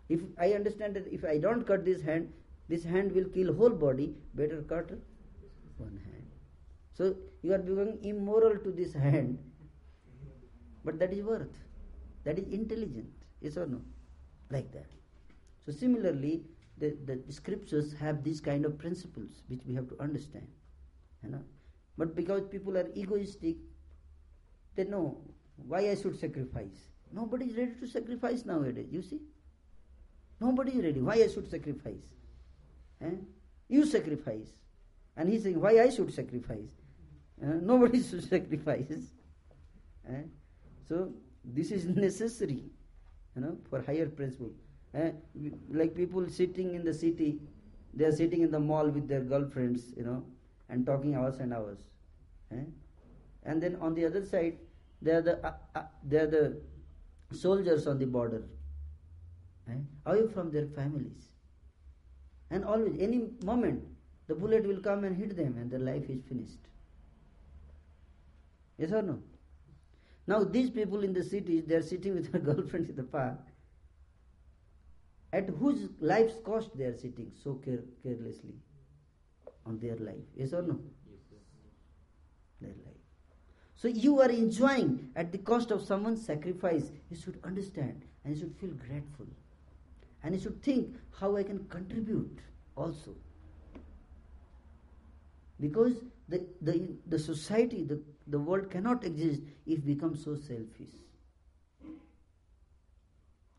[0.09, 2.31] If I understand that if I don't cut this hand,
[2.73, 4.91] this hand will kill whole body, better cut
[5.77, 6.27] one hand.
[6.97, 9.37] So you are becoming immoral to this hand,
[10.85, 11.59] but that is worth.
[12.23, 13.11] That is intelligent.
[13.41, 13.81] Yes or no?
[14.49, 14.87] Like that.
[15.65, 16.45] So similarly,
[16.77, 20.47] the, the scriptures have these kind of principles which we have to understand.
[21.23, 21.43] You know?
[21.97, 23.57] But because people are egoistic,
[24.75, 25.17] they know
[25.67, 26.89] why I should sacrifice.
[27.11, 29.19] Nobody is ready to sacrifice nowadays, you see?
[30.39, 31.01] Nobody is ready.
[31.01, 32.01] Why I should sacrifice?
[33.03, 33.15] Eh?
[33.69, 34.47] You sacrifice.
[35.15, 36.71] And he's saying, why I should sacrifice?
[37.41, 37.59] Eh?
[37.61, 39.11] Nobody should sacrifice.
[40.09, 40.23] Eh?
[40.87, 41.11] So
[41.43, 42.63] this is necessary,
[43.35, 44.51] you know, for higher principle.
[44.93, 45.11] Eh?
[45.69, 47.39] Like people sitting in the city,
[47.93, 50.23] they are sitting in the mall with their girlfriends, you know,
[50.69, 51.79] and talking hours and hours.
[52.51, 52.63] Eh?
[53.43, 54.57] And then on the other side,
[55.01, 56.61] they are the uh, uh, they are the
[57.31, 58.43] soldiers on the border,
[59.69, 59.75] eh?
[60.05, 61.32] away from their families.
[62.53, 63.83] And always, any moment,
[64.27, 66.59] the bullet will come and hit them, and their life is finished.
[68.77, 69.17] Yes or no?
[70.27, 73.39] Now these people in the cities, they are sitting with their girlfriends in the park.
[75.33, 78.53] At whose life's cost they are sitting so care- carelessly
[79.65, 80.23] on their life?
[80.35, 80.79] Yes or no?
[82.61, 83.01] Their life.
[83.75, 86.91] So you are enjoying at the cost of someone's sacrifice.
[87.09, 89.25] You should understand and you should feel grateful.
[90.23, 92.39] And you should think how I can contribute
[92.75, 93.15] also.
[95.59, 95.93] Because
[96.27, 100.93] the, the, the society, the, the world cannot exist if it becomes so selfish.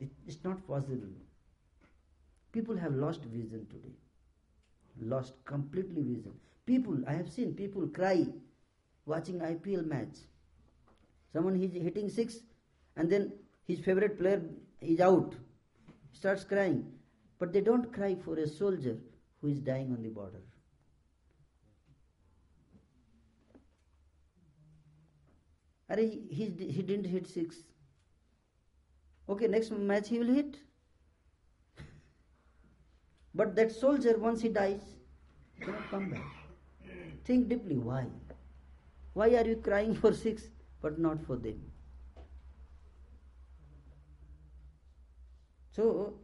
[0.00, 1.08] It, it's not possible.
[2.52, 3.94] People have lost vision today.
[5.00, 6.32] Lost completely vision.
[6.66, 8.26] People, I have seen people cry
[9.06, 10.16] watching IPL match.
[11.32, 12.38] Someone is hitting six
[12.96, 13.32] and then
[13.66, 14.42] his favorite player
[14.80, 15.34] is out.
[16.14, 16.84] Starts crying.
[17.38, 18.96] But they don't cry for a soldier
[19.40, 20.40] who is dying on the border.
[25.90, 27.56] Are he, he, didn't hit six.
[29.28, 30.56] Okay, next match he will hit.
[33.34, 34.80] but that soldier, once he dies,
[35.60, 36.24] cannot come back.
[37.24, 38.06] Think deeply why?
[39.12, 40.44] Why are you crying for six
[40.80, 41.73] but not for them?
[45.74, 46.14] So,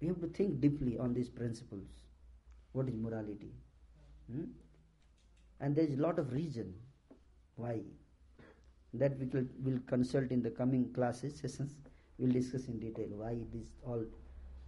[0.00, 1.88] we have to think deeply on these principles.
[2.72, 3.52] What is morality?
[4.30, 4.44] Hmm?
[5.60, 6.74] And there is a lot of reason
[7.54, 7.80] why.
[8.94, 11.76] That we will will consult in the coming classes, sessions.
[12.18, 14.04] We'll discuss in detail why these all,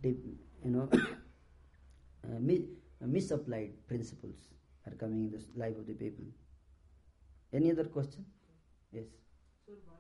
[0.03, 0.19] deep,
[0.65, 4.49] you know, uh, uh, misapplied principles
[4.87, 6.25] are coming in the life of the people.
[7.53, 8.27] Any other question?
[8.93, 9.07] Yes.
[9.67, 9.98] Sir, why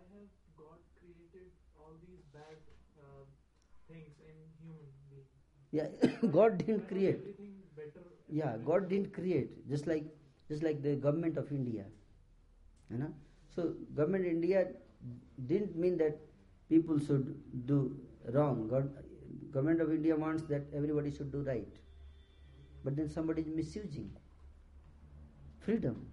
[3.89, 5.28] things in human beings?
[5.70, 7.20] Yeah, God didn't create.
[8.28, 9.69] Yeah, God didn't create.
[9.69, 10.05] Just like
[10.51, 11.85] just like the government of India.
[12.90, 13.12] You know?
[13.55, 14.66] So government India
[15.47, 16.19] didn't mean that
[16.69, 17.35] people should
[17.66, 17.97] do
[18.32, 18.69] wrong.
[18.69, 18.90] God,
[19.51, 21.69] government of India wants that everybody should do right.
[22.85, 24.10] But then somebody is misusing
[25.60, 26.06] freedom.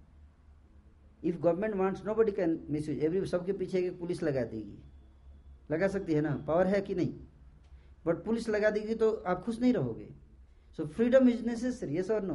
[1.22, 3.02] If government wants, nobody can misuse.
[3.02, 4.78] Every सबके पीछे एक police लगा देगी
[5.70, 7.12] लगा सकती है ना power है कि नहीं
[8.06, 10.08] बट पुलिस लगा देगी तो आप खुश नहीं रहोगे।
[10.78, 12.34] So freedom is necessary yes और no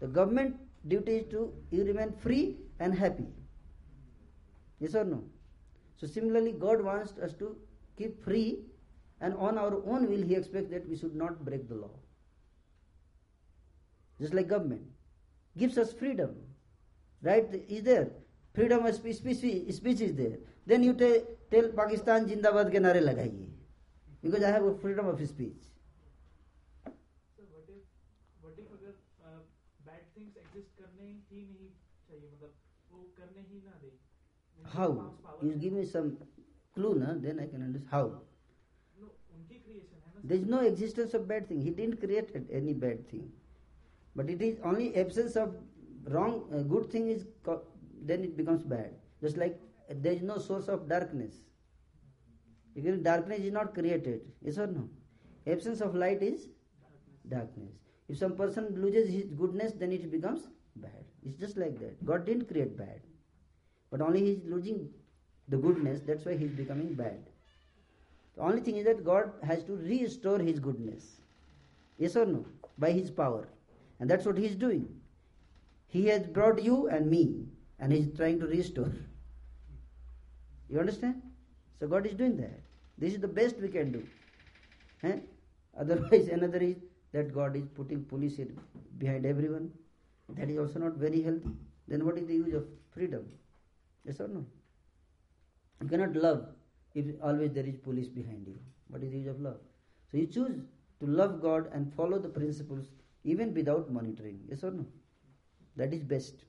[0.00, 0.56] the government
[0.86, 2.40] duty is to you remain free
[2.80, 3.28] and happy
[4.82, 5.22] yes और no
[6.00, 7.46] so similarly God wants us to
[7.98, 8.42] keep free
[9.22, 11.88] and on our own will he expect that we should not break the law
[14.20, 14.88] just like government
[15.56, 16.34] gives us freedom
[17.22, 18.04] right is there
[18.54, 19.16] freedom of speech
[19.76, 20.92] speech is there then you
[21.50, 23.52] tell Pakistan जिंदाबाद के नारे लगाइए
[24.26, 25.72] because i have a freedom of speech
[27.36, 28.92] sir what if what if अगर
[29.88, 31.68] bad things exist करने ही नहीं
[32.08, 32.52] चाहिए मतलब
[32.92, 33.92] वो करने ही ना दे
[34.74, 34.86] how
[35.46, 36.06] you give me some
[36.76, 38.04] clue na then i can understand how
[39.00, 42.32] No, उनकी creation है ना there is no existence of bad thing he didn't create
[42.60, 43.26] any bad thing
[44.20, 45.54] but it is only absence of
[46.16, 47.26] wrong uh, good thing is
[48.10, 48.94] then it becomes bad
[49.26, 51.42] just like uh, there is no source of darkness
[52.76, 54.84] because darkness is not created yes or no
[55.54, 56.46] absence of light is
[57.34, 57.74] darkness
[58.08, 60.46] if some person loses his goodness then it becomes
[60.86, 63.00] bad it's just like that god didn't create bad
[63.90, 64.88] but only he is losing
[65.48, 67.18] the goodness, that's why he is becoming bad.
[68.36, 71.20] The only thing is that God has to restore his goodness.
[71.98, 72.44] Yes or no?
[72.78, 73.48] By his power.
[74.00, 74.88] And that's what he is doing.
[75.88, 77.46] He has brought you and me,
[77.78, 78.92] and he is trying to restore.
[80.68, 81.22] You understand?
[81.78, 82.60] So God is doing that.
[82.98, 84.06] This is the best we can do.
[85.02, 85.18] Eh?
[85.78, 86.76] Otherwise, another is
[87.12, 88.58] that God is putting police in-
[88.98, 89.70] behind everyone.
[90.30, 91.54] That is also not very healthy.
[91.88, 93.26] Then what is the use of freedom?
[94.04, 94.44] Yes or no?
[95.82, 96.46] You cannot love
[96.94, 98.58] if always there is police behind you.
[98.88, 99.58] What is the use of love?
[100.10, 100.56] So you choose
[101.00, 102.86] to love God and follow the principles
[103.24, 104.40] even without monitoring.
[104.48, 104.86] Yes or no?
[105.76, 106.44] That is best.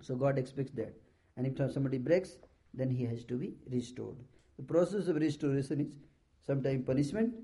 [0.00, 0.94] So God expects that.
[1.36, 2.36] And if somebody breaks,
[2.74, 4.16] then he has to be restored.
[4.60, 5.94] The process of restoration is
[6.46, 7.34] sometimes punishment,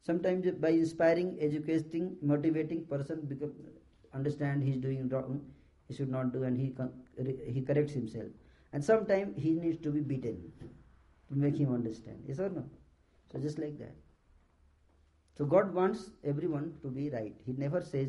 [0.00, 3.52] sometimes by inspiring, educating, motivating person become
[4.14, 5.42] understand he is doing wrong,
[5.86, 6.72] he should not do, and he
[7.56, 8.30] he corrects himself.
[8.72, 10.40] And sometimes he needs to be beaten
[11.28, 12.24] to make him understand.
[12.26, 12.64] Yes or no?
[13.30, 13.94] So just like that.
[15.36, 17.34] So God wants everyone to be right.
[17.44, 18.08] He never says,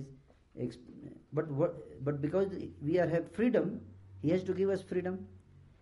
[1.34, 2.48] but what, but because
[2.82, 3.82] we are have freedom,
[4.22, 5.26] He has to give us freedom,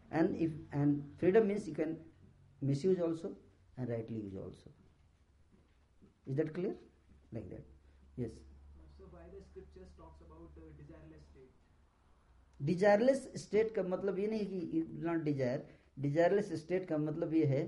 [0.10, 2.00] and if and freedom means you can
[2.62, 3.32] misuse also
[3.78, 4.70] and rightly use also.
[6.28, 6.76] Is that clear?
[7.32, 7.66] Like that.
[8.18, 8.32] Yes.
[8.98, 11.52] So why the scriptures talks about uh, desireless state?
[12.60, 15.64] Desireless state का मतलब ये नहीं कि you will not desire
[16.00, 17.64] desireless state का मतलब ये है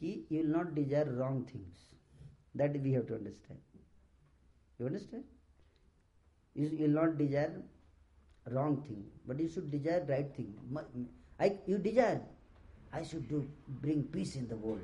[0.00, 1.90] कि you will not desire wrong things
[2.56, 3.60] that we have to understand
[4.80, 5.24] you understand
[6.56, 7.62] you will not desire
[8.54, 11.06] wrong thing but you should desire right thing
[11.40, 12.20] I you desire
[12.92, 13.46] I should do
[13.80, 14.80] bring peace in the world.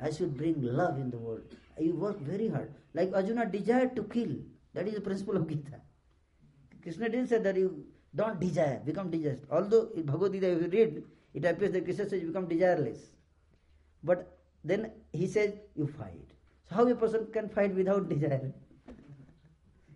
[0.00, 1.42] I should bring love in the world.
[1.78, 2.72] You work very hard.
[2.94, 4.36] Like Arjuna desired to kill.
[4.74, 5.80] That is the principle of Gita.
[6.82, 9.40] Krishna didn't say that you don't desire, become desirous.
[9.50, 11.02] Although in Bhagavad Gita, if you read,
[11.34, 13.10] it appears that Krishna says you become desireless.
[14.04, 16.30] But then he says you fight.
[16.68, 18.52] So how a person can fight without desire?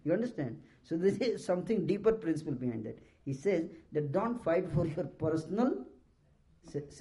[0.05, 0.61] you understand?
[0.83, 2.99] So this is something deeper principle behind that.
[3.25, 5.87] He says that don't fight for your personal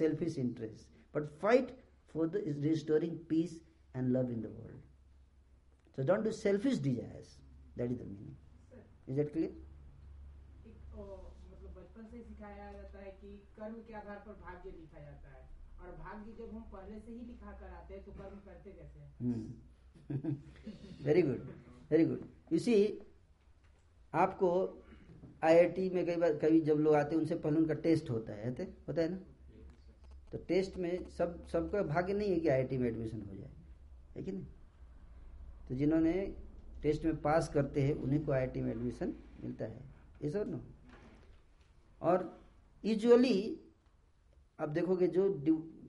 [0.00, 1.70] selfish interests, but fight
[2.14, 3.58] for the restoring peace
[3.94, 4.80] and love in the world.
[5.98, 7.38] So don't do selfish desires.
[7.76, 8.36] That is the meaning.
[9.08, 9.50] Is that clear?
[10.92, 11.04] अ,
[11.50, 13.28] मतलब बचपन से सिखाया जाता है कि
[13.58, 15.42] कर्म के आधार पर भाग्य लिखा जाता है
[15.80, 18.98] और भाग्य जब हम पहले से ही लिखा कर आते हैं तो कर्म करते कैसे
[19.00, 19.42] हैं Hmm.
[21.08, 21.42] very good,
[21.90, 22.22] very good.
[24.12, 24.48] आपको
[25.44, 28.50] आईआईटी में कई बार कभी जब लोग आते हैं उनसे पहले उनका टेस्ट होता है
[28.88, 29.18] होता है ना
[30.32, 33.50] तो टेस्ट में सब, सबका भाग्य नहीं है कि आईआईटी में एडमिशन हो जाए।
[34.16, 34.46] है कि नहीं?
[35.68, 36.34] तो जिन्होंने
[36.82, 39.14] टेस्ट में पास करते हैं, उन्हीं को आईआईटी में एडमिशन
[39.44, 39.80] मिलता है।
[40.22, 40.60] इस और नो
[42.02, 42.40] और
[42.84, 43.60] यूजुअली
[44.60, 45.28] आप देखोगे जो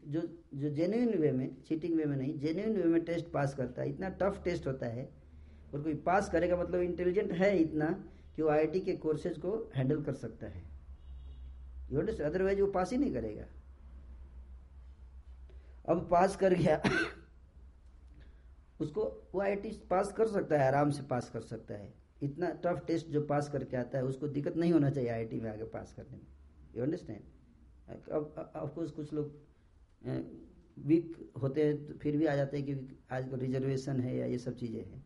[0.07, 0.21] जो
[0.53, 3.89] जो जेन्युइन वे में चीटिंग वे में नहीं जेन्युइन वे में टेस्ट पास करता है,
[3.89, 5.09] इतना टफ टेस्ट होता है,
[5.73, 7.91] और कोई पास करेगा मतलब इंटेलिजेंट है इतना
[8.35, 10.63] कि वो आईआईटी के कोर्सेज को हैंडल कर सकता है।
[12.21, 13.45] अदरवाइज़ वो पास ही नहीं करेगा।
[15.85, 16.81] अब पास कर गया।
[18.79, 19.03] उसको
[19.33, 23.07] वो आईआईटी पास कर सकता है, आराम से पास कर सकता है। इतना टफ टेस्ट
[23.07, 26.17] जो पास करके आता है, उसको दिक्कत नहीं होना चाहिए आईआईटी में आगे पास करने
[26.17, 26.27] में।
[26.75, 29.41] यू अंडरस्टैंड अब ऑफकोर्स कुछ लोग
[30.79, 34.25] वीक होते हैं तो फिर भी आ जाते हैं कि आज को रिजर्वेशन है या
[34.25, 35.03] ये सब चीज़ें हैं।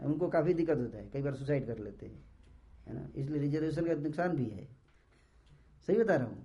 [0.00, 2.24] उनको काफ़ी दिक्कत होता है, कई बार सुसाइड कर लेते हैं,
[2.86, 3.08] है ना?
[3.16, 4.68] इसलिए रिजर्वेशन का नुकसान भी है।
[5.88, 6.44] सही बता रहा हूँ?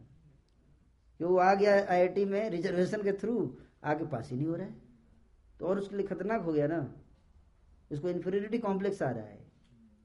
[1.20, 3.36] कि वो आ गया आईआईटी में रिजर्वेशन के थ्रू
[3.84, 4.76] आगे पास ही नहीं हो रहा है।
[5.60, 6.96] तो और उसके लिए खतरनाक हो गया ना।
[7.92, 9.52] उसको इन्फीरियरिटी कॉम्प्लेक्स आ रहा है।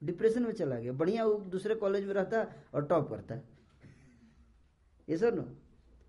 [0.03, 3.35] डिप्रेशन में चला गया। बढ़िया, वो दूसरे कॉलेज में रहता और टॉप करता।
[5.09, 5.41] ये sir no.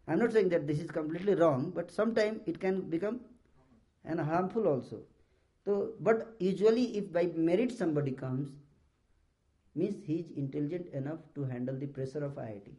[0.08, 3.20] I am not saying that this is completely wrong but sometime it can become
[4.06, 4.96] and harmful also
[5.66, 8.48] तो but usually if by merit somebody comes,
[9.76, 12.72] means he is intelligent enough to handle the pressure of IIT.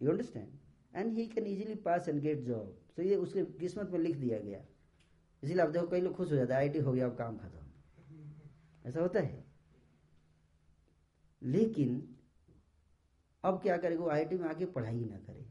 [0.00, 0.65] You understand?
[0.96, 2.66] And he can easily pass and get job.
[2.96, 4.64] So, ये उसके किस्मत में लिख दिया गया।
[5.42, 7.58] इसीलिए आप देखो कई लोग खुश हो जाते हैं आईटी हो गया, अब काम खत्म।
[8.88, 9.44] ऐसा होता है।
[11.42, 12.16] लेकिन,
[13.44, 15.46] अब क्या करेगा, वो आईआईटी में आके पढ़ाई ही ना करे।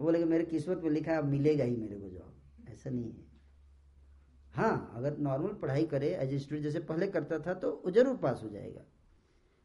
[0.00, 2.34] बोलेगा मेरे किस्मत में लिखा है, अब मिलेगा ही मेरे को जॉब
[2.68, 3.26] ऐसा नहीं है।
[4.52, 8.40] हाँ अगर नॉर्मल पढ़ाई करे एज स्टूडेंट जैसे पहले करता था तो वो ज़रूर पास
[8.42, 8.80] हो जाएगा।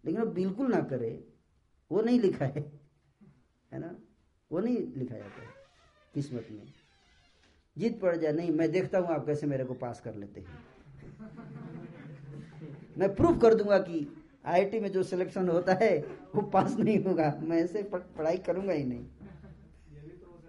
[0.05, 1.27] लेकिन वो बिल्कुल ना करे,
[1.91, 2.80] वो नहीं लिखा है।
[3.71, 3.95] है ना?
[4.51, 5.47] वो नहीं लिखा जाता है
[6.13, 6.63] किस्मत में।
[7.75, 10.59] जीत पड़ जाए नहीं मैं देखता हूँ आप कैसे मेरे को पास कर लेते हैं।
[12.97, 14.07] मैं प्रूफ कर दूँगा कि
[14.45, 15.97] आईआईटी में जो सिलेक्शन होता है
[16.35, 20.43] वो पास नहीं होगा। मैं ऐसे पढ़ाई करूँगा ही नहीं। तो हो है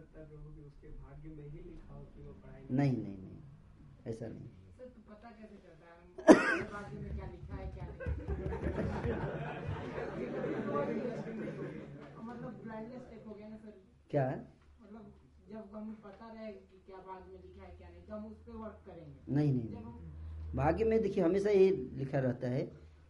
[2.17, 3.39] ही हो पढ़ाई नहीं नहीं नहीं
[4.13, 5.99] ऐसा नहीं सर तो पता कैसे चलता है हम
[6.73, 7.97] बाकी में क्या लिखा है क्या नहीं
[12.29, 13.73] मतलब ब्लाइंडनेस टाइप हो गया ना सर
[14.13, 14.39] क्या है?
[14.83, 15.13] मतलब
[15.51, 18.39] जब हमें पता रहे कि क्या भाग में लिखा है क्या नहीं तो हम उस
[18.39, 22.63] पर वर्क करेंगे। नहीं नहीं नहीं। भाग्य में देखिए हमेशा ये लिखा रहता है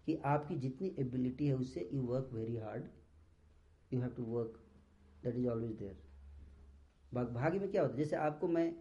[0.06, 2.84] कि आपकी जितनी एबिलिटी है उससे you work very hard
[3.92, 4.60] you have to work
[5.24, 5.98] that is always there
[7.14, 7.98] भाग्य में क्या होता है?
[7.98, 8.74] जैसे आपको मैं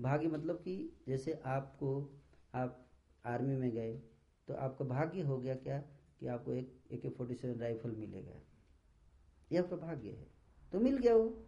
[0.00, 2.20] भाग्य मतलब कि जैसे आपको
[2.54, 2.86] आप
[3.26, 3.94] आर्मी में गए
[4.48, 5.78] तो आपका भाग्य हो गया क्या?
[6.20, 8.40] कि आपको एक ए के फोर्टी सेवन राइफल मिलेगा।
[9.52, 10.26] ये आपका भाग्य है।
[10.72, 11.45] तो मिल गया वो।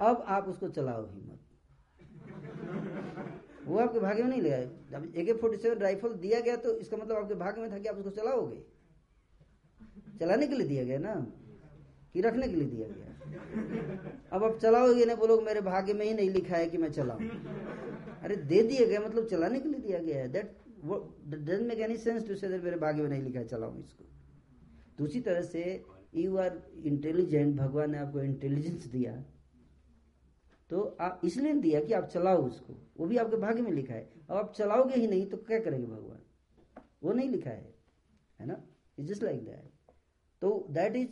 [0.00, 1.40] अब आप उसको चलाओ हिम्मत
[3.64, 6.56] वो आपके भाग्य में नहीं ले आए। जब ए के फोर्टी सेवन राइफल दिया गया
[6.56, 8.62] तो इसका मतलब आपके भाग्य में था कि आप उसको चलाओगे।
[10.20, 11.32] चलाने के लिए दिया गया ना।
[12.12, 13.06] कि रखने के लिए दिया गया।
[14.32, 17.20] अब आप चलाओगे ना, बोलोगे, मेरे भाग्य में ही नहीं लिखा है कि मैं चलाऊं।
[18.22, 20.56] अरे, दे दिया गया मतलब चलाने के लिए दिया गया है। That
[21.28, 24.04] doesn't make any sense to say मेरे भाग्य में नहीं लिखा है, चलाऊं इसको।
[25.04, 29.24] उसी तरह से यू आर इंटेलिजेंट भगवान ने आपको इंटेलिजेंस दिया।
[30.70, 34.12] तो आप इसलिए दिया कि आप चलाओ उसको। वो भी आपके भाग्य में लिखा है।
[34.30, 36.20] अब आप चलाओगे ही नहीं तो क्या करेंगे भगवान?
[37.02, 37.74] वो नहीं लिखा है
[38.40, 38.62] है ना?
[38.98, 39.92] इट जस्ट लाइक दैट
[40.42, 41.08] तो दैट इज़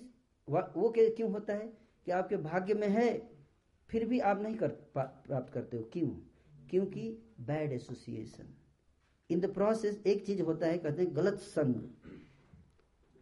[0.48, 1.66] वो क्यों होता है?
[2.05, 3.30] कि आपके भाग्य में है,
[3.89, 6.09] फिर भी आप नहीं कर प्राप्त करते हो। क्यों?
[6.70, 8.55] क्योंकि bad association
[9.30, 11.74] in the process एक चीज़ होता है, कहते हैं गलत संग।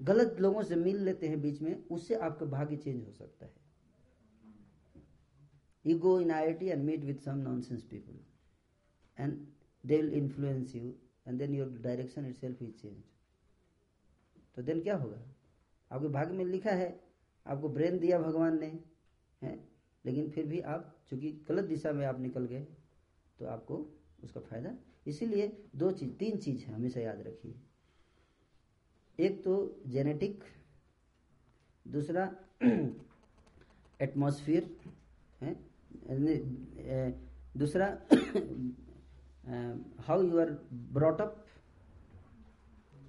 [0.02, 3.65] गलत लोगों से मिल लेते हैं बीच में, उससे आपका भाग्य चेंज हो सकता है।
[5.86, 8.18] You go in IIT and meet with some nonsense people.
[9.18, 9.32] And
[9.84, 10.92] they will influence you,
[11.26, 13.12] and then your direction itself is changed
[14.56, 15.18] तो देन क्या होगा?
[15.92, 17.00] आपके भाग्य में लिखा है,
[17.46, 18.80] आपको ब्रेन दिया भगवान ने,
[19.42, 19.68] है?
[20.04, 22.66] लेकिन फिर भी आप, चूँकि गलत दिशा में आप निकल गए
[23.38, 24.76] तो आपको उसका फ़ायदा।
[25.06, 27.54] इसीलिए दो चीज़, तीन चीज़ है, हमेशा याद रखिए।
[29.20, 30.44] एक तो जेनेटिक
[31.88, 32.36] दूसरा
[34.02, 34.76] एटमॉस्फियर
[37.56, 37.86] दूसरा
[40.06, 40.50] how you are
[40.92, 41.44] brought up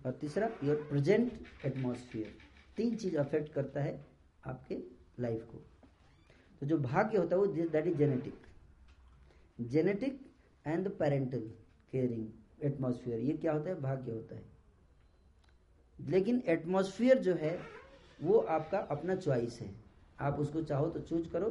[0.05, 1.31] और तीसरा योर प्रेजेंट
[1.65, 2.35] एटमॉस्फियर
[2.77, 4.05] तीन चीज़ अफेक्ट करता है
[4.45, 4.75] आपके
[5.19, 5.57] लाइफ को।
[6.61, 8.35] तो जो भाग्य होता है वो that is genetic
[9.61, 10.19] genetic
[10.65, 11.39] and the parental
[11.91, 12.27] caring
[12.63, 13.79] atmosphere ये क्या होता है?
[13.81, 14.43] भाग्य होता है।
[15.99, 17.59] लेकिन एटमॉस्फियर जो है,
[18.19, 19.69] वो आपका अपना चॉइस है।
[20.19, 21.49] आप उसको चाहो तो चूज़ करो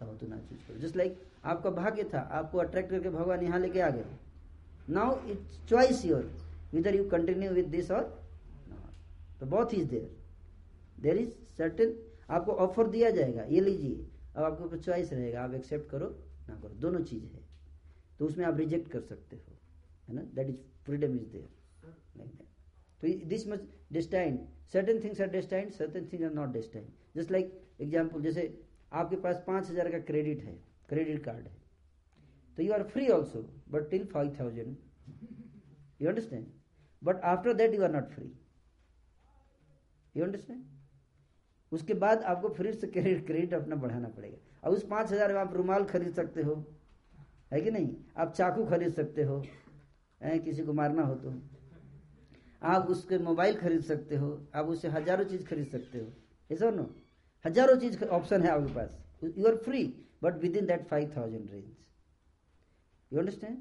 [0.00, 3.58] चाहो तो ना चूज़ करो। जस्ट लाइक आपका भाग्य था, आपको अट्रैक्ट करके भगवान यहाँ
[3.60, 4.04] लेके आ गए।
[4.90, 6.30] Now it's choice your
[6.72, 8.04] whether you continue with this और
[9.40, 10.10] तो बहुत is there
[11.02, 11.98] there is certain
[12.30, 14.06] आपको ऑफ़र दिया जाएगा, ये लीजिए।
[14.36, 16.06] अब आपके ऊपर चॉइस रहेगा, आप एक्सेप्ट करो,
[16.48, 17.42] ना करो। दोनों चीज़ है।
[18.18, 19.56] तो उसमें आप रिजेक्ट कर सकते हो,
[20.08, 20.22] है ना?
[20.34, 21.56] That is freedom is there
[23.00, 23.60] तो this much
[23.92, 24.38] destined
[24.72, 28.42] certain things are destined certain things are not destined just like example जैसे
[28.92, 30.52] आपके पास पाँच हज़ार का क्रेडिट है,
[30.88, 31.56] क्रेडिट कार्ड है।
[32.58, 34.76] तो you are free also but till five thousand
[36.02, 36.46] you understand
[37.02, 38.32] but after that you are not free
[40.14, 40.62] you understand
[41.72, 45.40] उसके बाद आपको फिर से क्रेडिट क्रेडिट अपना बढ़ाना पड़ेगा। अब उस पाँच हज़ार में
[45.40, 46.54] आप रुमाल खरीद सकते हो,
[47.52, 47.94] है कि नहीं?
[48.16, 49.42] आप चाकू खरीद सकते हो,
[50.20, 51.32] है, किसी को मारना हो तो।
[52.62, 56.12] आप उसके मोबाइल खरीद सकते हो, आप उससे हज़ारों चीज़ खरीद सकते हो।
[56.50, 56.82] ऐसा नो
[57.44, 59.84] हज़ारों चीज़ ऑप्शन है आपके पास। You are free
[60.22, 61.64] but within that five thousand range
[63.12, 63.58] you understand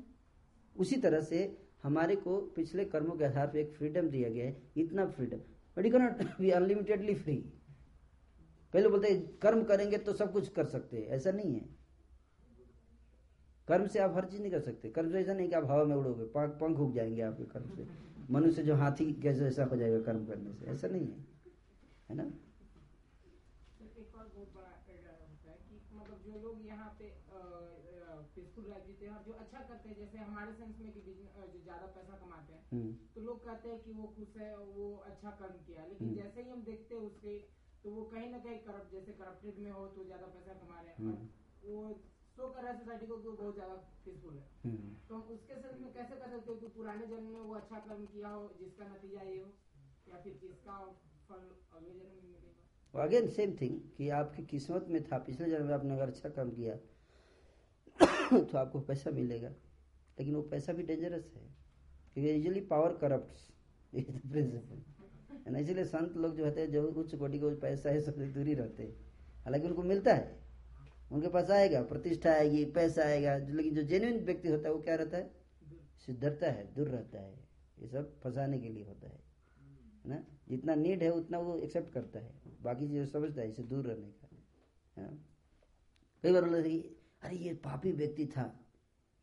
[0.76, 1.40] उसी तरह से
[1.84, 5.38] हमारे को पिछले कर्मों के आधार पर एक फ्रीडम दिया गया है। इतना freedom
[5.78, 7.36] but you cannot be unlimitedly free
[8.74, 11.66] पहले बोलते हैं, कर्म करेंगे तो सब कुछ कर सकते हैं। ऐसा नहीं है।
[13.68, 15.84] कर्म से आप हर चीज़ नहीं कर सकते। कर्म से ऐसा नहीं कि आप हवा
[15.84, 17.88] में उड़ोगे, पंख उग जाएँगे आपके कर्म से।
[18.30, 21.18] मनुष्य जो हाथी कैसे ऐसा हो जाएगा कर्म करने से। ऐसा नहीं है।
[22.10, 22.24] है ना
[23.98, 27.10] एक और बहुत बड़ा एडा होता है कि मतलब जो लोग यहाँ पे
[28.36, 31.14] पीसफुल लाइफ जीते हैं और जो अच्छा करते हैं जैसे हमारे सेंस में कि जो
[31.14, 35.32] ज़्यादा पैसा कमाते हैं हम्म, तो लोग कहते हैं कि वो खुश है वो अच्छा
[35.40, 37.38] कर्म किया। लेकिन हम्म। जैसे ही हम देखते हैं उसके
[37.84, 40.94] तो वो कहीं ना कहीं करप्ट जैसे करप्टेड में हो तो ज़्यादा पैसा कमा रहे
[40.94, 41.18] हैं। और
[41.64, 41.82] वो
[42.38, 45.80] शो कर रहा है सोसाइटी को बहुत ज़्यादा पीसफुल है। हम्म। तो हम उसके सेंस
[45.82, 48.88] में कैसे कह सकते हो कि पुराने जन्म में वो अच्छा कर्म किया हो जिसका
[48.88, 49.50] नतीजा ये हो
[50.08, 50.78] या फिर जिसका
[51.30, 52.67] फल अगले जन्म में मिलेगा?
[53.00, 56.50] अगेन सेम थिंग कि आपकी किस्मत में था, पिछले जन्म में आपने अगर अच्छा काम
[56.52, 56.76] किया
[58.44, 59.50] तो आपको पैसा मिलेगा।
[60.20, 61.42] लेकिन वो पैसा भी डेंजरस है,
[62.14, 63.38] क्योंकि यूजली पावर करप्ट
[64.32, 68.28] प्रिंसिपल है इसीलिए संत लोग जो होते हैं, जो उच्च कोटि को पैसा है, सबसे
[68.28, 68.96] दूरी रहते हैं।
[69.44, 70.40] हालाँकि उनको मिलता है,
[71.12, 74.96] उनके पास आएगा, प्रतिष्ठा आएगी, पैसा आएगा, लेकिन जो जेन्युइन व्यक्ति होता है, वो क्या
[74.96, 75.32] रहता है?
[76.06, 77.40] सिद्धरता है, दूर रहता है।
[77.80, 79.20] ये सब फंसाने के लिए होता है
[80.06, 80.24] ना?
[80.50, 84.12] जितना नीड है, उतना वो एक्सेप्ट करता है। बाकी जो समझता है, इसे दूर रहने
[84.12, 84.28] का।
[86.24, 86.78] कई बार बोलते कि,
[87.22, 88.60] अरे, ये पापी व्यक्ति था।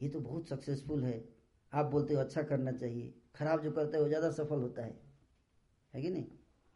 [0.03, 1.29] ये तो बहुत सक्सेसफुल है।
[1.73, 5.01] आप बोलते हो अच्छा करना चाहिए। खराब जो करता है, वो ज़्यादा सफल होता है।
[5.95, 6.27] है कि नहीं?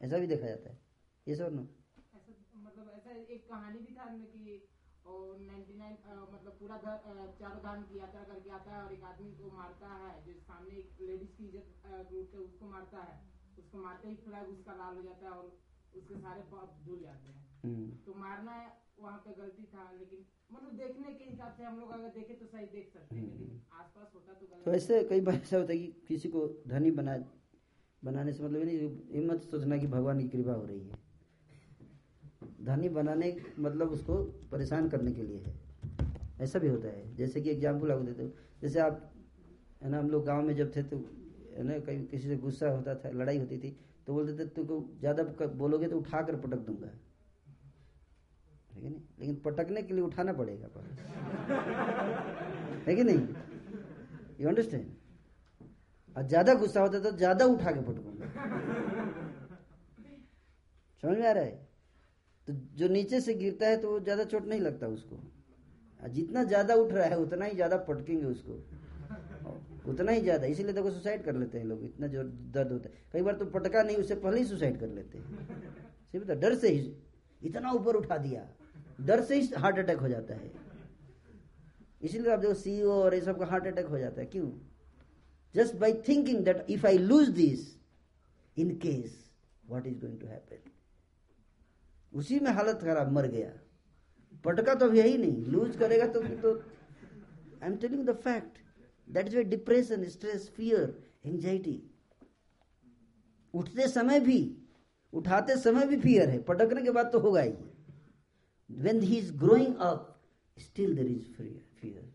[0.03, 0.81] ऐसा भी देखा जाता है।
[1.29, 1.69] ये सब ना।
[2.55, 4.65] मतलब ऐसा एक कहानी भी था कि
[6.33, 6.77] मतलब पूरा
[7.41, 10.75] चारों धाम की यात्रा करके आता है और एक आदमी को मारता है, जो सामने
[10.75, 13.15] एक लेडीज़ की इज़्ज़त लूटते उसको मारता है।
[13.59, 15.57] उसको मारते ही फ्लैग उसका लाल हो जाता है और
[15.99, 18.57] उसके सारे पाप धुल जाते हैं। हम्म। तो मारना
[19.01, 22.47] वहाँ पे गलती था लेकिन मतलब देखने के हिसाब से हम लोग अगर देखें तो
[22.47, 25.73] सही देख सकते हैं लेकिन आसपास होता तो गलत तो ऐसे कई बार ऐसा होता
[25.73, 27.17] है कि किसी को धनी बना
[28.03, 28.79] बनाने से मतलब नहीं
[29.13, 31.07] हिम्मत सोचना कि भगवान की कृपा हो रही है।
[32.65, 34.17] धनी बनाने मतलब उसको
[34.53, 35.55] परेशान करने के लिए है।
[36.41, 38.31] ऐसा भी होता है। जैसे कि एग्ज़ाम्पल आपको देते हो।
[38.63, 39.01] जैसे आप
[39.83, 40.97] है ना हम लोग गाँव में जब थे तो
[41.57, 43.77] है ना कहीं किसी से गुस्सा होता था लड़ाई होती थी
[44.09, 45.23] तो बोलते थे, तुमको ज़्यादा
[45.55, 46.87] बोलोगे तो उठा कर पटक दूँगा।
[48.73, 49.01] है कि नहीं?
[49.21, 50.91] लेकिन पटकने के लिए उठाना पड़ेगा पहले
[52.87, 53.27] है कि नहीं?
[54.41, 54.87] यू अंडरस्टैंड
[56.17, 58.27] और ज़्यादा गुस्सा होता तो ज़्यादा उठा के पटकूँगा।
[61.03, 61.69] समझ में आ रहा है?
[62.49, 65.17] तो जो नीचे से गिरता है तो वो ज़्यादा चोट नहीं लगता उसको।
[66.11, 68.63] जितना ज़्यादा उठ रहा है, उतना ही ज़्यादा पटकेंगे उसको।
[69.89, 72.23] उतना ही ज़्यादा इसीलिए देखो सुसाइड कर लेते हैं लोग इतना जो
[72.55, 75.47] दर्द होता है। कई बार तो पटका नहीं उससे पहले ही सुसाइड कर लेते हैं।
[76.13, 76.95] सिर्फ़ तो डर से ही
[77.43, 78.47] इतना ऊपर उठा दिया
[79.01, 80.51] डर से ही हार्ट अटैक हो जाता है।
[82.03, 84.51] इसीलिए आप देखो सीईओ और ये सब का हार्ट अटैक हो जाता है क्यों?
[85.55, 87.61] Just by thinking that if I lose this,
[88.57, 89.15] in case,
[89.65, 90.59] what is going to happen?
[92.13, 93.51] उसी में हालत खराब मर गया।
[94.45, 98.59] पटका तो यही नहीं लूज करेगा तो I am telling the fact
[99.09, 100.87] that is way depression stress fear
[101.27, 101.83] anxiety
[103.55, 104.41] उठते समय भी,
[105.13, 107.53] उठाते समय भी फियर है। पटकने के बाद तो होगा ही।
[108.71, 110.15] When he is growing up
[110.57, 111.33] still there is
[111.81, 112.13] fear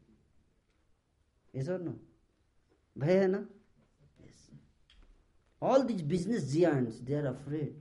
[1.54, 2.00] is और नो
[2.96, 3.46] भय है ना?
[5.62, 7.74] All these business giants they are afraid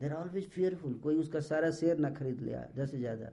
[0.00, 3.30] they are always fearful कोई उसका सारा शेयर ना खरीद लिया दस ज़्यादा।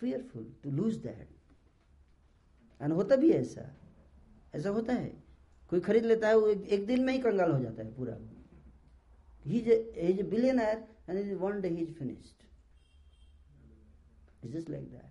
[0.00, 1.28] Fearful to lose that
[2.80, 3.64] and होता भी है ऐसा
[4.54, 5.10] ऐसा होता है
[5.70, 8.18] कोई खरीद लेता है वो एक, एक दिन में ही कंगाल हो जाता है पूरा
[9.44, 12.42] he is one day he is finished
[14.42, 15.10] it's just like that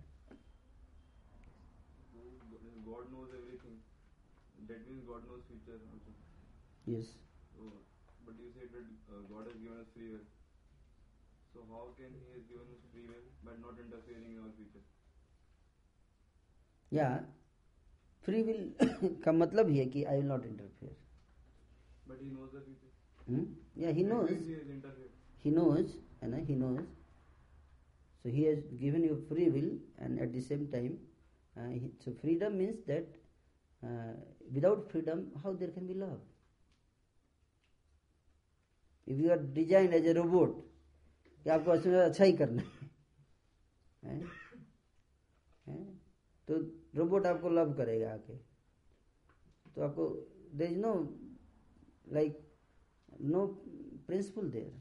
[2.90, 3.76] God knows everything.
[4.68, 6.12] That means God knows future also.
[6.86, 7.10] yes
[7.54, 7.68] So,
[8.26, 10.26] but you said that uh, God has given us free will.
[11.54, 14.84] So how can He has given us free will but not interfering in our future?
[16.92, 17.08] या
[18.30, 18.74] free will
[19.24, 20.96] का मतलब ही है कि I not interfere
[28.24, 30.96] so he has given you free will and at the same time
[32.04, 33.16] so freedom means that
[34.52, 36.20] without freedom how there can be love
[39.06, 40.60] if you are design as a robot
[41.46, 42.32] कि आपको अच्छा ही?
[42.32, 42.62] करना
[44.02, 44.20] है?
[46.48, 48.36] तो robot आपको love करेगा आके।
[49.74, 50.08] तो आपको
[50.54, 50.94] there is no
[52.12, 52.38] like
[53.22, 53.46] no
[54.06, 54.72] principle there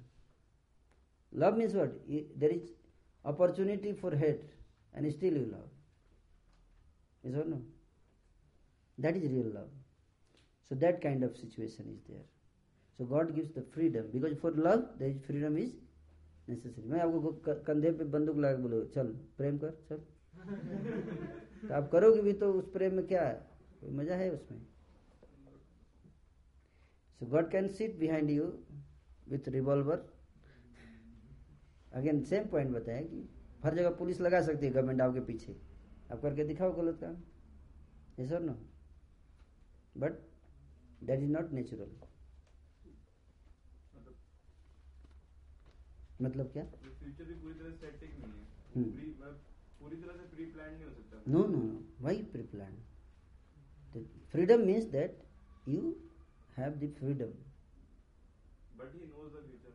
[1.33, 1.99] love means what
[2.37, 2.71] there is
[3.25, 4.49] opportunity for hate
[4.95, 5.69] and still you love
[7.23, 7.61] is no
[8.97, 9.69] that is real love
[10.71, 12.25] so that kind of situation is there
[12.99, 15.73] so God gives the freedom because for love the is freedom is
[16.49, 17.31] necessary मैं आपको
[17.65, 19.07] कंधे पे बंदूक लगा बोलो, चल,
[19.37, 21.37] प्रेम कर, चल.
[21.67, 23.47] तो आप करोगे भी तो उस प्रेम में क्या है?
[23.81, 24.65] कोई मज़ा है उसमें?
[27.21, 28.45] So God can sit behind you
[29.33, 29.97] with revolver.
[31.93, 33.29] Again same point बताया कि
[33.63, 35.61] हर जगह पुलिस लगा सकती है गवर्नमेंट आपके पीछे।
[36.11, 37.15] आप करके दिखाओ गलत काम।
[38.19, 38.55] Yes or no?
[39.97, 40.11] But
[41.03, 41.91] that is not natural
[46.21, 46.63] मतलब क्या?
[46.63, 50.84] फ्यूचर भी पूरी तरह स्टैटिक नहीं है। हम्म। प्री पूरी तरह से प्री प्लान नहीं
[50.84, 51.76] हो सकता No, no, no.
[52.06, 52.72] Why pre-plan?
[53.94, 55.14] The freedom means that
[55.74, 55.96] you
[56.56, 57.32] have the freedom.
[58.76, 59.74] But he knows the future.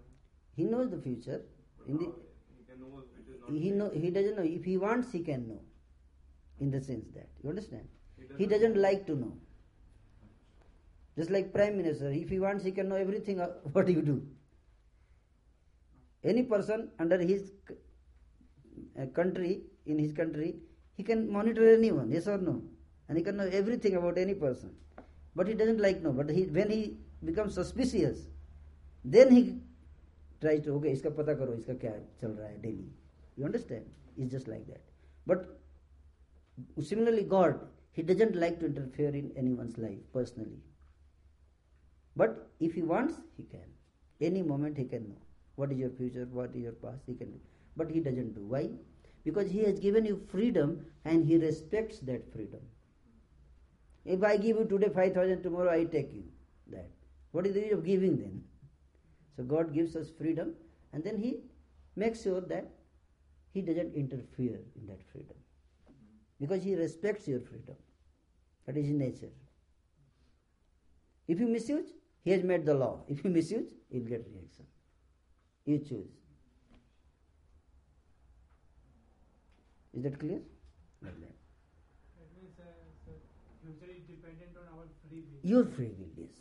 [0.56, 1.42] He knows the future.
[1.78, 2.16] But In the, how
[2.58, 4.44] he can know which is not he know he doesn't know.
[4.44, 5.60] If he wants, he can know.
[6.60, 7.88] In the sense that you understand,
[8.18, 9.34] He he doesn't doesn't like to know.
[11.18, 14.22] Just like Prime Minister, if he wants, he can know everything uh, what you do.
[16.24, 17.76] Any person under his c-
[19.02, 20.57] uh, country, in his country,
[20.97, 22.63] he can monitor anyone, yes or no?
[23.09, 24.71] And he can know everything about any person.
[25.37, 26.13] But he doesn't like no.
[26.13, 28.29] But he, when he becomes suspicious,
[29.05, 29.59] then he
[30.41, 32.89] tries to, okay, iska pata karo, iska kya chal raha hai daily.
[33.37, 33.85] You understand?
[34.17, 34.81] It's just like that.
[35.27, 35.59] But
[36.81, 37.61] similarly, God,
[37.93, 40.63] he doesn't like to interfere in anyone's life personally.
[42.17, 43.69] But if he wants, he can.
[44.21, 45.21] Any moment he can know.
[45.57, 46.29] What is your future?
[46.31, 47.03] What is your past?
[47.07, 47.41] He can do.
[47.77, 48.43] But he doesn't do.
[48.43, 48.71] Why?
[49.25, 52.61] Because He has given you freedom and He respects that freedom.
[54.05, 56.25] If I give you today 5,000, tomorrow I take you
[56.71, 56.91] that.
[57.33, 58.43] What is the use of giving then?
[59.37, 60.55] So God gives us freedom
[60.93, 61.39] and then He
[61.97, 62.71] makes sure that
[63.53, 65.37] He doesn't interfere in that freedom.
[66.41, 67.77] Because He respects your freedom.
[68.67, 69.33] That is His nature.
[71.27, 71.87] If you misuse,
[72.23, 73.01] He has made the law.
[73.09, 74.67] If you misuse, you'll get reaction.
[75.65, 76.11] You choose.
[79.97, 80.41] Is that clear?
[81.03, 81.37] Like that.
[82.19, 82.65] That means uh,
[83.05, 83.15] sir,
[83.63, 85.43] future is dependent on our free will.
[85.49, 86.35] Your free will, yes.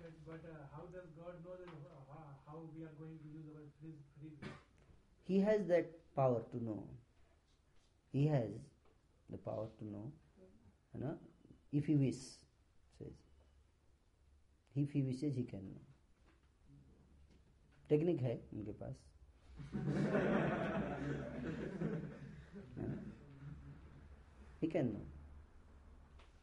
[0.00, 3.46] But, but uh, how does God know that uh, how, we are going to use
[3.54, 4.56] our free, free will?
[5.24, 6.82] He has that power to know.
[8.10, 8.48] He has
[9.28, 10.10] the power to know.
[10.94, 11.18] You know,
[11.72, 12.16] if he wish,
[12.98, 13.12] says.
[14.74, 15.84] If he wishes, he can know.
[17.90, 18.96] Technique है उनके पास
[24.62, 25.06] he can know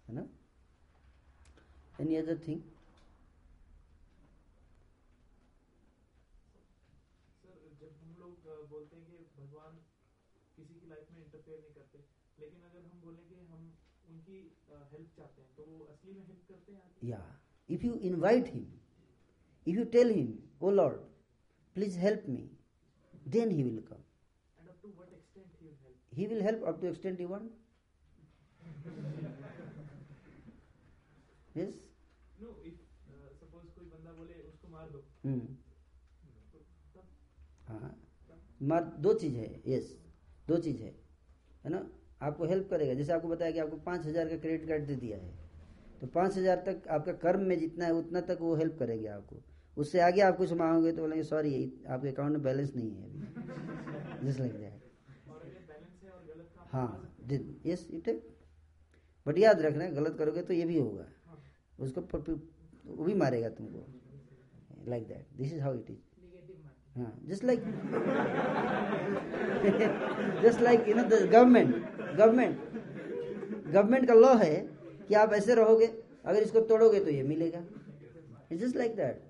[0.08, 0.28] you know
[2.00, 2.64] any other thing?
[7.80, 9.74] जब हम लोग बोलते हैं कि भगवान
[10.58, 12.00] किसी की लाइफ में इंटरफेयर नहीं करते
[12.38, 13.66] लेकिन अगर हम कि हम
[14.10, 14.38] उनकी
[14.92, 17.20] हेल्प चाहते हैं तो वो असली में हेल्प करते हैं या
[17.70, 18.66] if you invite him
[19.68, 21.02] if you tell him O Lord
[21.76, 22.50] please help me
[23.36, 24.04] then he will come
[26.14, 27.52] he will help up to extent you want
[31.56, 31.74] Yes?
[32.40, 32.74] No, if
[33.08, 35.00] uh, suppose कोई बंदा बोले उसको मार दो.
[36.94, 37.00] तो
[37.70, 37.96] हाँ
[38.62, 39.96] मार दो चीज़ है यस
[40.48, 40.94] दो चीज़ है
[41.64, 41.80] है ना?
[42.22, 45.18] आपको हेल्प करेगा जैसे आपको बताया कि आपको पाँच हज़ार का क्रेडिट कार्ड दे दिया
[45.18, 45.34] है
[46.02, 49.42] तो पाँच हज़ार तक आपका कर्म में जितना है उतना तक वो हेल्प करेगी आपको।
[49.78, 51.54] उससे आगे आप कुछ मांगोगे तो बोलेंगे सॉरी
[51.90, 53.22] आपके अकाउंट में बैलेंस नहीं है अभी।
[54.64, 54.72] है
[56.12, 57.14] और गलत काम हाँ
[57.66, 58.35] यस यू टेक
[59.26, 61.06] बट याद रखना गलत करोगे तो ये भी होगा।
[61.80, 62.02] उसको
[62.88, 63.86] वो भी मारेगा तुमको।
[64.90, 66.04] Like that this is how it is
[66.96, 67.60] हाँ just like
[70.44, 71.76] just like you know the government
[72.18, 72.60] government
[73.68, 74.56] government का लॉ है
[75.08, 75.86] कि आप ऐसे रहोगे
[76.26, 77.60] अगर इसको तोड़ोगे तो ये मिलेगा।
[78.52, 79.22] It's just like that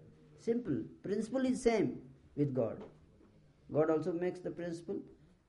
[0.46, 1.90] simple principle is same
[2.38, 2.84] with God
[3.70, 5.02] God also makes the principle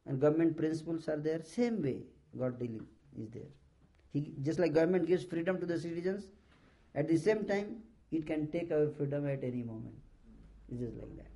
[0.06, 1.94] and government principles are there same way
[2.36, 2.86] God dealing
[3.18, 3.52] is there
[4.16, 6.26] he just like government gives freedom to the citizens
[6.94, 7.72] at the same time
[8.18, 9.96] it can take away freedom at any moment.
[10.68, 11.32] It's just like that.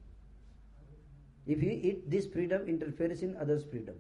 [1.47, 3.97] If you, it, this freedom interferes in others freedom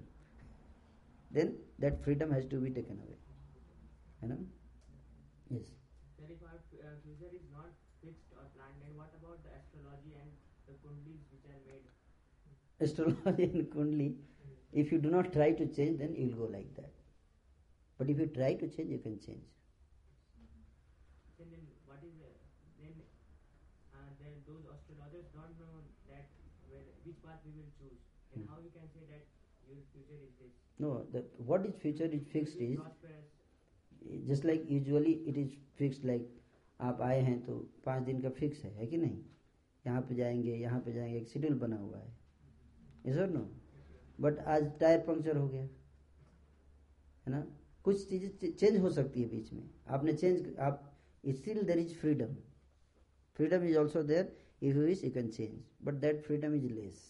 [1.30, 3.18] then that freedom has to be taken away.
[4.22, 4.38] You know?
[5.48, 5.66] Yes.
[6.18, 7.70] Sir, if our uh, future is not
[8.04, 10.30] fixed or planned, then what about the astrology and
[10.66, 11.86] the kundlis which are made?
[12.80, 14.08] astrology and kundli
[14.72, 16.99] if you do not try to change then you will go like that
[18.00, 19.48] but if you try to change you can change
[21.38, 21.52] Then,
[21.86, 22.30] what is the,
[22.80, 22.96] then
[23.94, 25.76] uh, then those astrologers don't know
[26.08, 26.26] that
[26.68, 28.00] where, which path we will choose.
[28.32, 28.50] Then Hmm.
[28.50, 29.24] how we can say that
[29.68, 30.52] your future is this?
[30.78, 33.28] no the, what is future is fixed is prosperous.
[34.28, 36.28] Just like usually it is fix like
[36.80, 37.56] आप आए हैं तो
[37.86, 39.18] पाँच दिन का fix है है कि नहीं
[39.86, 43.42] यहाँ पे जाएँगे यहाँ पे जाएँगे एक शेड्यूल बना हुआ है सर नो
[44.26, 47.42] बट आज टायर पंक्चर हो गया है ना
[47.84, 50.86] कुछ चीज़ें चेंज हो सकती है बीच में। आपने चेंज आप
[51.24, 52.34] still there is freedom
[53.36, 54.24] freedom is also there
[54.62, 57.08] if you wish you can change but that freedom is less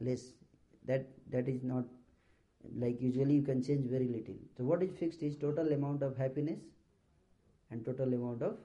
[0.00, 0.24] less
[0.86, 1.90] that that is not
[2.64, 6.20] like usually you can change very little तो what is fixed is total amount of
[6.20, 6.70] happiness
[7.70, 8.60] and total amount of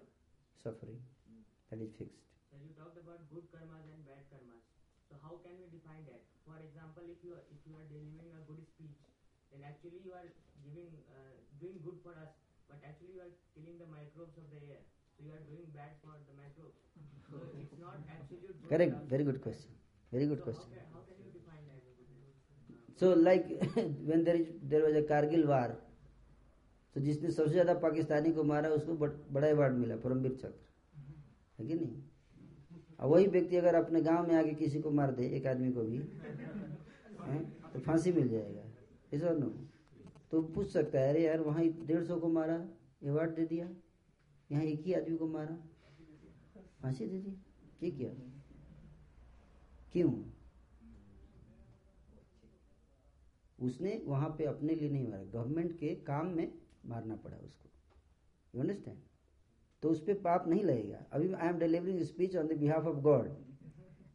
[0.65, 0.99] suffering
[1.71, 2.21] that is fix
[9.83, 10.27] actually you are
[10.65, 12.31] giving uh, doing good for us,
[12.69, 14.81] but actually you are killing the microbes of the air.
[15.15, 16.79] So you are doing bad for the microbes.
[17.29, 18.53] So it's not absolute.
[18.61, 19.07] good correct love.
[19.13, 19.71] very good question
[20.11, 21.81] very good so question How can, how can you define that?
[22.99, 23.47] so like
[24.11, 25.69] when there is there was a kargil war
[26.95, 30.59] तो जिसने सबसे ज़्यादा पाकिस्तानी को मारा उसको बड़- बड़ा award मिला परमवीर चक्र
[31.59, 32.01] है कि नहीं
[32.99, 35.81] और वही व्यक्ति अगर अपने गाँव में आके किसी को मार दे एक आदमी को
[35.89, 37.41] भी हैं,
[37.73, 38.63] तो फांसी मिल जाएगा
[39.17, 39.49] ऐसा नो
[40.33, 42.55] तो पूछ सकता है, अरे यार, वहाँ डेढ़ सौ को मारा
[43.07, 43.67] अवार्ड दे दिया,
[44.51, 45.55] यहाँ एक ही आदमी को मारा,
[46.81, 47.33] फांसी दे दी,
[47.83, 48.09] ये क्या?
[49.93, 50.13] क्यों?
[53.59, 56.51] उसने वहाँ पे अपने लिए नहीं मारा गवर्नमेंट के काम में
[56.85, 57.69] मारना पड़ा उसको।
[58.53, 58.97] यू अंडरस्टैंड
[59.83, 62.97] तो उस पर पाप नहीं लगेगा। अभी I am delivering speech on the behalf of
[63.03, 63.29] God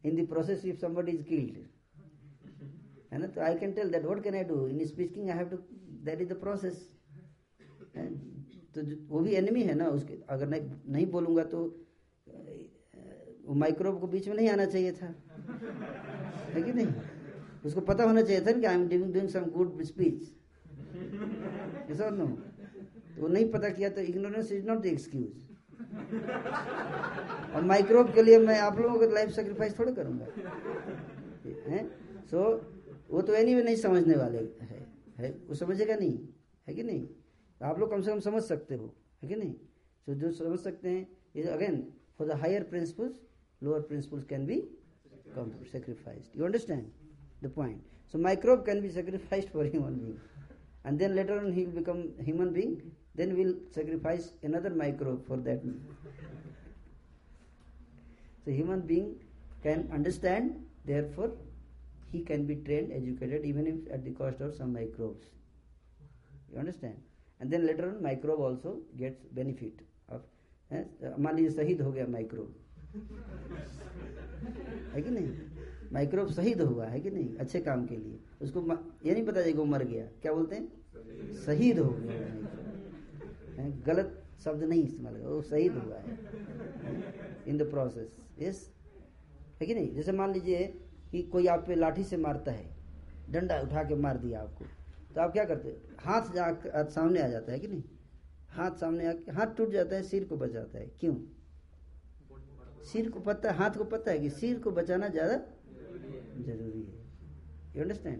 [0.05, 1.57] in the process if somebody is killed
[3.11, 3.27] है ना?
[3.27, 5.57] तो I can tell that what can I do in speaking I have to
[6.09, 6.77] that is the process
[8.75, 10.63] तो वो भी enemy है ना उसके अगर नहीं
[10.93, 11.59] नहीं बोलूँगा तो
[13.45, 15.07] वो माइक्रोब को बीच में नहीं आना चाहिए था।
[16.53, 16.87] है कि नहीं?
[17.65, 20.19] उसको पता होना चाहिए था ना कि I am doing doing some good speech
[22.19, 22.27] no
[23.17, 25.33] तो नहीं पता किया तो ignorance is not the excuse
[27.55, 30.25] और माइक्रोब के लिए मैं आप लोगों को लाइफ सेक्रीफाइस थोड़ा करूँगा।
[32.31, 32.39] सो
[33.11, 34.78] वो तो एनी anyway नहीं समझने वाले है,
[35.19, 35.31] है?
[35.47, 36.17] वो समझेगा नहीं।
[36.67, 37.05] है कि नहीं?
[37.05, 39.53] तो आप लोग कम से कम समझ सकते हो। है कि नहीं?
[40.07, 41.81] सो जो समझ सकते हैं is again
[42.17, 43.15] for the higher principles
[43.61, 44.61] lower principles can be
[45.71, 46.85] sacrifice you understand
[47.43, 47.81] the point
[48.11, 50.15] so microbe can be sacrifice for human being
[50.85, 52.75] and then later on he become human being
[53.17, 53.53] then will
[54.53, 55.65] another microbe for that
[58.45, 59.13] so human being
[59.63, 60.51] can understand
[61.15, 61.37] therefore
[62.13, 65.27] he can be trained educated even if at the cost of some microbes.
[66.51, 66.99] You understand?
[67.41, 68.71] And then later on microbe also
[69.01, 70.21] gets benefit of
[70.71, 72.55] eh, मान लीजिए शहीद हो गया microbe
[74.93, 75.29] है कि नहीं?
[75.93, 77.35] Microbe शहीद हुआ है कि नहीं?
[77.35, 78.59] अच्छे काम के लिए। उसको
[79.05, 80.67] ये नहीं पता वो मर गया। क्या बोलते हैं?
[81.45, 86.17] शहीद हो गया। गलत शब्द नहीं इस्तेमाल करो। वो शहीद हुआ है।
[87.47, 88.73] इन द प्रोसेस यस
[89.61, 89.93] है कि नहीं?
[89.93, 90.73] जैसे मान लीजिए
[91.11, 92.65] कि कोई आप पे लाठी से मारता है,
[93.29, 94.65] डंडा उठा के मार दिया आपको।
[95.15, 97.83] तो आप क्या करते हाथ जा सामने आ जाता है कि नहीं?
[98.51, 101.15] हाथ सामने आके हाथ टूट जाता है, सिर को बचाता है। क्यों?
[102.85, 105.35] सिर को पता, हाथ को पता है कि सिर को बचाना ज़्यादा
[106.43, 106.97] ज़रूरी है।
[107.75, 108.19] You understand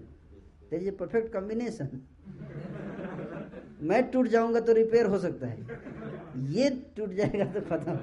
[0.71, 2.01] there is a perfect combination
[3.81, 5.57] मैं टूट जाऊँगा तो रिपेयर हो सकता है।
[6.49, 7.97] ये टूट जाएगा तो खत्म।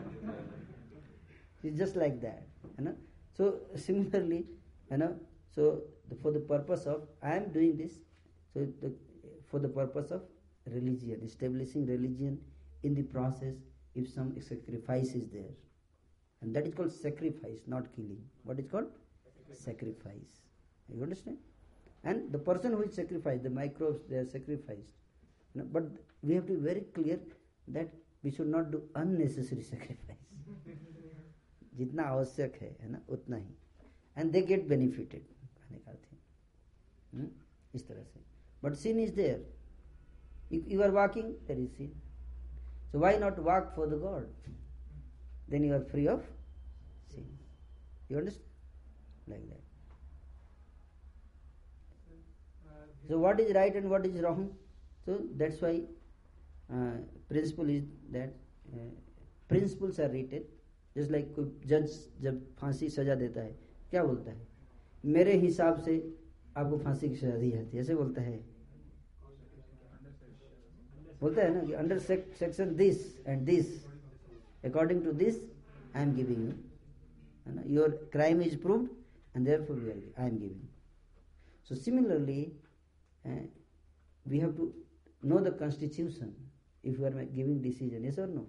[1.72, 2.94] जस्ट लाइक दैट है ना?
[3.38, 4.44] So similarly
[4.91, 5.09] है ना
[5.55, 5.71] so
[6.21, 7.97] for the purpose of I am doing this
[8.53, 8.95] so
[9.51, 10.29] for the purpose of
[10.67, 12.39] religion establishing religion
[12.83, 13.55] in the process
[13.95, 15.53] if some sacrifice is there
[16.41, 18.91] and that is called sacrifice not killing what is called
[19.53, 20.41] sacrifice
[20.87, 21.37] you understand
[22.03, 24.91] and the person who is sacrificed the microbes they are sacrificed
[25.55, 25.83] You know, but
[26.23, 27.19] we have to be very clear
[27.69, 27.89] that
[28.23, 30.17] we should not do unnecessary sacrifice
[31.77, 33.53] जितना आवश्यक है है ना उतना ही
[34.17, 36.17] and they get benefited कहने का अर्थ है
[37.13, 37.29] हम्म?
[37.75, 38.19] इस तरह से
[38.63, 39.39] but sin is there
[40.57, 41.91] if you are walking there is sin
[42.91, 44.51] so why not walk for the god
[45.53, 46.25] then you are free of
[47.15, 47.27] sin
[48.09, 49.63] you understand like that
[53.09, 54.43] so what is right and what is wrong
[55.05, 55.73] so that's why
[56.69, 56.95] uh,
[57.29, 58.33] principle is that
[58.73, 58.89] uh,
[59.49, 60.43] principles are written
[60.95, 63.55] just like कोई जज जब फांसी सजा देता है
[63.90, 64.46] क्या बोलता है?
[65.04, 65.94] मेरे हिसाब से
[66.56, 68.38] आपको फांसी की सजा दी जाती है, ऐसे बोलता है।
[71.20, 73.84] बोलता है ना कि under section this and this
[74.64, 75.40] according to this
[75.94, 76.52] I am giving you
[77.46, 77.62] है ना?
[77.66, 78.88] Your crime is proved
[79.36, 79.78] and therefore
[80.18, 80.66] I am giving
[81.68, 82.42] so similarly
[84.26, 84.72] we have to
[85.28, 86.28] know the constitution
[86.84, 88.42] if you are giving decision, yes or no?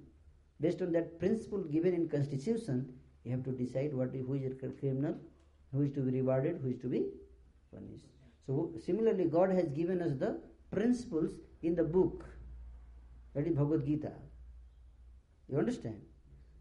[0.59, 2.81] Based on that principle given in constitution
[3.26, 5.14] you have to decide what is, who is a criminal
[5.72, 7.02] who is to be rewarded who is to be
[7.72, 8.08] punished
[8.46, 10.32] so similarly god has given us the
[10.70, 11.32] principles
[11.62, 12.24] in the book
[13.34, 14.12] that is bhagavad gita
[15.48, 16.00] you understand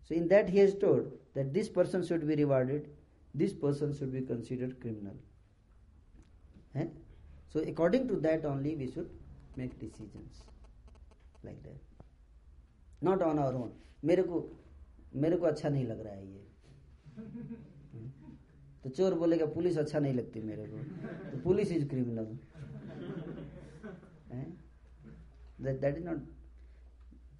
[0.05, 2.89] so in that he has told that this person should be rewarded
[3.33, 5.17] this person should be considered criminal
[6.75, 6.85] Eh?
[7.49, 9.09] so according to that only we should
[9.57, 10.43] make decisions
[11.43, 11.79] like that
[13.01, 13.71] not on our own
[14.09, 14.37] मेरे को
[15.23, 16.54] मेरे को अच्छा नहीं लग रहा है ये हम्म?
[18.84, 20.78] तो चोर बोलेगा पुलिस अच्छा नहीं लगती मेरे को।
[21.30, 22.26] तो police is criminal
[25.62, 26.18] that is not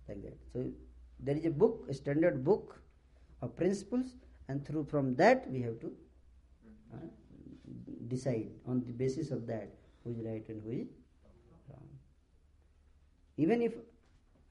[0.08, 0.62] like that so
[1.20, 2.74] there is a book standard book
[3.42, 4.14] of principles
[4.50, 5.88] and through from that we have to
[8.08, 10.88] decide on the basis of that who is right and who is
[11.70, 11.90] wrong
[13.38, 13.78] even if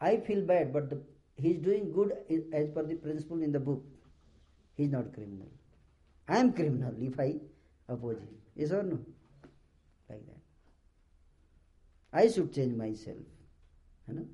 [0.02, 0.94] I feel bad but
[1.40, 3.95] he is doing good as per the principle in the book
[4.76, 5.48] He's not criminal.
[6.28, 7.36] I am criminal if I
[7.88, 8.36] oppose him.
[8.56, 9.00] Yes or no?
[10.10, 10.42] Like that.
[12.14, 13.18] I should change myself.
[14.08, 14.26] You know?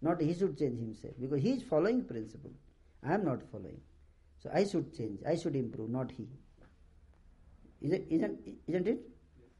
[0.00, 2.52] Not he should change himself because he is following principle.
[3.04, 3.80] I am not following.
[4.42, 5.20] So I should change.
[5.26, 6.28] I should improve, not he.
[7.80, 9.00] Isn't, isn't, isn't it?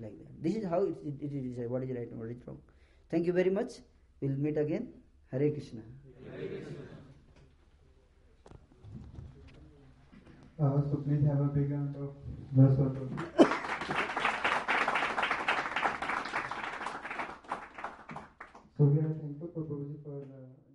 [0.01, 0.43] Like that.
[0.43, 1.71] This is how it, it, it is.
[1.71, 2.59] What is right and what is wrong.
[3.11, 3.73] Thank you very much.
[4.21, 4.89] We'll meet again.
[5.31, 5.83] Hare Krishna.
[10.61, 12.11] Uh, so please have a big round of
[12.83, 13.09] applause.
[18.77, 19.63] So we are thankful for
[20.03, 20.68] for